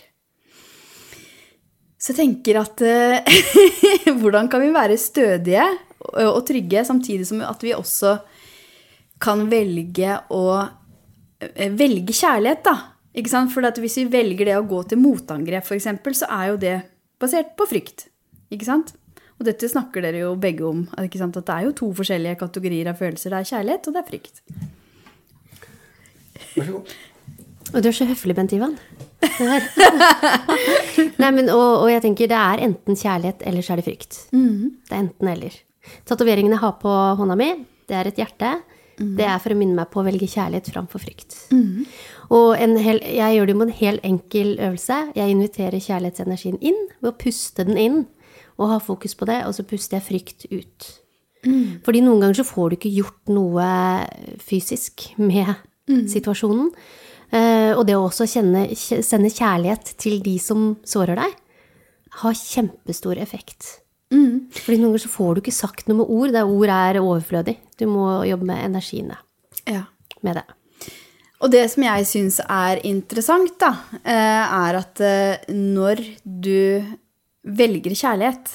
Så 1.98 2.12
jeg 2.12 2.20
tenker 2.20 2.60
at 2.60 2.82
eh, 2.86 3.36
hvordan 4.20 4.46
kan 4.52 4.62
vi 4.62 4.70
være 4.70 5.00
stødige 5.00 5.66
og 6.22 6.44
trygge, 6.46 6.86
samtidig 6.86 7.26
som 7.26 7.42
at 7.42 7.62
vi 7.64 7.74
også 7.74 8.20
kan 9.18 9.48
velge 9.50 10.14
å 10.30 10.44
eh, 10.62 11.72
velge 11.74 12.14
kjærlighet, 12.14 12.62
da. 12.68 12.76
Ikke 13.16 13.32
sant? 13.32 13.52
For 13.54 13.64
at 13.64 13.78
hvis 13.80 13.96
vi 14.02 14.06
velger 14.12 14.50
det 14.50 14.58
å 14.58 14.66
gå 14.68 14.82
til 14.90 15.00
motangrep, 15.00 15.64
f.eks., 15.64 15.88
så 16.20 16.28
er 16.28 16.52
jo 16.52 16.60
det 16.60 16.76
basert 17.22 17.54
på 17.56 17.66
frykt. 17.70 18.08
Ikke 18.52 18.68
sant? 18.68 18.92
Og 19.36 19.44
dette 19.48 19.68
snakker 19.68 20.04
dere 20.04 20.22
jo 20.22 20.34
begge 20.40 20.64
om. 20.68 20.84
Ikke 21.02 21.20
sant? 21.20 21.36
At 21.40 21.48
det 21.48 21.56
er 21.56 21.68
jo 21.68 21.76
to 21.76 21.90
forskjellige 21.96 22.38
kategorier 22.40 22.88
av 22.92 23.00
følelser. 23.00 23.32
Det 23.32 23.40
er 23.40 23.50
kjærlighet, 23.52 23.88
og 23.88 23.96
det 23.96 24.02
er 24.02 24.10
frykt. 24.10 24.42
Vær 26.56 26.64
så 26.64 26.72
god. 26.72 26.96
Og 27.74 27.82
du 27.82 27.88
er 27.90 27.96
så 27.96 28.06
høflig, 28.06 28.36
Bent 28.38 28.52
Ivan. 28.54 28.76
Nei, 31.20 31.30
men, 31.34 31.48
og, 31.50 31.82
og 31.82 31.88
jeg 31.90 32.04
tenker 32.04 32.30
det 32.30 32.38
er 32.38 32.62
enten 32.68 32.96
kjærlighet, 32.96 33.42
eller 33.48 33.64
så 33.64 33.74
er 33.74 33.80
det 33.80 33.88
frykt. 33.88 34.20
Det 34.86 34.94
er 34.94 35.02
enten 35.02 35.32
eller. 35.32 35.56
Tatoveringen 36.06 36.54
jeg 36.54 36.62
har 36.62 36.76
på 36.80 36.92
hånda 37.18 37.36
mi, 37.38 37.50
det 37.90 37.96
er 37.98 38.08
et 38.12 38.20
hjerte. 38.22 38.52
Det 39.18 39.26
er 39.28 39.42
for 39.42 39.52
å 39.52 39.58
minne 39.58 39.76
meg 39.76 39.90
på 39.92 40.00
å 40.00 40.06
velge 40.06 40.28
kjærlighet 40.30 40.70
framfor 40.72 41.02
frykt. 41.02 41.34
Og 42.30 42.56
en 42.58 42.76
hel, 42.82 42.98
jeg 43.00 43.36
gjør 43.36 43.46
det 43.46 43.56
med 43.56 43.68
en 43.68 43.78
helt 43.80 44.04
enkel 44.06 44.56
øvelse. 44.58 44.96
Jeg 45.14 45.30
inviterer 45.30 45.78
kjærlighetsenergien 45.82 46.58
inn 46.60 46.78
ved 47.00 47.12
å 47.12 47.18
puste 47.20 47.64
den 47.68 47.78
inn 47.78 47.98
og 48.58 48.70
ha 48.72 48.78
fokus 48.80 49.14
på 49.14 49.26
det, 49.28 49.42
og 49.46 49.52
så 49.54 49.66
puster 49.68 49.98
jeg 49.98 50.06
frykt 50.08 50.46
ut. 50.50 50.86
Fordi 51.86 52.00
noen 52.02 52.22
ganger 52.24 52.40
så 52.40 52.46
får 52.48 52.70
du 52.72 52.76
ikke 52.78 52.94
gjort 52.96 53.30
noe 53.30 53.66
fysisk 54.42 55.10
med 55.20 55.52
situasjonen. 56.10 56.72
Eh, 57.30 57.72
og 57.76 57.84
det 57.86 57.94
å 57.98 58.06
også 58.08 58.26
kjenne, 58.30 58.64
sende 58.74 59.30
kjærlighet 59.30 59.92
til 60.00 60.18
de 60.24 60.36
som 60.42 60.72
sårer 60.86 61.18
deg, 61.20 61.34
har 62.22 62.38
kjempestor 62.38 63.20
effekt. 63.22 63.76
Fordi 64.10 64.78
noen 64.80 64.92
ganger 64.94 65.02
så 65.04 65.10
får 65.12 65.34
du 65.36 65.40
ikke 65.42 65.54
sagt 65.54 65.88
noe 65.88 66.00
med 66.00 66.10
ord, 66.10 66.32
Det 66.32 66.42
ord 66.46 66.70
er 66.72 67.00
overflødig. 67.02 67.56
Du 67.78 67.86
må 67.90 68.24
jobbe 68.26 68.46
med 68.46 68.64
energiene 68.64 69.18
Ja. 69.66 69.84
med 70.22 70.36
det. 70.40 70.44
Og 71.46 71.52
det 71.54 71.62
som 71.70 71.84
jeg 71.86 72.06
syns 72.10 72.40
er 72.42 72.80
interessant, 72.88 73.52
da, 73.62 73.76
eh, 74.02 74.54
er 74.66 74.78
at 74.80 74.98
eh, 74.98 75.44
når 75.54 76.02
du 76.26 76.82
velger 77.46 77.94
kjærlighet, 77.94 78.50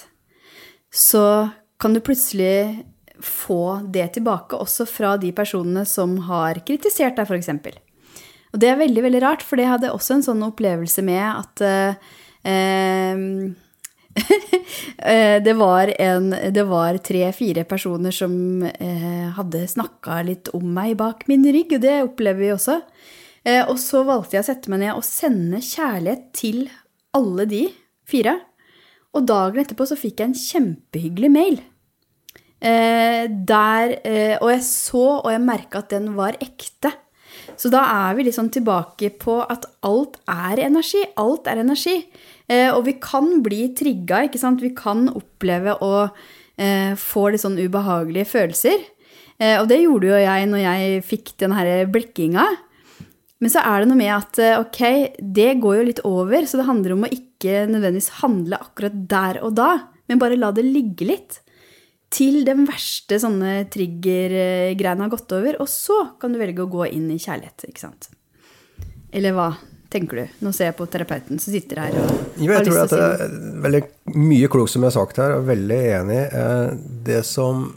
så 0.92 1.54
kan 1.80 1.96
du 1.96 2.02
plutselig 2.04 2.84
få 3.24 3.80
det 3.94 4.10
tilbake 4.18 4.60
også 4.60 4.84
fra 4.90 5.14
de 5.22 5.32
personene 5.32 5.86
som 5.88 6.18
har 6.28 6.60
kritisert 6.68 7.16
deg, 7.16 7.32
f.eks. 7.32 7.80
Og 8.52 8.60
det 8.60 8.74
er 8.74 8.82
veldig, 8.82 9.06
veldig 9.08 9.24
rart, 9.24 9.46
for 9.48 9.56
det 9.56 9.70
hadde 9.72 9.94
også 9.96 10.18
en 10.18 10.28
sånn 10.28 10.44
opplevelse 10.50 11.06
med 11.08 11.24
at 11.24 11.64
eh, 11.64 12.12
det 15.46 15.54
var, 15.58 15.92
var 16.68 16.98
tre-fire 17.04 17.64
personer 17.70 18.14
som 18.16 18.34
eh, 18.68 19.28
hadde 19.38 19.64
snakka 19.72 20.22
litt 20.28 20.52
om 20.58 20.66
meg 20.76 20.98
bak 21.00 21.26
min 21.32 21.46
rygg, 21.48 21.78
og 21.78 21.84
det 21.84 21.98
opplever 22.06 22.44
vi 22.44 22.54
også. 22.54 22.82
Eh, 23.48 23.64
og 23.66 23.78
så 23.82 24.04
valgte 24.06 24.38
jeg 24.38 24.44
å 24.44 24.50
sette 24.52 24.72
meg 24.72 24.84
ned 24.84 24.94
og 24.94 25.06
sende 25.06 25.62
kjærlighet 25.66 26.28
til 26.38 26.64
alle 27.18 27.48
de 27.50 27.66
fire. 28.10 28.38
Og 29.18 29.26
dagen 29.28 29.64
etterpå 29.64 29.88
så 29.90 29.98
fikk 30.00 30.22
jeg 30.22 30.30
en 30.30 30.42
kjempehyggelig 30.42 31.32
mail. 31.34 31.62
Eh, 32.62 33.26
der, 33.28 33.96
eh, 34.06 34.36
og 34.38 34.52
jeg 34.54 34.66
så 34.68 35.06
og 35.24 35.32
jeg 35.34 35.44
merka 35.44 35.82
at 35.82 35.90
den 35.96 36.14
var 36.16 36.38
ekte. 36.40 36.94
Så 37.58 37.72
da 37.74 37.82
er 38.10 38.16
vi 38.16 38.28
liksom 38.28 38.50
tilbake 38.54 39.10
på 39.22 39.42
at 39.42 39.66
alt 39.86 40.20
er 40.30 40.62
energi. 40.68 41.02
Alt 41.18 41.50
er 41.50 41.64
energi. 41.64 41.98
Eh, 42.52 42.70
og 42.74 42.84
vi 42.88 42.98
kan 43.00 43.38
bli 43.46 43.70
trigga, 43.78 44.26
ikke 44.28 44.42
sant. 44.42 44.64
Vi 44.64 44.74
kan 44.76 45.08
oppleve 45.14 45.78
å 45.80 45.94
eh, 46.04 46.98
få 47.00 47.30
litt 47.32 47.44
sånn 47.44 47.60
ubehagelige 47.62 48.28
følelser. 48.34 48.84
Eh, 49.40 49.56
og 49.62 49.70
det 49.72 49.82
gjorde 49.84 50.12
jo 50.12 50.20
jeg 50.20 50.50
når 50.52 50.64
jeg 50.66 51.06
fikk 51.08 51.34
den 51.44 51.56
her 51.56 51.72
blikkinga. 51.92 52.48
Men 53.42 53.50
så 53.54 53.64
er 53.66 53.82
det 53.82 53.90
noe 53.90 53.98
med 53.98 54.12
at 54.14 54.38
ok, 54.60 54.82
det 55.18 55.56
går 55.64 55.80
jo 55.80 55.86
litt 55.88 56.02
over, 56.06 56.44
så 56.46 56.60
det 56.60 56.68
handler 56.68 56.94
om 56.94 57.08
å 57.08 57.10
ikke 57.16 57.64
nødvendigvis 57.72 58.20
handle 58.20 58.60
akkurat 58.62 59.00
der 59.10 59.40
og 59.42 59.56
da, 59.58 59.72
men 60.06 60.22
bare 60.22 60.38
la 60.38 60.52
det 60.54 60.68
ligge 60.68 61.08
litt. 61.10 61.40
Til 62.14 62.44
den 62.46 62.68
verste 62.68 63.18
sånne 63.24 63.64
trigger-greiene 63.74 65.08
har 65.08 65.10
gått 65.10 65.34
over, 65.34 65.58
og 65.64 65.72
så 65.72 65.98
kan 66.22 66.36
du 66.36 66.38
velge 66.38 66.62
å 66.62 66.70
gå 66.70 66.86
inn 66.92 67.08
i 67.10 67.18
kjærlighet, 67.18 67.66
ikke 67.72 67.82
sant. 67.88 68.12
Eller 69.10 69.34
hva 69.34 69.50
tenker 69.92 70.22
du? 70.22 70.38
Nå 70.46 70.54
ser 70.56 70.70
jeg 70.70 70.78
på 70.80 70.88
terapeuten 70.92 71.40
som 71.42 71.54
sitter 71.54 71.82
her 71.84 71.98
og 72.00 72.40
Jo, 72.40 72.52
jeg 72.56 72.66
tror 72.68 72.80
at 72.86 72.94
det 72.96 73.04
er 73.28 73.36
veldig 73.66 73.82
mye 74.16 74.50
klokt 74.52 74.74
som 74.74 74.84
jeg 74.86 74.92
har 74.92 74.98
sagt 74.98 75.20
her, 75.22 75.36
og 75.38 75.48
veldig 75.50 75.80
enig. 76.00 76.22
Eh, 76.32 76.72
Det 77.12 77.22
som 77.28 77.68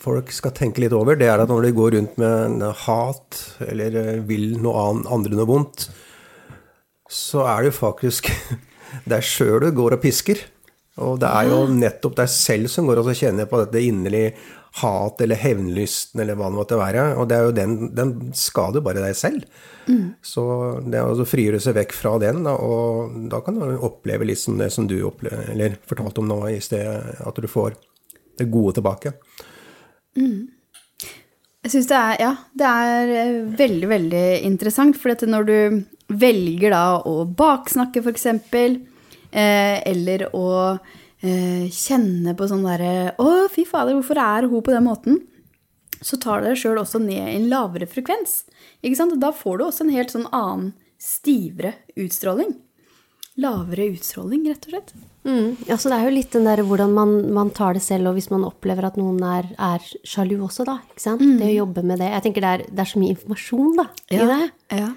folk 0.00 0.30
skal 0.32 0.54
tenke 0.56 0.80
litt 0.84 0.94
over, 0.96 1.18
det 1.20 1.28
er 1.28 1.42
at 1.42 1.50
når 1.52 1.66
de 1.66 1.72
går 1.76 1.96
rundt 1.96 2.20
med 2.20 2.62
hat 2.86 3.40
eller 3.66 3.98
eh, 4.00 4.14
vil 4.28 4.54
noe 4.62 4.86
andre 5.12 5.36
noe 5.36 5.48
vondt, 5.48 5.88
så 7.10 7.42
er 7.48 7.64
det 7.64 7.72
jo 7.72 7.78
faktisk 7.80 8.30
deg 9.10 9.26
sjøl 9.26 9.60
du 9.66 9.70
går 9.76 9.98
og 9.98 10.02
pisker. 10.04 10.40
Og 11.00 11.18
det 11.22 11.28
er 11.32 11.48
jo 11.48 11.64
nettopp 11.72 12.16
deg 12.18 12.28
selv 12.32 12.68
som 12.72 12.88
går 12.88 13.00
og 13.00 13.12
kjenner 13.16 13.48
på 13.48 13.60
dette 13.62 13.80
inderlig 13.86 14.34
hat 14.78 15.20
eller 15.20 15.40
hevnlysten 15.40 16.20
eller 16.22 16.38
hva 16.38 16.50
det 16.50 16.58
måtte 16.60 16.78
være. 16.78 17.06
Og 17.18 17.28
det 17.30 17.36
er 17.36 17.48
jo 17.48 17.56
den, 17.56 17.76
den 17.96 18.14
skader 18.36 18.84
bare 18.84 19.02
deg 19.02 19.16
selv. 19.18 19.46
Så 20.22 20.44
det 20.86 21.02
å 21.02 21.26
frigjøre 21.26 21.60
seg 21.62 21.76
vekk 21.80 21.94
fra 21.96 22.14
den, 22.22 22.44
da, 22.46 22.54
og 22.54 23.16
da 23.32 23.40
kan 23.44 23.58
du 23.58 23.64
oppleve 23.82 24.28
litt 24.28 24.44
det 24.60 24.70
som 24.70 24.86
du 24.86 25.00
opplever, 25.08 25.50
eller 25.54 25.76
fortalte 25.88 26.22
om 26.22 26.30
nå 26.30 26.40
i 26.52 26.60
sted, 26.62 26.86
at 27.18 27.40
du 27.42 27.48
får 27.50 27.74
det 28.38 28.48
gode 28.52 28.78
tilbake. 28.78 29.14
Jeg 31.60 31.72
syns 31.74 31.90
det 31.90 31.98
er 31.98 32.22
Ja, 32.22 32.30
det 32.56 32.68
er 32.68 33.14
eh, 33.22 33.40
veldig, 33.58 33.88
veldig 33.90 34.26
interessant. 34.48 34.96
For 35.00 35.26
når 35.26 35.48
du 35.48 35.58
velger 36.20 36.72
da 36.74 36.84
å 37.06 37.24
baksnakke, 37.26 38.00
f.eks., 38.00 38.26
eh, 38.30 39.76
eller 39.90 40.28
å 40.36 40.46
kjenne 41.20 42.32
på 42.32 42.46
sånn 42.48 42.64
derre 42.64 43.12
Å, 43.20 43.28
fy 43.52 43.66
fader, 43.68 43.92
hvorfor 43.98 44.20
er 44.22 44.48
hun 44.48 44.64
på 44.64 44.72
den 44.72 44.86
måten? 44.86 45.20
Så 46.00 46.16
tar 46.16 46.40
dere 46.40 46.56
sjøl 46.56 46.80
også 46.80 47.00
ned 47.02 47.20
i 47.20 47.36
en 47.36 47.50
lavere 47.50 47.88
frekvens. 47.90 48.46
Ikke 48.80 48.96
sant? 48.96 49.18
Da 49.20 49.28
får 49.36 49.58
du 49.60 49.64
også 49.66 49.84
en 49.84 49.92
helt 49.92 50.14
sånn 50.14 50.28
annen, 50.32 50.70
stivere 51.00 51.74
utstråling. 52.00 52.54
Lavere 53.40 53.90
utstråling, 53.92 54.46
rett 54.48 54.64
og 54.68 54.72
slett. 54.72 54.94
Mm. 55.28 55.58
Ja, 55.68 55.76
så 55.76 55.92
det 55.92 55.98
er 55.98 56.08
jo 56.08 56.14
litt 56.14 56.32
den 56.32 56.48
der 56.48 56.62
hvordan 56.64 56.94
man, 56.96 57.12
man 57.36 57.52
tar 57.56 57.76
det 57.76 57.84
selv, 57.84 58.10
og 58.10 58.16
hvis 58.16 58.30
man 58.32 58.46
opplever 58.48 58.88
at 58.88 58.96
noen 59.00 59.20
er, 59.28 59.50
er 59.60 59.84
sjalu 60.08 60.38
også, 60.46 60.64
da. 60.68 60.78
ikke 60.88 61.04
sant? 61.04 61.24
Det 61.40 61.50
å 61.50 61.58
jobbe 61.58 61.84
med 61.84 62.00
det. 62.00 62.08
Jeg 62.14 62.26
tenker 62.26 62.46
det 62.46 62.54
er, 62.54 62.64
det 62.68 62.84
er 62.84 62.92
så 62.94 63.02
mye 63.02 63.16
informasjon 63.16 63.76
da, 63.80 63.86
i 64.08 64.22
det. 64.32 64.40
Ja. 64.80 64.88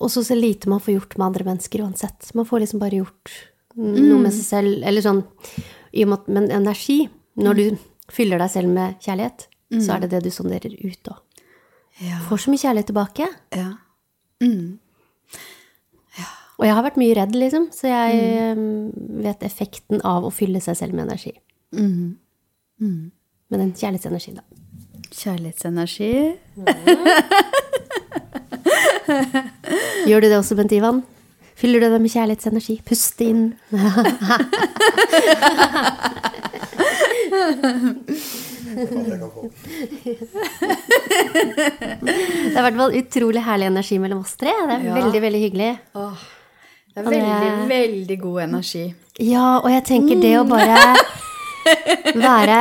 Og 0.00 0.12
så 0.12 0.22
så 0.24 0.36
lite 0.36 0.70
man 0.72 0.80
får 0.80 0.94
gjort 0.94 1.16
med 1.18 1.26
andre 1.26 1.48
mennesker 1.50 1.84
uansett. 1.84 2.30
Man 2.36 2.48
får 2.48 2.64
liksom 2.64 2.84
bare 2.84 3.00
gjort 3.02 3.34
noe 3.76 4.20
med 4.20 4.34
seg 4.34 4.46
selv. 4.46 4.82
Eller 4.86 5.04
sånn 5.04 5.22
i 5.92 6.04
og 6.04 6.12
med 6.12 6.18
at 6.20 6.28
Men 6.32 6.50
energi, 6.62 6.98
når 7.40 7.58
du 7.58 7.64
fyller 8.12 8.40
deg 8.42 8.50
selv 8.52 8.72
med 8.72 8.98
kjærlighet, 9.04 9.46
så 9.80 9.94
er 9.94 10.04
det 10.04 10.10
det 10.12 10.24
du 10.26 10.30
sonderer 10.34 10.74
ut 10.82 11.12
òg. 11.12 11.20
Ja. 12.02 12.18
Får 12.28 12.44
så 12.44 12.52
mye 12.52 12.60
kjærlighet 12.60 12.88
tilbake. 12.90 13.28
ja. 16.18 16.28
Og 16.60 16.66
jeg 16.68 16.76
har 16.76 16.84
vært 16.84 16.98
mye 17.00 17.14
redd, 17.18 17.34
liksom, 17.34 17.64
så 17.74 17.88
jeg 17.90 18.54
mm. 18.54 18.90
vet 19.24 19.40
effekten 19.42 19.98
av 20.06 20.22
å 20.28 20.30
fylle 20.30 20.60
seg 20.62 20.76
selv 20.78 20.94
med 20.94 21.08
energi. 21.08 21.32
Med 23.50 23.58
den 23.58 23.72
kjærlighetsenergi, 23.74 24.32
da. 24.36 24.44
Kjærlighetsenergi. 25.12 26.12
Gjør 30.08 30.22
du 30.22 30.28
det 30.28 30.38
også, 30.38 30.54
Bent 30.60 30.72
Ivan? 30.76 31.02
Fyller 31.62 31.78
du 31.78 31.92
det 31.92 31.98
med 32.02 32.10
kjærlighetsenergi? 32.10 32.74
Pust 32.82 33.20
inn. 33.22 33.52
Det 33.70 33.78
er 42.50 42.58
i 42.58 42.64
hvert 42.66 42.78
fall 42.80 42.96
utrolig 42.98 43.44
herlig 43.46 43.68
energi 43.70 43.98
mellom 44.02 44.24
oss 44.24 44.34
tre. 44.40 44.50
Det 44.50 44.74
er 44.80 44.88
veldig, 44.98 45.22
veldig 45.22 45.42
hyggelig. 45.44 45.70
Det 45.94 47.00
er 47.00 47.08
veldig, 47.08 47.68
veldig 47.70 48.18
god 48.26 48.42
energi. 48.48 48.84
Ja, 49.22 49.60
og 49.62 49.70
jeg 49.70 49.84
tenker 49.86 50.18
det 50.18 50.34
å 50.40 50.44
bare 50.48 50.80
være 51.64 52.58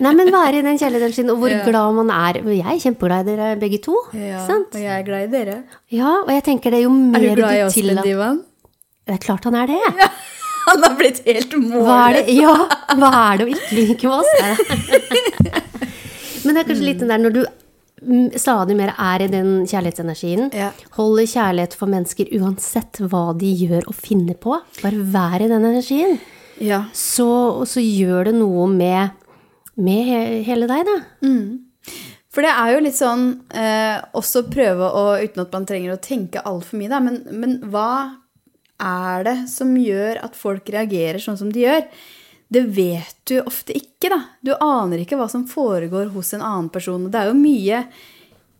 Nei, 0.00 0.12
men 0.16 0.30
være 0.32 0.58
i 0.58 0.62
den 0.66 0.78
kjærlighetsenergien, 0.80 1.30
og 1.32 1.38
hvor 1.42 1.50
Ja. 1.52 1.62
glad 1.66 1.94
man 1.94 2.10
er. 2.10 2.40
Jeg 2.42 2.64
er 2.66 2.80
kjempeglad 2.84 3.28
i 3.28 3.36
dere 3.36 3.56
begge 3.60 3.78
to. 3.82 3.96
Ja, 4.14 4.44
Sant? 4.46 4.74
og 4.74 4.80
jeg 4.80 5.00
er 5.00 5.02
glad 5.06 5.28
i 5.28 5.30
dere. 5.36 5.56
Ja, 5.90 6.12
og 6.24 6.28
jeg 6.34 6.42
tenker 6.44 6.70
det 6.70 6.82
jo 6.84 6.90
Er 6.90 6.92
mer 7.20 7.34
du 7.36 7.42
glad 7.42 7.54
i 7.58 7.62
oss, 7.66 7.74
tillater- 7.74 8.02
Divan? 8.04 8.42
Det 9.06 9.14
er 9.14 9.18
klart 9.26 9.44
han 9.44 9.54
er 9.54 9.66
det. 9.66 9.80
Han 10.70 10.82
har 10.84 10.92
blitt 10.94 11.22
helt 11.26 11.54
er 11.54 11.58
målløs. 11.58 12.28
ja, 12.36 12.52
hva 12.94 13.08
er 13.32 13.38
det 13.38 13.46
å 13.46 13.50
ikke 13.54 13.72
like 13.74 14.04
med 14.04 14.12
oss? 14.20 14.30
Men 16.44 16.54
det 16.54 16.60
er 16.62 16.68
kanskje 16.68 16.84
litt 16.86 17.00
den 17.02 17.08
der 17.12 17.18
når 17.18 17.32
du 17.34 17.40
stadig 18.38 18.76
mer 18.78 18.92
er 18.96 19.22
i 19.24 19.28
den 19.32 19.66
kjærlighetsenergien, 19.68 20.50
Ja. 20.56 20.70
holder 20.96 21.26
kjærlighet 21.28 21.74
for 21.76 21.86
mennesker 21.90 22.30
uansett 22.38 23.00
hva 23.10 23.36
de 23.36 23.50
gjør 23.66 23.88
og 23.88 23.94
finner 23.94 24.34
på, 24.40 24.56
bare 24.82 25.02
vær 25.16 25.42
i 25.44 25.48
den 25.48 25.64
energien, 25.68 26.18
Ja. 26.60 26.82
så, 26.92 27.28
så 27.66 27.80
gjør 27.80 28.28
det 28.30 28.34
noe 28.36 28.66
med, 28.68 29.10
med 29.80 30.04
he- 30.08 30.42
hele 30.44 30.68
deg, 30.70 30.84
da. 30.88 30.96
For 32.30 32.46
det 32.46 32.50
er 32.52 32.72
jo 32.76 32.82
litt 32.84 32.94
sånn 32.98 33.22
eh, 33.56 33.96
også 34.14 34.44
prøve 34.52 34.86
å, 34.94 35.04
uten 35.18 35.42
at 35.42 35.54
man 35.56 35.64
trenger 35.66 35.96
å 35.96 36.02
tenke 36.04 36.42
altfor 36.46 36.78
mye, 36.78 36.90
da, 36.92 37.00
men, 37.02 37.16
men 37.32 37.56
hva 37.72 37.88
er 38.80 39.24
det 39.26 39.36
som 39.50 39.72
gjør 39.76 40.20
at 40.24 40.36
folk 40.38 40.68
reagerer 40.72 41.18
sånn 41.20 41.36
som 41.40 41.50
de 41.52 41.64
gjør? 41.66 41.82
Det 42.50 42.62
vet 42.74 43.16
du 43.30 43.36
ofte 43.42 43.74
ikke, 43.76 44.08
da. 44.12 44.20
Du 44.46 44.52
aner 44.56 45.02
ikke 45.02 45.18
hva 45.18 45.26
som 45.30 45.44
foregår 45.48 46.08
hos 46.14 46.32
en 46.34 46.42
annen 46.42 46.70
person. 46.72 47.04
Det 47.12 47.18
er 47.20 47.28
jo 47.32 47.36
mye 47.38 47.82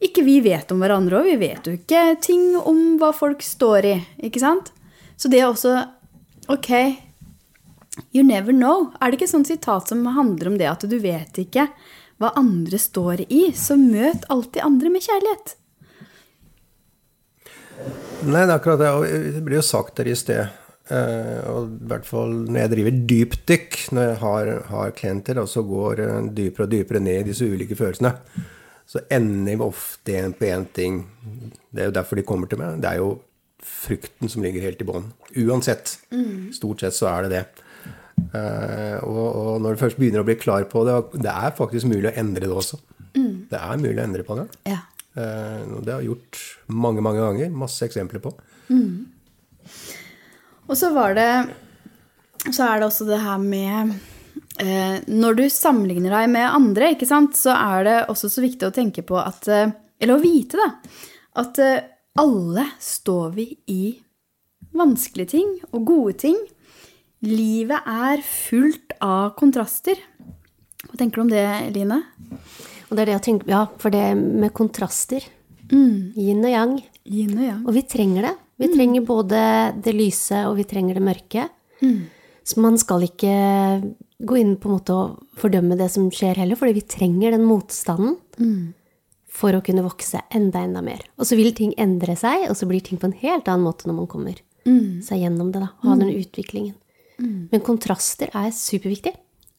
ikke 0.01 0.23
vi 0.25 0.37
vet 0.45 0.71
om 0.73 0.81
hverandre 0.83 1.19
òg. 1.21 1.27
Vi 1.31 1.39
vet 1.43 1.67
jo 1.67 1.75
ikke 1.79 2.03
ting 2.23 2.53
om 2.61 2.97
hva 3.01 3.11
folk 3.17 3.43
står 3.45 3.89
i, 3.91 3.95
ikke 4.29 4.41
sant? 4.43 4.71
Så 5.21 5.29
det 5.33 5.43
er 5.43 5.49
også 5.51 5.77
Ok, 6.51 6.71
you 8.13 8.23
never 8.27 8.53
know. 8.53 8.91
Er 9.01 9.11
det 9.11 9.21
ikke 9.21 9.29
et 9.29 9.35
sånt 9.37 9.51
sitat 9.51 9.91
som 9.91 10.05
handler 10.07 10.51
om 10.53 10.59
det 10.61 10.69
at 10.71 10.87
du 10.89 10.99
vet 11.03 11.41
ikke 11.43 11.69
hva 12.21 12.35
andre 12.37 12.77
står 12.81 13.25
i, 13.33 13.47
så 13.57 13.79
møt 13.81 14.27
alltid 14.29 14.61
andre 14.67 14.93
med 14.93 15.05
kjærlighet. 15.07 15.55
Nei, 18.29 18.43
det 18.45 18.51
er 18.51 18.57
akkurat 18.59 18.83
det. 18.83 18.91
Det 19.39 19.45
blir 19.47 19.57
jo 19.61 19.65
sagt 19.65 19.97
der 19.97 20.11
i 20.13 20.17
sted. 20.19 20.51
eh, 20.91 21.41
og 21.49 21.71
i 21.71 21.89
hvert 21.89 22.05
fall 22.05 22.35
når 22.51 22.59
jeg 22.61 22.73
driver 22.75 22.99
dypdykk, 23.13 23.79
når 23.97 24.09
jeg 24.09 24.19
har, 24.21 24.51
har 24.69 24.91
klienter, 24.99 25.41
og 25.41 25.49
så 25.49 25.63
går 25.65 26.03
eh, 26.05 26.29
dypere 26.37 26.67
og 26.67 26.75
dypere 26.75 27.01
ned 27.01 27.23
i 27.23 27.29
disse 27.31 27.49
ulike 27.49 27.79
følelsene, 27.79 28.13
så 28.91 29.01
ender 29.09 29.55
vi 29.55 29.65
ofte 29.65 30.13
igjen 30.13 30.37
på 30.37 30.51
én 30.51 30.67
ting. 30.75 31.01
Det 31.71 31.85
er 31.85 31.89
jo 31.89 31.97
derfor 31.97 32.19
de 32.19 32.27
kommer 32.27 32.51
til 32.51 32.61
meg. 32.61 32.83
Det 32.83 32.91
er 32.91 33.01
jo 33.01 33.15
frykten 33.65 34.29
som 34.29 34.43
ligger 34.45 34.65
helt 34.67 34.83
i 34.83 34.89
bånn. 34.89 35.13
Uansett. 35.41 35.97
Stort 36.57 36.83
sett 36.83 36.97
så 36.97 37.07
er 37.15 37.29
det 37.29 37.33
det. 37.37 37.45
Eh, 38.35 38.99
og, 39.07 39.27
og 39.27 39.63
når 39.63 39.75
du 39.75 39.83
først 39.83 39.99
begynner 40.01 40.23
å 40.23 40.29
bli 40.29 40.37
klar 40.41 40.67
på 40.71 40.85
det, 40.87 40.97
det 41.25 41.33
er 41.33 41.57
faktisk 41.57 41.89
mulig 41.91 42.11
å 42.13 42.17
endre 42.23 42.47
det 42.47 42.55
også. 42.55 42.81
Det 43.51 43.59
er 43.59 43.81
mulig 43.81 43.99
å 43.99 44.05
endre 44.05 44.25
på 44.27 44.37
det. 44.39 44.47
Ja. 44.71 44.79
Eh, 45.19 45.63
det 45.83 45.91
har 45.91 45.99
jeg 45.99 46.13
gjort 46.13 46.43
mange, 46.71 47.03
mange 47.05 47.25
ganger. 47.25 47.51
Masse 47.65 47.87
eksempler 47.89 48.23
på. 48.23 48.33
Og 50.71 50.79
så 50.79 50.93
var 50.95 51.17
det 51.19 51.31
Så 52.55 52.63
er 52.65 52.79
det 52.79 52.87
også 52.87 53.05
det 53.09 53.19
her 53.21 53.41
med 53.43 53.91
eh, 54.63 55.03
Når 55.11 55.35
du 55.41 55.43
sammenligner 55.51 56.15
deg 56.15 56.29
med 56.31 56.47
andre, 56.47 56.93
ikke 56.95 57.09
sant, 57.11 57.35
så 57.37 57.57
er 57.57 57.89
det 57.89 57.97
også 58.13 58.31
så 58.31 58.45
viktig 58.45 58.69
å 58.69 58.75
tenke 58.75 59.03
på 59.07 59.19
at 59.19 59.51
Eller 59.51 60.15
å 60.15 60.23
vite, 60.23 60.61
da. 60.61 60.71
At 61.43 61.59
alle 62.19 62.65
står 62.83 63.35
vi 63.35 63.49
i 63.71 63.83
vanskelige 64.77 65.35
ting 65.35 65.53
og 65.73 65.85
gode 65.91 66.17
ting. 66.23 66.39
Livet 67.27 67.85
er 67.91 68.23
fullt 68.25 68.95
av 69.05 69.35
kontraster. 69.37 69.99
Hva 70.87 70.97
tenker 70.97 71.21
du 71.21 71.25
om 71.27 71.33
det, 71.33 71.43
Eline? 71.69 71.99
Og 72.89 72.97
det 72.97 73.03
er 73.03 73.11
det 73.11 73.17
jeg 73.19 73.25
tenker, 73.29 73.51
ja, 73.53 73.65
for 73.79 73.93
det 73.95 74.05
med 74.17 74.53
kontraster, 74.57 75.23
yin 75.71 76.41
og 76.43 76.51
yang, 76.51 76.73
Yin 77.11 77.37
og 77.37 77.45
yang. 77.45 77.61
Og 77.67 77.75
vi 77.77 77.83
trenger 77.87 78.23
det. 78.29 78.33
Vi 78.61 78.69
trenger 78.75 79.05
både 79.07 79.39
det 79.83 79.93
lyse 79.97 80.41
og 80.49 80.57
vi 80.59 80.65
trenger 80.69 80.95
det 80.99 81.03
mørke. 81.07 81.45
Så 82.45 82.61
man 82.61 82.77
skal 82.79 83.05
ikke 83.07 83.31
gå 84.21 84.37
inn 84.41 84.57
på 84.61 84.69
en 84.69 84.75
måte 84.75 84.93
og 84.97 85.21
fordømme 85.41 85.79
det 85.79 85.91
som 85.93 86.11
skjer 86.13 86.37
heller, 86.43 86.57
fordi 86.61 86.75
vi 86.77 86.83
trenger 86.89 87.33
den 87.37 87.45
motstanden 87.49 88.17
for 89.31 89.55
å 89.57 89.63
kunne 89.65 89.85
vokse 89.87 90.21
enda, 90.35 90.65
enda 90.67 90.83
mer. 90.83 91.01
Og 91.17 91.25
så 91.29 91.37
vil 91.39 91.55
ting 91.57 91.73
endre 91.79 92.17
seg, 92.19 92.49
og 92.51 92.57
så 92.59 92.67
blir 92.69 92.81
ting 92.85 92.99
på 93.01 93.07
en 93.09 93.17
helt 93.23 93.49
annen 93.49 93.65
måte 93.65 93.87
når 93.89 93.95
man 94.03 94.11
kommer 94.11 94.37
seg 95.07 95.23
gjennom 95.23 95.53
det, 95.55 95.61
da, 95.63 95.71
og 95.81 95.89
har 95.89 95.97
den 96.03 96.13
utviklingen. 96.21 96.75
Men 97.21 97.63
kontraster 97.65 98.33
er 98.37 98.51
superviktig. 98.55 99.13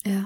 Ja. 0.07 0.26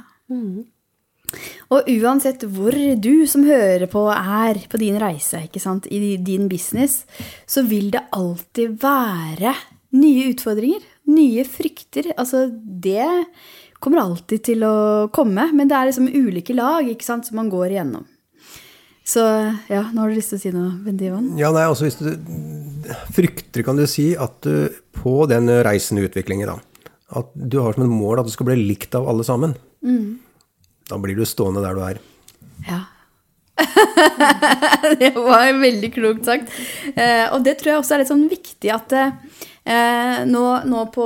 Og 1.74 1.90
uansett 1.90 2.46
hvor 2.48 2.76
du 3.02 3.26
som 3.30 3.44
hører 3.48 3.88
på 3.92 4.06
er 4.14 4.62
på 4.72 4.80
din 4.82 4.98
reise, 5.02 5.44
ikke 5.48 5.62
sant, 5.64 5.88
i 5.92 6.16
din 6.22 6.48
business, 6.52 7.04
så 7.50 7.66
vil 7.68 7.92
det 7.94 8.06
alltid 8.16 8.78
være 8.82 9.54
nye 9.96 10.32
utfordringer, 10.32 10.84
nye 11.12 11.46
frykter. 11.48 12.12
Altså, 12.16 12.46
det 12.52 13.08
kommer 13.84 14.02
alltid 14.02 14.44
til 14.52 14.66
å 14.66 14.76
komme, 15.14 15.50
men 15.54 15.70
det 15.70 15.78
er 15.78 15.90
liksom 15.90 16.10
ulike 16.10 16.56
lag, 16.56 16.88
ikke 16.90 17.06
sant, 17.08 17.28
som 17.28 17.40
man 17.42 17.52
går 17.52 17.74
igjennom. 17.76 18.06
Så 19.06 19.22
ja, 19.70 19.84
nå 19.94 20.02
har 20.02 20.10
du 20.10 20.18
lyst 20.18 20.32
til 20.34 20.40
å 20.40 20.42
si 20.42 20.52
noe, 20.54 20.72
Bendivan? 20.82 21.28
Ja, 21.38 21.52
nei, 21.54 21.68
altså 21.70 21.86
hvis 21.86 22.00
du 22.00 22.10
frykter, 23.14 23.62
kan 23.66 23.78
du 23.78 23.86
si, 23.90 24.14
at 24.18 24.40
du 24.46 24.74
på 24.98 25.28
den 25.30 25.52
reisende 25.66 26.08
utviklingen, 26.08 26.50
da, 26.50 26.58
at 27.14 27.32
du 27.36 27.60
har 27.62 27.76
som 27.76 27.86
et 27.86 27.94
mål 27.94 28.22
at 28.22 28.30
du 28.30 28.34
skal 28.34 28.50
bli 28.50 28.58
likt 28.64 28.96
av 28.98 29.08
alle 29.10 29.26
sammen, 29.28 29.54
da 30.90 30.98
blir 31.02 31.18
du 31.18 31.26
stående 31.26 31.64
der 31.64 31.78
du 31.78 31.82
er. 31.86 32.02
Ja. 32.66 32.82
det 35.00 35.12
var 35.16 35.52
veldig 35.62 35.92
klokt 35.94 36.28
sagt. 36.28 36.52
Eh, 36.96 37.26
og 37.32 37.46
det 37.46 37.58
tror 37.60 37.72
jeg 37.72 37.82
også 37.82 37.96
er 37.96 38.04
litt 38.04 38.12
sånn 38.12 38.26
viktig 38.30 38.72
at 38.74 38.96
eh, 38.98 40.26
nå, 40.28 40.44
nå, 40.68 40.82
på, 40.94 41.06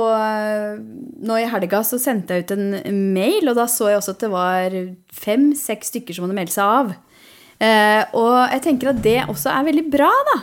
nå 1.28 1.38
i 1.38 1.50
helga 1.52 1.82
så 1.86 2.00
sendte 2.02 2.36
jeg 2.36 2.48
ut 2.48 2.56
en 2.56 2.66
mail, 3.14 3.52
og 3.52 3.60
da 3.60 3.68
så 3.70 3.92
jeg 3.92 4.00
også 4.00 4.16
at 4.16 4.24
det 4.24 4.32
var 4.32 4.80
fem-seks 5.22 5.94
stykker 5.94 6.16
som 6.16 6.26
hadde 6.26 6.40
meldt 6.40 6.56
seg 6.56 6.80
av. 6.80 6.96
Eh, 7.60 8.02
og 8.16 8.36
jeg 8.54 8.64
tenker 8.64 8.94
at 8.94 9.04
det 9.04 9.18
også 9.28 9.52
er 9.52 9.68
veldig 9.68 9.86
bra, 9.92 10.10
da. 10.32 10.38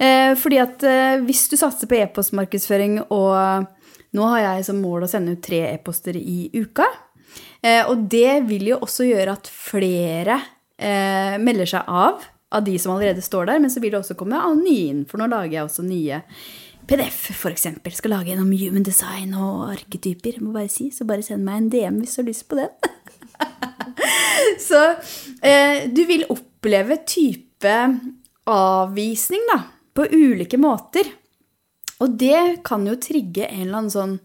Eh, 0.00 0.32
fordi 0.40 0.60
at 0.60 0.84
eh, 0.88 1.20
hvis 1.24 1.46
du 1.52 1.56
satser 1.60 1.88
på 1.88 1.98
e-postmarkedsføring, 2.00 3.00
og 3.12 3.68
nå 4.16 4.26
har 4.32 4.42
jeg 4.42 4.66
som 4.70 4.80
mål 4.82 5.06
å 5.06 5.10
sende 5.10 5.36
ut 5.36 5.44
tre 5.44 5.62
e-poster 5.70 6.16
i 6.18 6.50
uka, 6.56 6.86
eh, 7.62 7.84
og 7.86 8.08
det 8.10 8.42
vil 8.48 8.72
jo 8.72 8.80
også 8.82 9.06
gjøre 9.08 9.36
at 9.38 9.50
flere 9.50 10.40
eh, 10.76 11.38
melder 11.42 11.74
seg 11.76 11.88
av 11.88 12.26
av 12.50 12.64
de 12.66 12.78
som 12.82 12.96
allerede 12.96 13.22
står 13.22 13.46
der, 13.46 13.60
men 13.62 13.70
så 13.70 13.82
vil 13.82 13.94
det 13.94 14.00
også 14.00 14.16
komme 14.18 14.38
av 14.42 14.56
nye 14.58 14.90
inn, 14.90 15.04
for 15.06 15.22
nå 15.22 15.28
lager 15.30 15.54
jeg 15.54 15.66
også 15.68 15.84
nye 15.86 16.18
PDF, 16.90 17.44
eksempel. 17.46 17.94
Skal 17.94 18.16
lage 18.16 18.32
en 18.34 18.42
om 18.42 18.50
human 18.50 18.82
design 18.86 19.36
og 19.38 19.68
arketyper, 19.76 20.40
må 20.42 20.50
bare 20.56 20.70
si, 20.72 20.88
så 20.90 21.06
bare 21.06 21.22
send 21.22 21.46
meg 21.46 21.60
en 21.60 21.68
DM 21.70 22.00
hvis 22.02 22.16
du 22.16 22.22
har 22.22 22.26
lyst 22.26 22.48
på 22.50 22.58
den. 22.58 22.72
så 24.68 24.80
eh, 25.46 25.86
du 25.94 26.02
vil 26.08 26.26
oppleve 26.32 26.98
type 27.06 27.76
avvisning, 28.50 29.46
da, 29.52 29.60
på 29.94 30.08
ulike 30.10 30.58
måter. 30.58 31.06
Og 32.00 32.16
det 32.20 32.62
kan 32.66 32.86
jo 32.88 32.96
trigge 33.00 33.48
en 33.48 33.66
eller 33.66 33.82
annen 33.82 33.92
sånn 33.92 34.16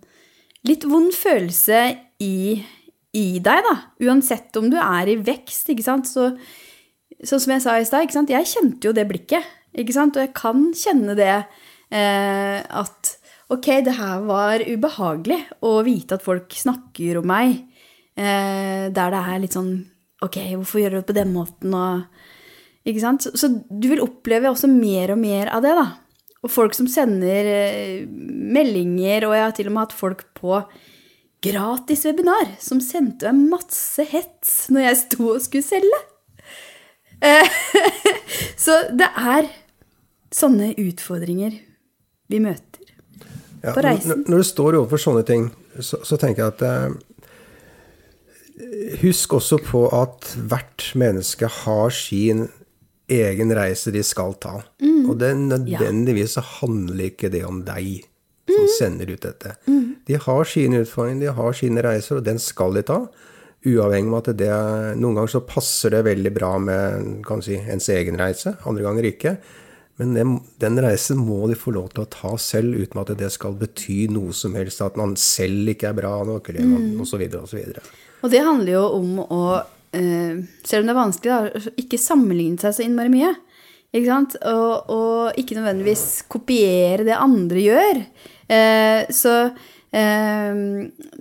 litt 0.66 0.86
vond 0.88 1.14
følelse 1.14 1.82
i, 2.24 2.62
i 3.16 3.26
deg, 3.44 3.68
da. 3.68 3.76
Uansett 4.08 4.56
om 4.60 4.70
du 4.72 4.80
er 4.82 5.12
i 5.12 5.20
vekst, 5.20 5.70
ikke 5.72 5.86
sant. 5.86 6.10
Så, 6.10 6.32
sånn 7.22 7.44
som 7.44 7.56
jeg 7.56 7.66
sa 7.66 7.76
i 7.80 7.88
stad, 7.88 8.06
ikke 8.06 8.18
sant. 8.18 8.34
Jeg 8.34 8.50
kjente 8.50 8.90
jo 8.90 8.96
det 8.96 9.06
blikket, 9.10 9.46
ikke 9.76 9.96
sant. 9.96 10.18
Og 10.18 10.26
jeg 10.26 10.34
kan 10.38 10.70
kjenne 10.78 11.18
det 11.20 11.34
eh, 11.36 12.60
at 12.64 13.16
ok, 13.54 13.68
det 13.86 13.98
her 14.00 14.24
var 14.26 14.64
ubehagelig 14.66 15.42
å 15.66 15.78
vite 15.86 16.18
at 16.18 16.26
folk 16.26 16.56
snakker 16.58 17.20
om 17.22 17.28
meg 17.30 17.60
eh, 18.18 18.88
der 18.90 19.14
det 19.14 19.22
er 19.22 19.44
litt 19.44 19.58
sånn 19.58 19.76
ok, 20.26 20.40
hvorfor 20.56 20.82
gjør 20.82 20.96
du 20.96 20.98
det 20.98 21.10
på 21.12 21.18
den 21.20 21.36
måten, 21.36 21.76
og 21.78 22.88
ikke 22.88 23.04
sant? 23.04 23.26
Så, 23.26 23.36
så 23.38 23.52
du 23.54 23.88
vil 23.92 24.02
oppleve 24.02 24.50
også 24.50 24.70
mer 24.72 25.14
og 25.14 25.22
mer 25.22 25.52
av 25.54 25.62
det, 25.66 25.76
da. 25.78 25.86
Og 26.46 26.52
folk 26.54 26.76
som 26.78 26.88
sender 26.90 27.48
eh, 27.50 28.02
meldinger, 28.06 29.26
og 29.26 29.34
jeg 29.34 29.48
har 29.48 29.56
til 29.58 29.70
og 29.72 29.76
med 29.76 29.88
hatt 29.88 29.96
folk 29.98 30.28
på 30.38 30.60
gratis 31.46 32.06
webinar 32.06 32.56
som 32.62 32.82
sendte 32.82 33.32
meg 33.34 33.58
masse 33.58 34.06
hets 34.10 34.54
når 34.74 34.88
jeg 34.88 35.00
sto 35.02 35.30
og 35.34 35.42
skulle 35.44 35.66
selge. 35.66 36.02
Eh, 37.26 37.58
så 38.66 38.78
det 38.94 39.10
er 39.10 39.50
sånne 40.36 40.74
utfordringer 40.82 41.58
vi 42.30 42.42
møter. 42.44 42.94
Ja, 43.64 43.74
På 43.74 43.82
reisen. 43.82 44.12
Når, 44.12 44.24
når 44.30 44.44
du 44.44 44.48
står 44.52 44.80
overfor 44.80 45.02
sånne 45.02 45.26
ting, 45.26 45.50
så, 45.80 46.02
så 46.06 46.18
tenker 46.22 46.46
jeg 46.46 46.56
at 46.56 46.66
eh, 46.70 47.02
Husk 49.02 49.34
også 49.36 49.58
på 49.60 49.82
at 49.92 50.30
hvert 50.48 50.86
menneske 50.96 51.50
har 51.52 51.90
sin 51.92 52.46
egen 53.12 53.52
reise 53.52 53.92
de 53.92 54.00
skal 54.06 54.38
ta. 54.40 54.62
Mm. 54.80 54.95
Og 55.06 55.18
det, 55.22 55.32
nødvendigvis 55.38 56.38
så 56.38 56.44
handler 56.60 57.12
ikke 57.12 57.32
det 57.34 57.46
om 57.48 57.64
deg 57.68 58.06
som 58.46 58.68
sender 58.78 59.10
ut 59.14 59.26
dette. 59.26 59.56
De 60.06 60.18
har 60.22 60.50
sine 60.50 60.84
utfordringer, 60.84 61.26
de 61.26 61.38
har 61.40 61.58
sine 61.58 61.84
reiser, 61.86 62.20
og 62.20 62.26
den 62.28 62.40
skal 62.42 62.78
de 62.78 62.86
ta. 62.86 63.00
Uavhengig 63.66 64.14
av 64.14 64.20
at 64.20 64.32
det 64.38 64.50
Noen 65.02 65.18
ganger 65.18 65.32
så 65.34 65.46
passer 65.48 65.96
det 65.96 66.04
veldig 66.06 66.32
bra 66.36 66.52
med 66.62 67.08
kan 67.26 67.42
si, 67.42 67.58
ens 67.58 67.90
egen 67.90 68.20
reise, 68.22 68.54
andre 68.70 68.86
ganger 68.86 69.10
ikke. 69.10 69.38
Men 69.98 70.12
den, 70.14 70.34
den 70.60 70.82
reisen 70.84 71.22
må 71.24 71.46
de 71.48 71.56
få 71.58 71.72
lov 71.74 71.94
til 71.94 72.04
å 72.04 72.10
ta 72.12 72.34
selv, 72.42 72.76
uten 72.76 73.00
at 73.02 73.14
det 73.18 73.32
skal 73.34 73.56
bety 73.58 74.06
noe 74.12 74.36
som 74.36 74.58
helst. 74.60 74.84
At 74.84 75.00
man 75.00 75.16
selv 75.20 75.72
ikke 75.72 75.90
er 75.94 75.98
bra 75.98 76.18
nok, 76.28 76.52
eller 76.52 76.68
mm. 76.68 77.00
osv. 77.06 77.24
osv. 77.40 77.80
Og 78.22 78.34
det 78.34 78.44
handler 78.44 78.74
jo 78.76 78.84
om 78.98 79.22
å, 79.24 79.42
eh, 79.96 80.44
selv 80.68 80.84
om 80.84 80.90
det 80.90 80.94
er 80.94 81.00
vanskelig, 81.00 81.32
da, 81.32 81.72
ikke 81.80 82.02
sammenligne 82.02 82.60
seg 82.62 82.76
så 82.76 82.86
innmari 82.86 83.14
mye. 83.14 83.32
Ikke 83.94 84.10
sant? 84.10 84.36
Og, 84.50 84.92
og 84.92 85.40
ikke 85.40 85.58
nødvendigvis 85.60 86.26
kopiere 86.32 87.06
det 87.08 87.16
andre 87.16 87.64
gjør. 87.64 88.02
Eh, 88.52 89.12
så 89.14 89.36
eh, 89.96 90.58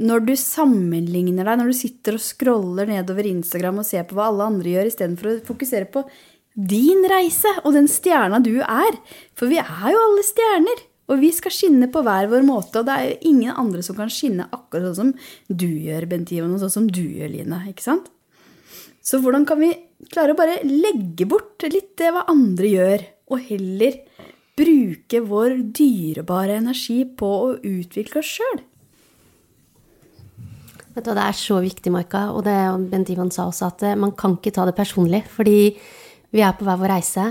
når 0.09 0.25
du 0.27 0.35
sammenligner 0.39 1.47
deg, 1.47 1.61
når 1.61 1.71
du 1.71 1.79
sitter 1.79 2.19
og 2.19 2.25
scroller 2.25 2.91
nedover 2.91 3.29
Instagram 3.31 3.83
og 3.83 3.89
ser 3.89 4.09
på 4.09 4.19
hva 4.19 4.31
alle 4.33 4.49
andre 4.53 4.75
gjør, 4.75 4.91
istedenfor 4.91 5.31
å 5.31 5.37
fokusere 5.47 5.91
på 5.93 6.07
din 6.55 7.03
reise 7.11 7.51
og 7.65 7.75
den 7.75 7.89
stjerna 7.91 8.41
du 8.43 8.57
er. 8.63 8.99
For 9.39 9.51
vi 9.51 9.61
er 9.63 9.89
jo 9.91 10.03
alle 10.09 10.27
stjerner. 10.27 10.85
Og 11.13 11.21
vi 11.21 11.29
skal 11.37 11.53
skinne 11.53 11.91
på 11.93 12.01
hver 12.01 12.31
vår 12.31 12.45
måte, 12.47 12.81
og 12.81 12.87
det 12.89 12.95
er 12.95 13.09
jo 13.11 13.33
ingen 13.35 13.53
andre 13.61 13.83
som 13.85 13.97
kan 13.99 14.09
skinne 14.09 14.47
akkurat 14.49 14.97
sånn 14.97 15.13
som 15.13 15.59
du 15.61 15.69
gjør, 15.69 16.07
Bent 16.09 16.33
Ivan, 16.33 16.55
og 16.57 16.63
sånn 16.63 16.73
som 16.79 16.87
du 16.89 17.03
gjør, 17.03 17.29
Line. 17.29 17.59
Ikke 17.69 17.85
sant? 17.85 18.09
Så 19.05 19.21
hvordan 19.21 19.45
kan 19.49 19.61
vi 19.61 19.73
klare 20.09 20.33
å 20.33 20.39
bare 20.39 20.63
legge 20.65 21.27
bort 21.29 21.65
litt 21.69 21.93
det 22.01 22.13
hva 22.15 22.25
andre 22.33 22.71
gjør, 22.71 23.09
og 23.33 23.49
heller 23.51 23.99
bruke 24.57 25.21
vår 25.25 25.59
dyrebare 25.75 26.57
energi 26.61 27.03
på 27.05 27.29
å 27.29 27.51
utvikle 27.59 28.23
oss 28.23 28.33
sjøl? 28.39 28.63
Vet 30.95 31.05
du, 31.05 31.11
Det 31.11 31.27
er 31.27 31.37
så 31.37 31.59
viktig, 31.61 31.91
Marka, 31.93 32.31
og 32.33 32.45
det 32.47 32.57
Bent 32.91 33.11
Ivan 33.11 33.33
sa 33.35 33.49
også, 33.51 33.73
at 33.73 33.83
eh, 33.83 33.99
man 33.99 34.13
kan 34.13 34.39
ikke 34.39 34.55
ta 34.55 34.65
det 34.65 34.77
personlig. 34.79 35.25
fordi 35.29 35.77
vi 36.35 36.43
er 36.43 36.55
på 36.59 36.65
hver 36.67 36.79
vår 36.79 36.91
reise. 36.97 37.25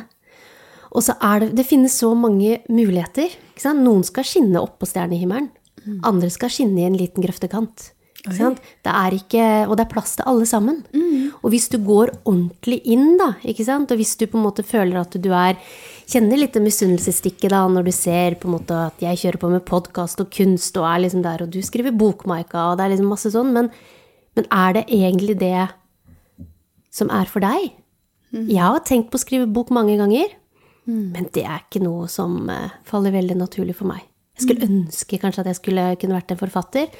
Og 0.94 1.04
så 1.04 1.16
er 1.20 1.40
det 1.40 1.56
Det 1.58 1.66
finnes 1.66 1.92
så 1.92 2.14
mange 2.16 2.62
muligheter. 2.70 3.30
Noen 3.76 4.04
skal 4.04 4.24
skinne 4.24 4.62
opp 4.62 4.80
på 4.80 4.88
stjernehimmelen. 4.88 5.50
Mm. 5.84 6.00
Andre 6.04 6.30
skal 6.30 6.50
skinne 6.50 6.80
i 6.80 6.86
en 6.86 6.98
liten 6.98 7.24
grøftekant. 7.24 7.92
Det 8.24 8.92
er 8.92 9.16
ikke, 9.18 9.46
og 9.68 9.76
det 9.76 9.84
er 9.84 9.92
plass 9.92 10.14
til 10.16 10.28
alle 10.32 10.46
sammen. 10.48 10.78
Mm. 10.96 11.34
Og 11.44 11.52
hvis 11.52 11.68
du 11.74 11.76
går 11.84 12.14
ordentlig 12.24 12.80
inn, 12.88 13.18
da, 13.20 13.34
og 13.36 13.98
hvis 14.00 14.16
du 14.16 14.24
på 14.32 14.40
en 14.40 14.46
måte 14.46 14.64
føler 14.64 15.02
at 15.02 15.18
du 15.20 15.32
er 15.34 15.60
Kjenner 16.04 16.36
litt 16.36 16.58
misunnelsesstikket 16.60 17.54
da, 17.54 17.62
når 17.72 17.86
du 17.88 17.94
ser 17.96 18.36
på 18.36 18.50
en 18.50 18.58
måte 18.58 18.76
at 18.90 19.00
jeg 19.02 19.22
kjører 19.22 19.40
på 19.40 19.50
med 19.54 19.64
podkast 19.64 20.20
og 20.20 20.28
kunst 20.36 20.76
og 20.76 20.84
er 20.90 21.00
liksom 21.06 21.24
der, 21.24 21.46
og 21.46 21.54
du 21.54 21.62
skriver 21.64 21.96
bokmaika, 21.96 22.66
og 22.70 22.76
det 22.78 22.84
er 22.84 22.92
liksom 22.92 23.08
masse 23.14 23.32
sånn, 23.32 23.54
men, 23.56 23.70
men 24.36 24.50
er 24.52 24.76
det 24.76 24.84
egentlig 24.92 25.38
det 25.40 25.70
som 26.94 27.08
er 27.08 27.32
for 27.32 27.44
deg? 27.48 27.72
Mm. 28.36 28.50
Jeg 28.52 28.62
har 28.62 28.84
tenkt 28.84 29.14
på 29.14 29.20
å 29.20 29.24
skrive 29.24 29.50
bok 29.56 29.72
mange 29.74 29.96
ganger, 29.98 30.36
mm. 30.84 31.06
men 31.16 31.30
det 31.34 31.48
er 31.48 31.64
ikke 31.64 31.82
noe 31.86 32.12
som 32.12 32.52
uh, 32.52 32.76
faller 32.90 33.16
veldig 33.16 33.40
naturlig 33.40 33.78
for 33.80 33.90
meg. 33.90 34.04
Jeg 34.36 34.48
skulle 34.48 34.68
mm. 34.68 34.78
ønske 34.82 35.22
kanskje 35.22 35.46
at 35.46 35.52
jeg 35.54 35.62
skulle 35.62 35.88
kunne 36.02 36.20
vært 36.20 36.36
en 36.36 36.42
forfatter, 36.44 36.92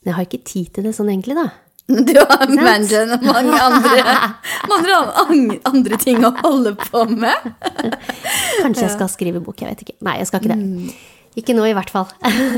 men 0.00 0.12
jeg 0.12 0.18
har 0.18 0.28
ikke 0.28 0.44
tid 0.46 0.70
til 0.74 0.88
det 0.88 0.94
sånn 0.96 1.10
egentlig, 1.12 1.38
da. 1.38 1.48
Du 2.08 2.18
har 2.20 2.50
manager 2.52 3.14
og 3.16 3.22
mange 3.24 3.58
andre, 3.64 4.16
mange 4.72 5.60
andre 5.70 6.00
ting 6.00 6.24
å 6.26 6.34
holde 6.42 6.74
på 6.80 7.04
med. 7.08 7.46
Kanskje 8.62 8.84
jeg 8.84 8.96
skal 8.96 9.08
skrive 9.12 9.40
bok, 9.44 9.62
jeg 9.62 9.72
vet 9.72 9.86
ikke. 9.86 9.96
Nei, 10.04 10.18
jeg 10.20 10.28
skal 10.28 10.42
ikke 10.42 10.52
det. 10.52 10.58
Mm. 10.60 10.90
Ikke 11.38 11.54
nå, 11.54 11.64
i 11.68 11.74
hvert 11.76 11.92
fall. 11.92 12.08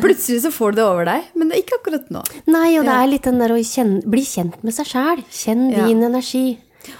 Plutselig 0.00 0.40
så 0.46 0.50
får 0.54 0.74
du 0.74 0.80
det 0.80 0.86
over 0.86 1.06
deg, 1.06 1.30
men 1.36 1.50
det 1.50 1.58
er 1.58 1.62
ikke 1.62 1.78
akkurat 1.82 2.10
nå. 2.14 2.24
Nei, 2.50 2.72
og 2.80 2.88
det 2.88 2.96
er 2.96 3.10
litt 3.10 3.28
den 3.28 3.38
der 3.42 3.52
å 3.52 3.60
kjenne, 3.60 4.00
bli 4.08 4.24
kjent 4.24 4.62
med 4.66 4.74
seg 4.74 4.88
sjæl. 4.88 5.22
Kjenn 5.30 5.66
ja. 5.74 5.86
din 5.86 6.02
energi. 6.06 6.44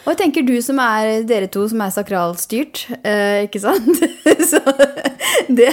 Og 0.05 0.11
jeg 0.12 0.18
tenker 0.20 0.45
du 0.45 0.55
som 0.62 0.80
er 0.82 1.24
dere 1.28 1.49
to 1.53 1.64
som 1.70 1.80
er 1.80 1.93
sakralstyrt, 1.95 2.84
eh, 3.01 3.47
ikke 3.47 3.62
sant? 3.62 3.88
Så 4.51 4.61
det 5.49 5.72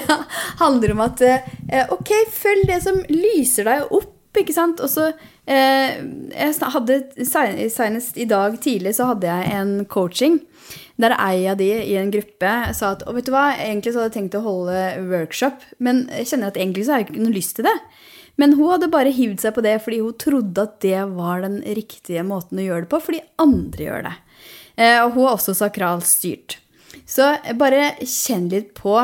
handler 0.61 0.93
om 0.95 1.03
at 1.05 1.23
eh, 1.27 1.89
ok, 1.91 2.13
følg 2.31 2.69
det 2.71 2.79
som 2.85 3.01
lyser 3.11 3.67
deg 3.67 3.91
opp, 3.91 4.13
ikke 4.41 4.55
sant? 4.55 4.81
Og 4.83 4.91
så 4.91 5.09
eh, 5.45 5.97
jeg 6.33 6.71
hadde, 6.73 6.99
Senest 7.25 8.19
i 8.19 8.27
dag 8.29 8.57
tidlig 8.63 8.95
så 8.97 9.11
hadde 9.13 9.29
jeg 9.29 9.55
en 9.57 9.79
coaching 9.89 10.41
der 10.97 11.13
ei 11.13 11.45
av 11.49 11.59
de 11.59 11.69
i 11.69 11.95
en 11.99 12.11
gruppe 12.11 12.51
sa 12.75 12.91
at 12.95 13.03
vet 13.13 13.27
du 13.27 13.31
hva, 13.33 13.51
egentlig 13.53 13.93
så 13.93 14.01
hadde 14.01 14.09
jeg 14.09 14.17
tenkt 14.17 14.37
å 14.39 14.45
holde 14.45 14.79
workshop, 15.11 15.65
men 15.83 16.07
jeg 16.09 16.31
kjenner 16.31 16.51
at 16.51 16.57
egentlig 16.57 16.87
så 16.87 16.95
har 16.95 17.03
jeg 17.03 17.11
ikke 17.11 17.21
noe 17.21 17.35
lyst 17.35 17.57
til 17.59 17.67
det. 17.69 17.75
Men 18.37 18.53
hun 18.57 18.71
hadde 18.73 18.89
bare 18.93 19.13
hivd 19.13 19.41
seg 19.41 19.55
på 19.55 19.63
det 19.65 19.75
fordi 19.85 20.01
hun 20.03 20.17
trodde 20.21 20.65
at 20.65 20.77
det 20.85 21.01
var 21.13 21.41
den 21.45 21.59
riktige 21.77 22.25
måten 22.25 22.61
å 22.61 22.65
gjøre 22.65 22.85
det 22.85 22.91
på, 22.91 23.01
fordi 23.09 23.21
andre 23.41 23.87
gjør 23.87 24.07
det. 24.09 24.15
Eh, 24.77 24.99
og 25.03 25.13
hun 25.15 25.23
er 25.25 25.33
også 25.33 25.57
sakralstyrt. 25.57 26.59
Så 27.07 27.29
bare 27.57 27.95
kjenn 28.01 28.49
litt 28.51 28.73
på 28.77 28.97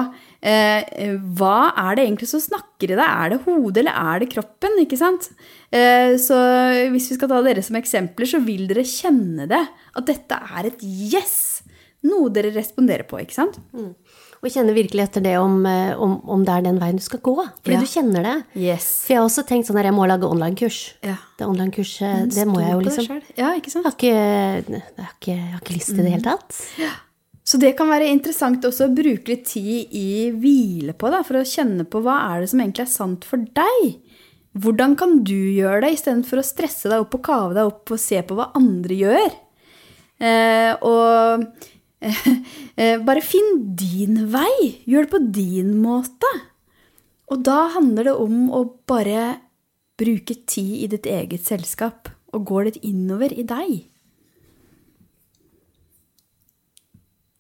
eh, 0.44 1.16
hva 1.40 1.72
er 1.86 1.96
det 1.98 2.06
egentlig 2.08 2.30
som 2.34 2.44
snakker 2.44 2.92
i 2.92 2.98
deg? 2.98 3.04
Er 3.04 3.34
det 3.34 3.42
hodet, 3.46 3.84
eller 3.84 4.00
er 4.14 4.24
det 4.24 4.32
kroppen? 4.34 4.76
ikke 4.84 5.00
sant? 5.00 5.30
Eh, 5.72 6.16
så 6.22 6.38
hvis 6.94 7.12
vi 7.12 7.18
skal 7.18 7.32
ta 7.32 7.40
dere 7.46 7.64
som 7.66 7.80
eksempler, 7.80 8.30
så 8.30 8.42
vil 8.44 8.68
dere 8.70 8.86
kjenne 8.88 9.48
det. 9.50 9.64
At 9.96 10.10
dette 10.10 10.42
er 10.58 10.70
et 10.72 10.84
yes! 10.84 11.64
Noe 12.04 12.28
dere 12.36 12.52
responderer 12.52 13.08
på, 13.08 13.22
ikke 13.24 13.38
sant? 13.38 13.62
Mm. 13.72 13.94
Og 14.44 14.52
kjenne 14.52 14.74
virkelig 14.76 15.06
etter 15.06 15.24
det 15.24 15.38
om, 15.40 15.62
eh, 15.70 15.94
om, 15.96 16.18
om, 16.28 16.42
det 16.44 16.52
er 16.52 16.66
den 16.66 16.80
veien 16.82 17.00
du 17.00 17.04
skal 17.06 17.22
gå. 17.24 17.38
Fordi 17.64 17.78
ja. 17.78 17.80
du 17.80 17.88
kjenner 17.88 18.26
det. 18.28 18.36
Yes. 18.60 18.90
For 19.06 19.16
jeg 19.16 19.22
har 19.22 19.30
også 19.30 19.46
tenkt 19.48 19.70
sånn 19.70 19.80
at 19.80 19.88
jeg 19.88 19.96
må 19.96 20.04
lage 20.10 20.28
online-kurs. 20.28 20.82
Ja. 21.06 21.16
Det 21.40 21.48
online-kurset, 21.48 22.28
det 22.36 22.44
må 22.50 22.60
jeg 22.60 22.76
jo 22.76 22.84
liksom. 22.84 23.22
Ja, 23.40 23.54
ikke 23.56 23.72
sant? 23.72 23.88
Jeg 23.88 23.88
har 23.88 23.96
ikke, 23.96 24.76
jeg 24.76 25.06
har 25.08 25.16
ikke, 25.16 25.38
jeg 25.38 25.54
har 25.54 25.64
ikke 25.64 25.78
lyst 25.78 25.94
til 25.94 26.02
det 26.02 26.04
i 26.04 26.10
det 26.10 26.16
hele 26.18 26.28
tatt. 26.28 26.60
Ja. 26.82 26.92
Så 27.44 27.60
det 27.60 27.74
kan 27.76 27.90
være 27.92 28.08
interessant 28.08 28.64
også 28.64 28.88
å 28.88 28.96
bruke 28.96 29.34
litt 29.34 29.46
tid 29.52 29.92
i 29.92 30.32
hvile 30.32 30.96
på, 30.96 31.12
da, 31.12 31.20
for 31.28 31.42
å 31.42 31.48
kjenne 31.48 31.84
på 31.84 32.00
hva 32.06 32.22
er 32.32 32.44
det 32.44 32.54
som 32.54 32.64
egentlig 32.64 32.86
er 32.86 32.94
sant 32.94 33.28
for 33.28 33.44
deg. 33.58 33.98
Hvordan 34.64 34.96
kan 35.00 35.20
du 35.28 35.36
gjøre 35.36 35.82
det, 35.84 35.96
istedenfor 35.98 36.40
å 36.40 36.48
stresse 36.48 36.92
deg 36.92 37.04
opp 37.04 37.18
og 37.18 37.26
kave 37.26 37.58
deg 37.58 37.68
opp 37.68 37.94
og 37.96 38.00
se 38.00 38.22
på 38.24 38.38
hva 38.38 38.52
andre 38.56 39.00
gjør? 39.02 39.38
Eh, 40.24 40.72
og 40.88 41.48
Eh, 42.74 42.98
bare 43.06 43.22
finn 43.22 43.76
din 43.78 44.32
vei. 44.34 44.82
Gjør 44.90 45.06
det 45.06 45.12
på 45.12 45.20
din 45.36 45.76
måte. 45.78 46.30
Og 47.30 47.44
da 47.46 47.68
handler 47.76 48.10
det 48.10 48.16
om 48.18 48.48
å 48.50 48.64
bare 48.90 49.28
bruke 50.02 50.36
tid 50.50 50.72
i 50.82 50.90
ditt 50.90 51.06
eget 51.06 51.46
selskap, 51.46 52.10
og 52.34 52.48
gå 52.50 52.64
litt 52.66 52.80
innover 52.82 53.30
i 53.38 53.46
deg. 53.46 53.93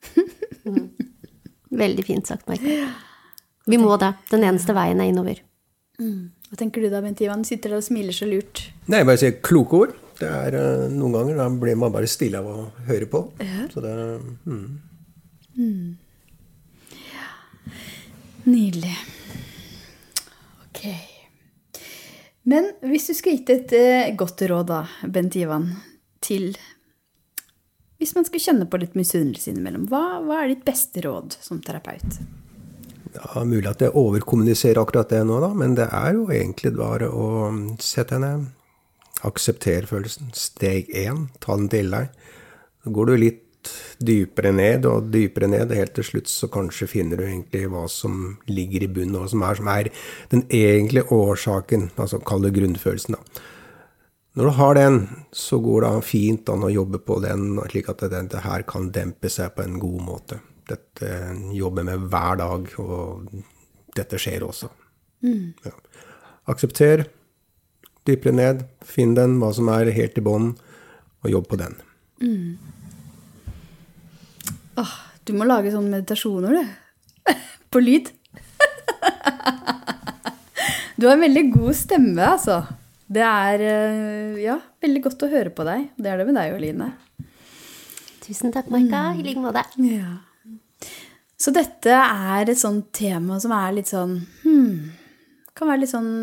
Veldig 1.83 2.05
fint 2.05 2.29
sagt, 2.29 2.47
Michael. 2.49 2.87
Vi 3.69 3.79
må 3.79 3.95
det. 4.01 4.13
Den 4.29 4.45
eneste 4.45 4.75
veien 4.75 5.01
er 5.01 5.09
innover. 5.09 5.39
Mm. 6.01 6.31
Hva 6.49 6.59
tenker 6.59 6.83
du 6.83 6.89
da, 6.91 7.01
Bent 7.01 7.21
Ivan? 7.23 7.45
Sitter 7.47 7.73
der 7.73 7.81
og 7.81 7.85
smiler 7.85 8.15
så 8.15 8.27
lurt. 8.29 8.67
Nei, 8.85 8.99
jeg 9.01 9.09
bare 9.09 9.21
sier 9.21 9.37
kloke 9.45 9.79
ord. 9.79 9.95
Det 10.19 10.29
er 10.29 10.57
uh, 10.57 10.91
Noen 10.93 11.15
ganger 11.15 11.39
da 11.39 11.47
blir 11.63 11.79
man 11.79 11.93
bare 11.93 12.09
stille 12.11 12.41
av 12.41 12.49
å 12.49 12.67
høre 12.89 13.07
på. 13.09 13.23
Ja. 13.41 13.65
Så 13.73 13.81
det 13.83 13.93
mm. 14.45 14.67
Mm. 15.57 15.87
Ja. 17.09 17.31
Nydelig. 18.45 18.93
Ok. 20.67 20.83
Men 22.49 22.69
hvis 22.83 23.09
du 23.09 23.15
skulle 23.17 23.39
gitt 23.39 23.53
et 23.55 23.73
uh, 23.73 24.13
godt 24.19 24.45
råd, 24.51 24.69
da, 24.69 25.09
Bent 25.09 25.39
Ivan, 25.39 25.71
til 26.23 26.51
Hvis 28.03 28.17
man 28.17 28.25
skal 28.27 28.41
kjenne 28.43 28.65
på 28.67 28.81
litt 28.81 28.97
misunnelse 28.99 29.53
innimellom, 29.53 29.85
hva, 29.87 30.19
hva 30.25 30.41
er 30.43 30.49
ditt 30.51 30.65
beste 30.67 30.99
råd 31.05 31.37
som 31.39 31.61
terapeut? 31.63 32.17
Ja, 33.13 33.43
Mulig 33.47 33.69
at 33.69 33.79
jeg 33.85 33.93
overkommuniserer 33.95 34.81
akkurat 34.81 35.13
det 35.13 35.21
nå, 35.23 35.37
da, 35.39 35.53
men 35.55 35.77
det 35.77 35.85
er 35.87 36.17
jo 36.17 36.25
egentlig 36.27 36.73
bare 36.75 37.07
å 37.07 37.47
sette 37.79 38.17
henne 38.17 38.33
Aksepter 39.23 39.87
følelsen. 39.87 40.33
Steg 40.35 40.91
én, 40.99 41.29
ta 41.39 41.55
den 41.55 41.69
til 41.71 41.95
deg. 41.95 42.11
Så 42.83 42.91
går 42.91 43.07
du 43.07 43.13
litt 43.21 43.71
dypere 44.03 44.51
ned 44.51 44.89
og 44.89 45.07
dypere 45.13 45.47
ned, 45.47 45.69
og 45.71 45.79
helt 45.79 45.95
til 45.95 46.09
slutt 46.09 46.27
så 46.27 46.51
kanskje 46.51 46.89
finner 46.91 47.21
du 47.21 47.23
egentlig 47.29 47.69
hva 47.71 47.85
som 47.87 48.35
ligger 48.51 48.83
i 48.83 48.91
bunnen, 48.91 49.21
og 49.21 49.31
som 49.31 49.47
er, 49.47 49.61
som 49.61 49.71
er 49.71 49.93
den 50.35 50.43
egentlige 50.51 51.07
årsaken, 51.07 51.93
altså 51.95 52.19
kall 52.27 52.43
det 52.43 52.51
grunnfølelsen, 52.59 53.15
da. 53.15 53.47
Når 54.33 54.47
du 54.49 54.53
har 54.57 54.75
den, 54.75 54.95
så 55.31 55.59
går 55.61 55.83
det 55.85 55.91
fint 56.07 56.49
an 56.49 56.65
å 56.65 56.71
jobbe 56.73 56.97
på 57.05 57.19
den, 57.21 57.59
slik 57.69 57.91
at 57.91 58.01
dette 58.09 58.41
her 58.41 58.63
kan 58.65 58.89
dempe 58.93 59.29
seg 59.29 59.53
på 59.53 59.61
en 59.61 59.77
god 59.81 59.99
måte. 60.07 60.39
Dette 60.69 61.09
jobber 61.53 61.85
med 61.85 62.07
hver 62.09 62.39
dag, 62.41 62.65
og 62.81 63.29
dette 63.93 64.17
skjer 64.17 64.47
også. 64.47 64.71
Mm. 65.21 65.53
Ja. 65.67 65.75
Aksepter, 66.49 67.05
dypere 68.09 68.33
ned, 68.33 68.65
finn 68.81 69.13
den, 69.13 69.37
hva 69.37 69.53
som 69.53 69.69
er 69.69 69.93
helt 69.93 70.17
i 70.17 70.25
bånn, 70.25 70.55
og 71.23 71.29
jobb 71.29 71.51
på 71.53 71.61
den. 71.61 71.77
Mm. 72.23 72.57
Åh, 74.81 74.99
du 75.29 75.37
må 75.37 75.45
lage 75.45 75.71
sånne 75.71 75.99
meditasjoner, 75.99 76.57
du. 76.57 77.33
på 77.73 77.85
lyd. 77.85 78.09
Du 80.93 81.07
har 81.09 81.17
en 81.17 81.23
veldig 81.25 81.41
god 81.51 81.73
stemme, 81.75 82.21
altså. 82.23 82.61
Det 83.11 83.23
er 83.23 83.63
eh, 83.67 84.41
ja, 84.43 84.57
veldig 84.83 85.01
godt 85.07 85.25
å 85.25 85.31
høre 85.31 85.51
på 85.53 85.65
deg. 85.67 85.89
Det 85.99 86.11
er 86.11 86.19
det 86.21 86.27
med 86.29 86.37
deg, 86.39 86.55
Oline. 86.55 86.91
Tusen 88.23 88.53
takk, 88.55 88.69
Maika. 88.71 89.09
I 89.17 89.25
like 89.25 89.41
måte. 89.43 89.65
Ja. 89.83 90.21
Så 91.43 91.51
dette 91.51 91.91
er 91.91 92.47
et 92.47 92.59
sånt 92.59 92.93
tema 92.95 93.39
som 93.43 93.51
er 93.55 93.73
litt 93.75 93.89
sånn 93.91 94.13
hmm, 94.45 94.75
Kan 95.57 95.67
være 95.67 95.81
litt 95.81 95.91
sånn, 95.91 96.13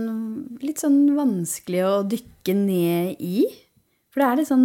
litt 0.63 0.81
sånn 0.81 1.03
vanskelig 1.17 1.83
å 1.85 1.91
dykke 2.09 2.55
ned 2.57 3.21
i. 3.21 3.45
For 4.11 4.23
det 4.23 4.29
er 4.29 4.41
litt 4.41 4.49
sånn 4.49 4.65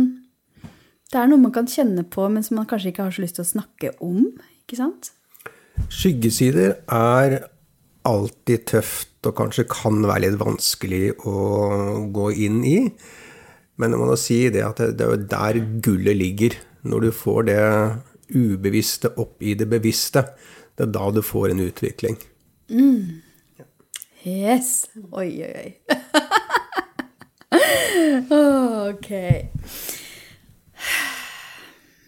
Det 1.12 1.20
er 1.20 1.28
noe 1.28 1.44
man 1.44 1.54
kan 1.56 1.68
kjenne 1.70 2.06
på, 2.08 2.30
men 2.32 2.46
som 2.46 2.58
man 2.62 2.70
kanskje 2.70 2.94
ikke 2.94 3.10
har 3.10 3.18
så 3.18 3.26
lyst 3.26 3.38
til 3.40 3.46
å 3.46 3.52
snakke 3.52 3.92
om. 4.04 4.24
Ikke 4.64 4.80
sant? 4.80 5.12
Skyggesider 5.92 6.78
er 6.88 7.42
alltid 8.06 8.66
tøft 8.72 9.30
og 9.30 9.36
kanskje 9.40 9.66
kan 9.70 10.02
være 10.06 10.28
litt 10.28 10.40
vanskelig 10.42 11.16
å 11.26 11.36
gå 12.14 12.30
inn 12.46 12.62
i. 12.68 12.78
Men 13.82 13.92
jeg 13.92 14.00
må 14.00 14.08
da 14.10 14.18
si 14.20 14.40
det 14.54 14.64
at 14.64 14.82
det 14.96 15.04
er 15.04 15.16
jo 15.16 15.30
der 15.32 15.60
gullet 15.84 16.20
ligger. 16.20 16.58
Når 16.86 17.08
du 17.08 17.12
får 17.16 17.48
det 17.50 17.62
ubevisste 18.36 19.12
opp 19.22 19.42
i 19.44 19.56
det 19.58 19.68
bevisste, 19.72 20.28
det 20.78 20.88
er 20.88 20.94
da 20.94 21.10
du 21.14 21.22
får 21.26 21.54
en 21.54 21.64
utvikling. 21.66 22.20
Yes. 24.26 24.88
Oi, 25.14 25.30
oi, 25.46 25.54
oi. 25.54 25.72
ok. 28.90 29.12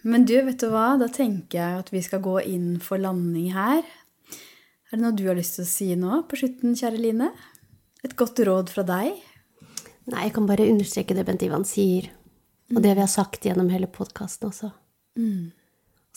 Men 0.08 0.26
du, 0.26 0.38
vet 0.48 0.62
du 0.62 0.70
hva? 0.72 0.96
Da 1.02 1.10
tenker 1.12 1.60
jeg 1.60 1.84
at 1.84 1.92
vi 1.94 2.02
skal 2.06 2.24
gå 2.26 2.40
inn 2.48 2.78
for 2.84 3.02
landing 3.02 3.52
her. 3.54 3.84
Er 4.88 4.96
det 4.98 5.04
noe 5.04 5.16
du 5.18 5.26
har 5.28 5.36
lyst 5.36 5.58
til 5.58 5.66
å 5.66 5.70
si 5.70 5.88
nå 6.00 6.22
på 6.30 6.38
slutten, 6.40 6.76
kjære 6.80 7.00
Line? 7.02 7.32
Et 8.08 8.14
godt 8.16 8.40
råd 8.48 8.70
fra 8.72 8.86
deg? 8.88 9.18
Nei, 10.08 10.22
jeg 10.28 10.34
kan 10.38 10.46
bare 10.48 10.68
understreke 10.72 11.16
det 11.18 11.26
Bent 11.28 11.44
Ivan 11.44 11.66
sier. 11.68 12.08
Og 12.72 12.80
det 12.84 12.94
vi 12.96 13.04
har 13.04 13.12
sagt 13.12 13.44
gjennom 13.48 13.70
hele 13.72 13.88
podkasten 13.92 14.48
også. 14.50 14.70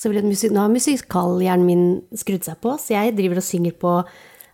Så 0.00 0.10
vil 0.12 0.22
musik- 0.24 0.52
nå 0.54 0.62
har 0.62 0.70
musikalhjernen 0.72 1.66
min 1.66 2.02
skrudd 2.16 2.46
seg 2.46 2.60
på, 2.62 2.76
så 2.78 2.94
jeg 2.94 3.16
driver 3.18 3.40
og 3.42 3.46
synger 3.46 3.72
på 3.78 3.94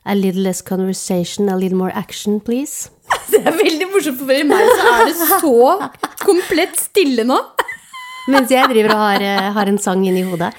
A 0.06 0.14
little 0.14 0.42
less 0.42 0.62
conversation, 0.62 1.48
a 1.48 1.56
little 1.56 1.76
more 1.76 1.90
action, 1.92 2.38
please. 2.40 2.90
Det 3.30 3.40
er 3.42 3.56
veldig 3.58 3.88
morsomt, 3.90 4.18
for 4.20 4.44
meg 4.46 4.68
så 4.78 4.92
er 4.92 5.08
det 5.08 5.16
så 5.42 5.54
komplett 6.22 6.76
stille 6.78 7.24
nå. 7.26 7.36
Mens 8.26 8.50
jeg 8.50 8.70
driver 8.72 8.94
og 8.94 9.02
har, 9.04 9.22
eh, 9.22 9.50
har 9.54 9.70
en 9.70 9.78
sang 9.78 10.02
inni 10.06 10.24
hodet. 10.26 10.52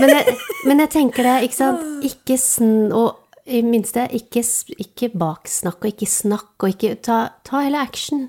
Men 0.00 0.12
jeg, 0.14 0.36
men 0.68 0.82
jeg 0.84 0.92
tenker 0.94 1.26
det, 1.26 1.36
ikke 1.48 1.58
sant 1.58 2.06
Ikke 2.06 2.36
sn... 2.38 2.90
Og 2.96 3.16
i 3.50 3.62
minste, 3.66 4.04
ikke, 4.14 4.44
ikke 4.78 5.08
baksnakk 5.18 5.80
og 5.82 5.88
ikke 5.90 6.06
snakk 6.06 6.62
og 6.62 6.74
ikke 6.74 6.92
Ta, 7.02 7.16
ta 7.42 7.64
hele 7.64 7.80
action. 7.82 8.28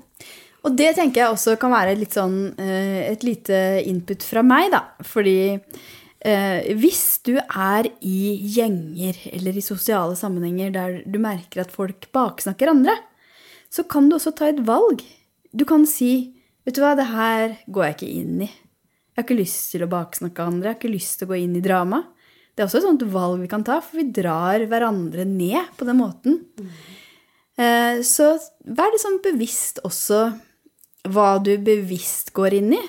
Og 0.66 0.74
det 0.78 0.92
tenker 0.96 1.22
jeg 1.22 1.34
også 1.34 1.56
kan 1.60 1.72
være 1.74 1.94
litt 1.98 2.14
sånn, 2.16 2.54
eh, 2.58 3.10
et 3.10 3.24
lite 3.26 3.56
input 3.86 4.24
fra 4.26 4.42
meg, 4.46 4.70
da. 4.74 4.82
Fordi 5.06 5.36
eh, 5.58 6.72
hvis 6.78 7.04
du 7.26 7.34
er 7.38 7.88
i 8.02 8.18
gjenger 8.56 9.18
eller 9.32 9.58
i 9.58 9.64
sosiale 9.64 10.18
sammenhenger 10.18 10.74
der 10.74 11.00
du 11.06 11.18
merker 11.22 11.64
at 11.64 11.74
folk 11.74 12.10
baksnakker 12.14 12.70
andre, 12.72 12.96
så 13.72 13.86
kan 13.86 14.08
du 14.08 14.18
også 14.18 14.34
ta 14.38 14.50
et 14.50 14.62
valg. 14.66 15.02
Du 15.52 15.66
kan 15.68 15.86
si 15.88 16.32
Vet 16.62 16.76
du 16.76 16.84
hva, 16.84 16.92
det 16.94 17.08
her 17.10 17.56
går 17.74 17.88
jeg 17.88 17.94
ikke 17.96 18.08
inn 18.20 18.42
i. 18.44 18.48
Jeg 19.12 19.20
har 19.20 19.26
ikke 19.26 19.40
lyst 19.42 19.74
til 19.74 19.84
å 19.84 19.90
baksnakke 19.92 20.44
andre. 20.44 20.70
Jeg 20.70 20.74
har 20.74 20.80
ikke 20.80 20.94
lyst 20.94 21.18
til 21.20 21.28
å 21.28 21.32
gå 21.34 21.38
inn 21.42 21.56
i 21.58 21.64
drama. 21.64 22.02
Det 22.52 22.62
er 22.62 22.68
også 22.68 22.80
et 22.80 22.86
sånt 22.86 23.04
valg 23.12 23.42
vi 23.42 23.48
kan 23.48 23.64
ta, 23.64 23.78
for 23.84 24.00
vi 24.00 24.06
drar 24.12 24.64
hverandre 24.68 25.26
ned 25.28 25.72
på 25.76 25.84
den 25.88 26.00
måten. 26.00 26.40
Eh, 27.56 28.00
Så 28.00 28.30
vær 28.64 28.92
litt 28.92 29.04
sånn 29.04 29.20
bevisst 29.24 29.80
også 29.84 30.24
hva 31.12 31.36
du 31.44 31.56
bevisst 31.58 32.32
går 32.32 32.56
inn 32.60 32.72
i. 32.76 32.82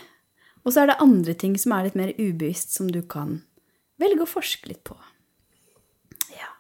Og 0.63 0.71
så 0.71 0.83
er 0.83 0.91
det 0.91 1.01
andre 1.03 1.33
ting 1.35 1.57
som 1.59 1.75
er 1.75 1.89
litt 1.89 1.97
mer 1.99 2.13
ubevisst, 2.15 2.71
som 2.71 2.87
du 2.87 3.01
kan 3.01 3.41
velge 3.99 4.23
å 4.23 4.29
forske 4.29 4.69
litt 4.71 4.83
på. 4.87 4.95
Ja. 6.31 6.51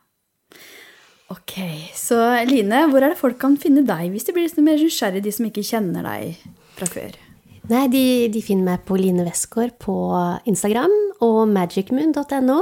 Ok, 1.31 1.55
så 1.95 2.19
Line, 2.49 2.83
hvor 2.91 2.99
er 3.03 3.13
det 3.13 3.21
folk 3.21 3.39
kan 3.39 3.55
finne 3.57 3.85
deg 3.87 4.11
hvis 4.11 4.27
de 4.27 4.35
blir 4.35 4.49
litt 4.49 4.59
mer 4.59 4.79
nysgjerrig, 4.79 5.23
de 5.23 5.31
som 5.31 5.47
ikke 5.47 5.63
kjenner 5.63 6.03
deg 6.03 6.43
fra 6.75 6.89
før? 6.91 7.15
Nei, 7.71 7.85
de, 7.87 8.27
de 8.27 8.41
finner 8.43 8.73
meg 8.73 8.81
på 8.87 8.97
Line 8.99 9.23
Westgård 9.23 9.77
på 9.79 9.95
Instagram 10.49 10.91
og 11.23 11.45
magicmoon.no. 11.47 12.57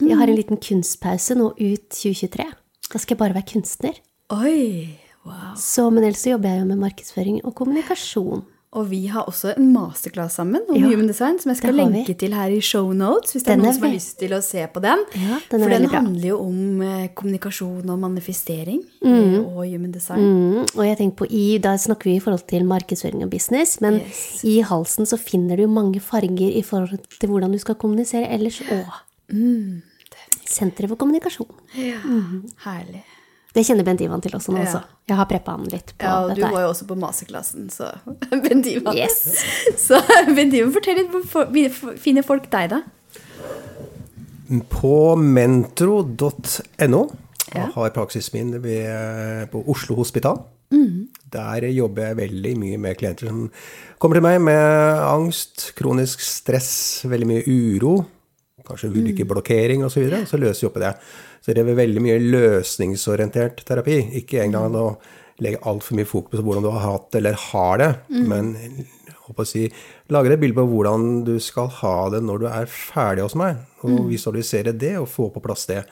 Jeg 0.00 0.16
har 0.16 0.30
en 0.30 0.38
liten 0.38 0.60
kunstpause 0.60 1.36
nå 1.36 1.50
ut 1.58 1.84
2023. 1.92 2.46
Da 2.88 3.00
skal 3.02 3.16
jeg 3.16 3.20
bare 3.20 3.36
være 3.36 3.50
kunstner. 3.50 3.98
Oi, 4.32 4.96
wow. 5.28 5.52
Så, 5.60 5.90
men 5.92 6.06
ellers 6.06 6.24
så 6.24 6.32
jobber 6.34 6.54
jeg 6.54 6.62
jo 6.62 6.70
med 6.70 6.80
markedsføring 6.86 7.42
og 7.44 7.52
kommunikasjon. 7.58 8.46
Og 8.76 8.90
vi 8.90 9.06
har 9.08 9.24
også 9.30 9.54
en 9.54 9.70
masterclass 9.72 10.36
sammen 10.36 10.60
om 10.68 10.76
Ja, 10.76 10.90
human 10.90 11.08
design, 11.08 11.38
som 11.40 11.52
jeg 11.52 11.60
skal 11.62 11.76
lenke 11.78 12.12
til 12.18 12.34
her 12.36 12.52
i 12.52 12.60
show 12.64 12.90
notes, 12.92 13.32
hvis 13.32 13.46
det 13.46 13.54
er 13.54 13.56
er 13.56 13.62
noen 13.62 13.76
som 13.76 13.86
har 13.86 13.94
lyst 13.94 14.18
til 14.20 14.34
å 14.36 14.40
se 14.44 14.66
på 14.72 14.82
den. 14.84 15.04
Ja, 15.16 15.38
den 15.50 15.62
er 15.62 15.64
For 15.64 15.74
den 15.74 15.88
handler 15.94 16.28
jo 16.28 16.38
om 16.44 16.82
eh, 16.84 17.08
kommunikasjon 17.16 17.94
og 17.94 17.98
manifestering 18.02 18.82
mm. 19.00 19.38
og 19.46 19.62
human 19.64 19.94
design. 19.94 20.20
Mm, 20.20 20.62
og 20.66 20.84
jeg 20.84 21.00
tenker 21.00 21.16
på 21.22 21.30
i, 21.30 21.46
Da 21.62 21.76
snakker 21.80 22.10
vi 22.10 22.18
i 22.18 22.22
forhold 22.22 22.46
til 22.52 22.68
markedsføring 22.68 23.24
og 23.24 23.32
business, 23.32 23.80
men 23.80 24.00
Yes. 24.02 24.44
i 24.44 24.60
halsen 24.60 25.08
så 25.08 25.16
finner 25.16 25.56
du 25.56 25.66
mange 25.66 26.00
farger 26.04 26.52
i 26.52 26.62
forhold 26.62 26.98
til 27.20 27.30
hvordan 27.30 27.52
du 27.52 27.58
skal 27.58 27.78
kommunisere 27.80 28.28
ellers 28.28 28.60
òg. 28.60 29.02
Mm, 29.32 29.82
Senteret 30.46 30.92
for 30.92 31.00
kommunikasjon. 31.00 31.48
Ja, 31.74 31.98
herlig. 32.62 33.02
Det 33.56 33.62
kjenner 33.64 33.86
Bent 33.88 34.02
Ivan 34.04 34.20
til 34.20 34.34
også 34.36 34.52
nå, 34.52 34.60
Ja. 34.60 34.66
også. 34.68 34.82
Jeg 35.08 35.16
har 35.16 35.26
preppa 35.30 35.54
han 35.56 35.64
litt 35.72 35.94
på 35.96 36.04
Ja, 36.04 36.16
og 36.26 36.34
du 36.34 36.42
dette. 36.42 36.52
var 36.52 36.66
jo 36.66 36.68
også 36.74 36.86
på 36.90 36.96
masterklassen, 37.00 37.70
så 37.72 37.88
Bent 38.44 38.66
Ivan. 38.68 38.96
Yes. 38.98 39.40
Så 39.86 40.00
Bent 40.36 40.52
Ivan, 40.52 40.74
fortell 40.76 41.00
litt, 41.00 41.08
hvor 41.32 41.96
finner 42.02 42.26
folk 42.26 42.50
deg, 42.52 42.74
da? 42.74 42.82
På 44.70 45.16
mentro.no 45.18 47.00
Ja. 47.54 47.66
har 47.74 47.90
praksisen 47.94 48.34
min 48.34 48.62
ved, 48.62 49.48
på 49.52 49.62
Oslo 49.70 49.96
Hospital. 49.96 50.42
Der 51.32 51.64
jobber 51.70 52.08
jeg 52.10 52.16
veldig 52.18 52.52
mye 52.58 52.78
med 52.78 52.96
klienter 52.98 53.28
som 53.30 53.50
kommer 54.02 54.18
til 54.18 54.22
meg 54.26 54.40
med 54.42 55.00
angst, 55.06 55.72
kronisk 55.78 56.20
stress, 56.20 57.04
veldig 57.06 57.26
mye 57.30 57.44
uro, 57.46 58.04
kanskje 58.66 58.90
ulike 58.90 59.24
blokkering 59.28 59.84
osv. 59.86 59.94
Så, 59.94 60.00
videre, 60.04 60.26
så 60.26 60.38
løser 60.40 60.64
vi 60.66 60.68
opp 60.70 60.76
i 60.80 60.84
det. 60.84 60.92
Så 61.46 61.54
det 61.54 61.62
er 61.62 61.76
veldig 61.78 62.00
mye 62.02 62.18
løsningsorientert 62.18 63.60
terapi. 63.68 64.00
Ikke 64.18 64.40
engang 64.42 64.74
å 64.74 64.88
legge 65.38 65.60
altfor 65.62 65.94
mye 65.94 66.08
fokus 66.08 66.40
på 66.40 66.42
hvordan 66.42 66.64
du 66.64 66.72
har 66.72 66.82
hatt 66.82 67.12
det 67.12 67.20
eller 67.20 67.36
har 67.52 67.78
det, 67.78 67.90
men 68.10 68.48
håper 69.28 69.44
å 69.44 69.46
si, 69.46 69.62
lage 70.10 70.32
et 70.32 70.42
bilde 70.42 70.58
på 70.58 70.64
hvordan 70.70 71.06
du 71.26 71.36
skal 71.42 71.70
ha 71.82 71.94
det 72.10 72.22
når 72.26 72.42
du 72.42 72.46
er 72.50 72.66
ferdig 72.72 73.28
hos 73.28 73.36
meg, 73.38 73.60
og 73.86 74.08
visualisere 74.10 74.74
det 74.74 74.96
og 74.98 75.06
få 75.12 75.28
på 75.34 75.42
plass 75.44 75.68
det. 75.70 75.84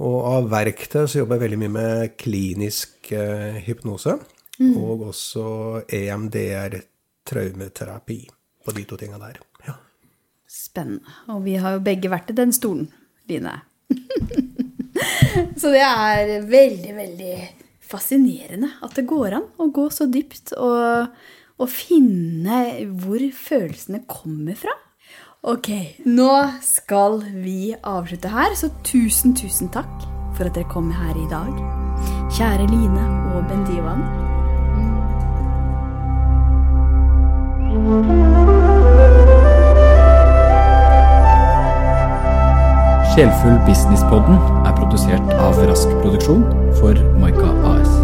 Og 0.00 0.16
av 0.30 0.48
verktøy 0.48 1.04
så 1.04 1.20
jobber 1.20 1.36
jeg 1.36 1.44
veldig 1.44 1.60
mye 1.60 1.74
med 1.76 2.16
klinisk 2.20 3.12
eh, 3.12 3.60
hypnose, 3.66 4.16
og 4.70 5.06
også 5.10 5.44
EMDR 5.92 6.78
traumeterapi 7.28 8.20
på 8.64 8.76
de 8.76 8.86
to 8.88 8.96
tinga 9.00 9.20
der. 9.20 9.40
Ja. 9.66 9.76
Spennende. 10.48 11.20
Og 11.32 11.44
vi 11.44 11.58
har 11.60 11.76
jo 11.76 11.84
begge 11.84 12.12
vært 12.12 12.32
i 12.32 12.38
den 12.40 12.56
stolen, 12.56 12.88
Line. 13.28 13.60
så 15.60 15.72
det 15.72 15.82
er 15.84 16.46
veldig, 16.50 16.94
veldig 16.96 17.34
fascinerende 17.90 18.70
at 18.84 18.94
det 18.96 19.08
går 19.10 19.38
an 19.40 19.48
å 19.58 19.70
gå 19.74 19.88
så 19.92 20.06
dypt 20.10 20.54
og, 20.58 21.10
og 21.60 21.72
finne 21.72 22.62
hvor 23.02 23.24
følelsene 23.34 24.04
kommer 24.10 24.58
fra. 24.58 24.76
Ok, 25.40 25.70
nå 26.04 26.32
skal 26.60 27.22
vi 27.40 27.72
avslutte 27.80 28.28
her, 28.28 28.52
så 28.54 28.68
tusen, 28.84 29.32
tusen 29.32 29.70
takk 29.72 30.04
for 30.36 30.50
at 30.50 30.56
dere 30.56 30.68
kom 30.68 30.90
her 30.92 31.16
i 31.16 31.28
dag. 31.30 31.54
Kjære 32.36 32.68
Line 32.68 33.06
og 33.32 33.48
Bendivan. 33.48 34.04
Sjelfull 43.14 43.56
Businesspodden 43.66 44.59
produsert 44.80 45.32
av 45.36 45.60
Rask 45.68 45.88
Produksjon 46.02 46.46
for 46.80 46.96
Maika 47.20 47.52
AS. 47.74 47.99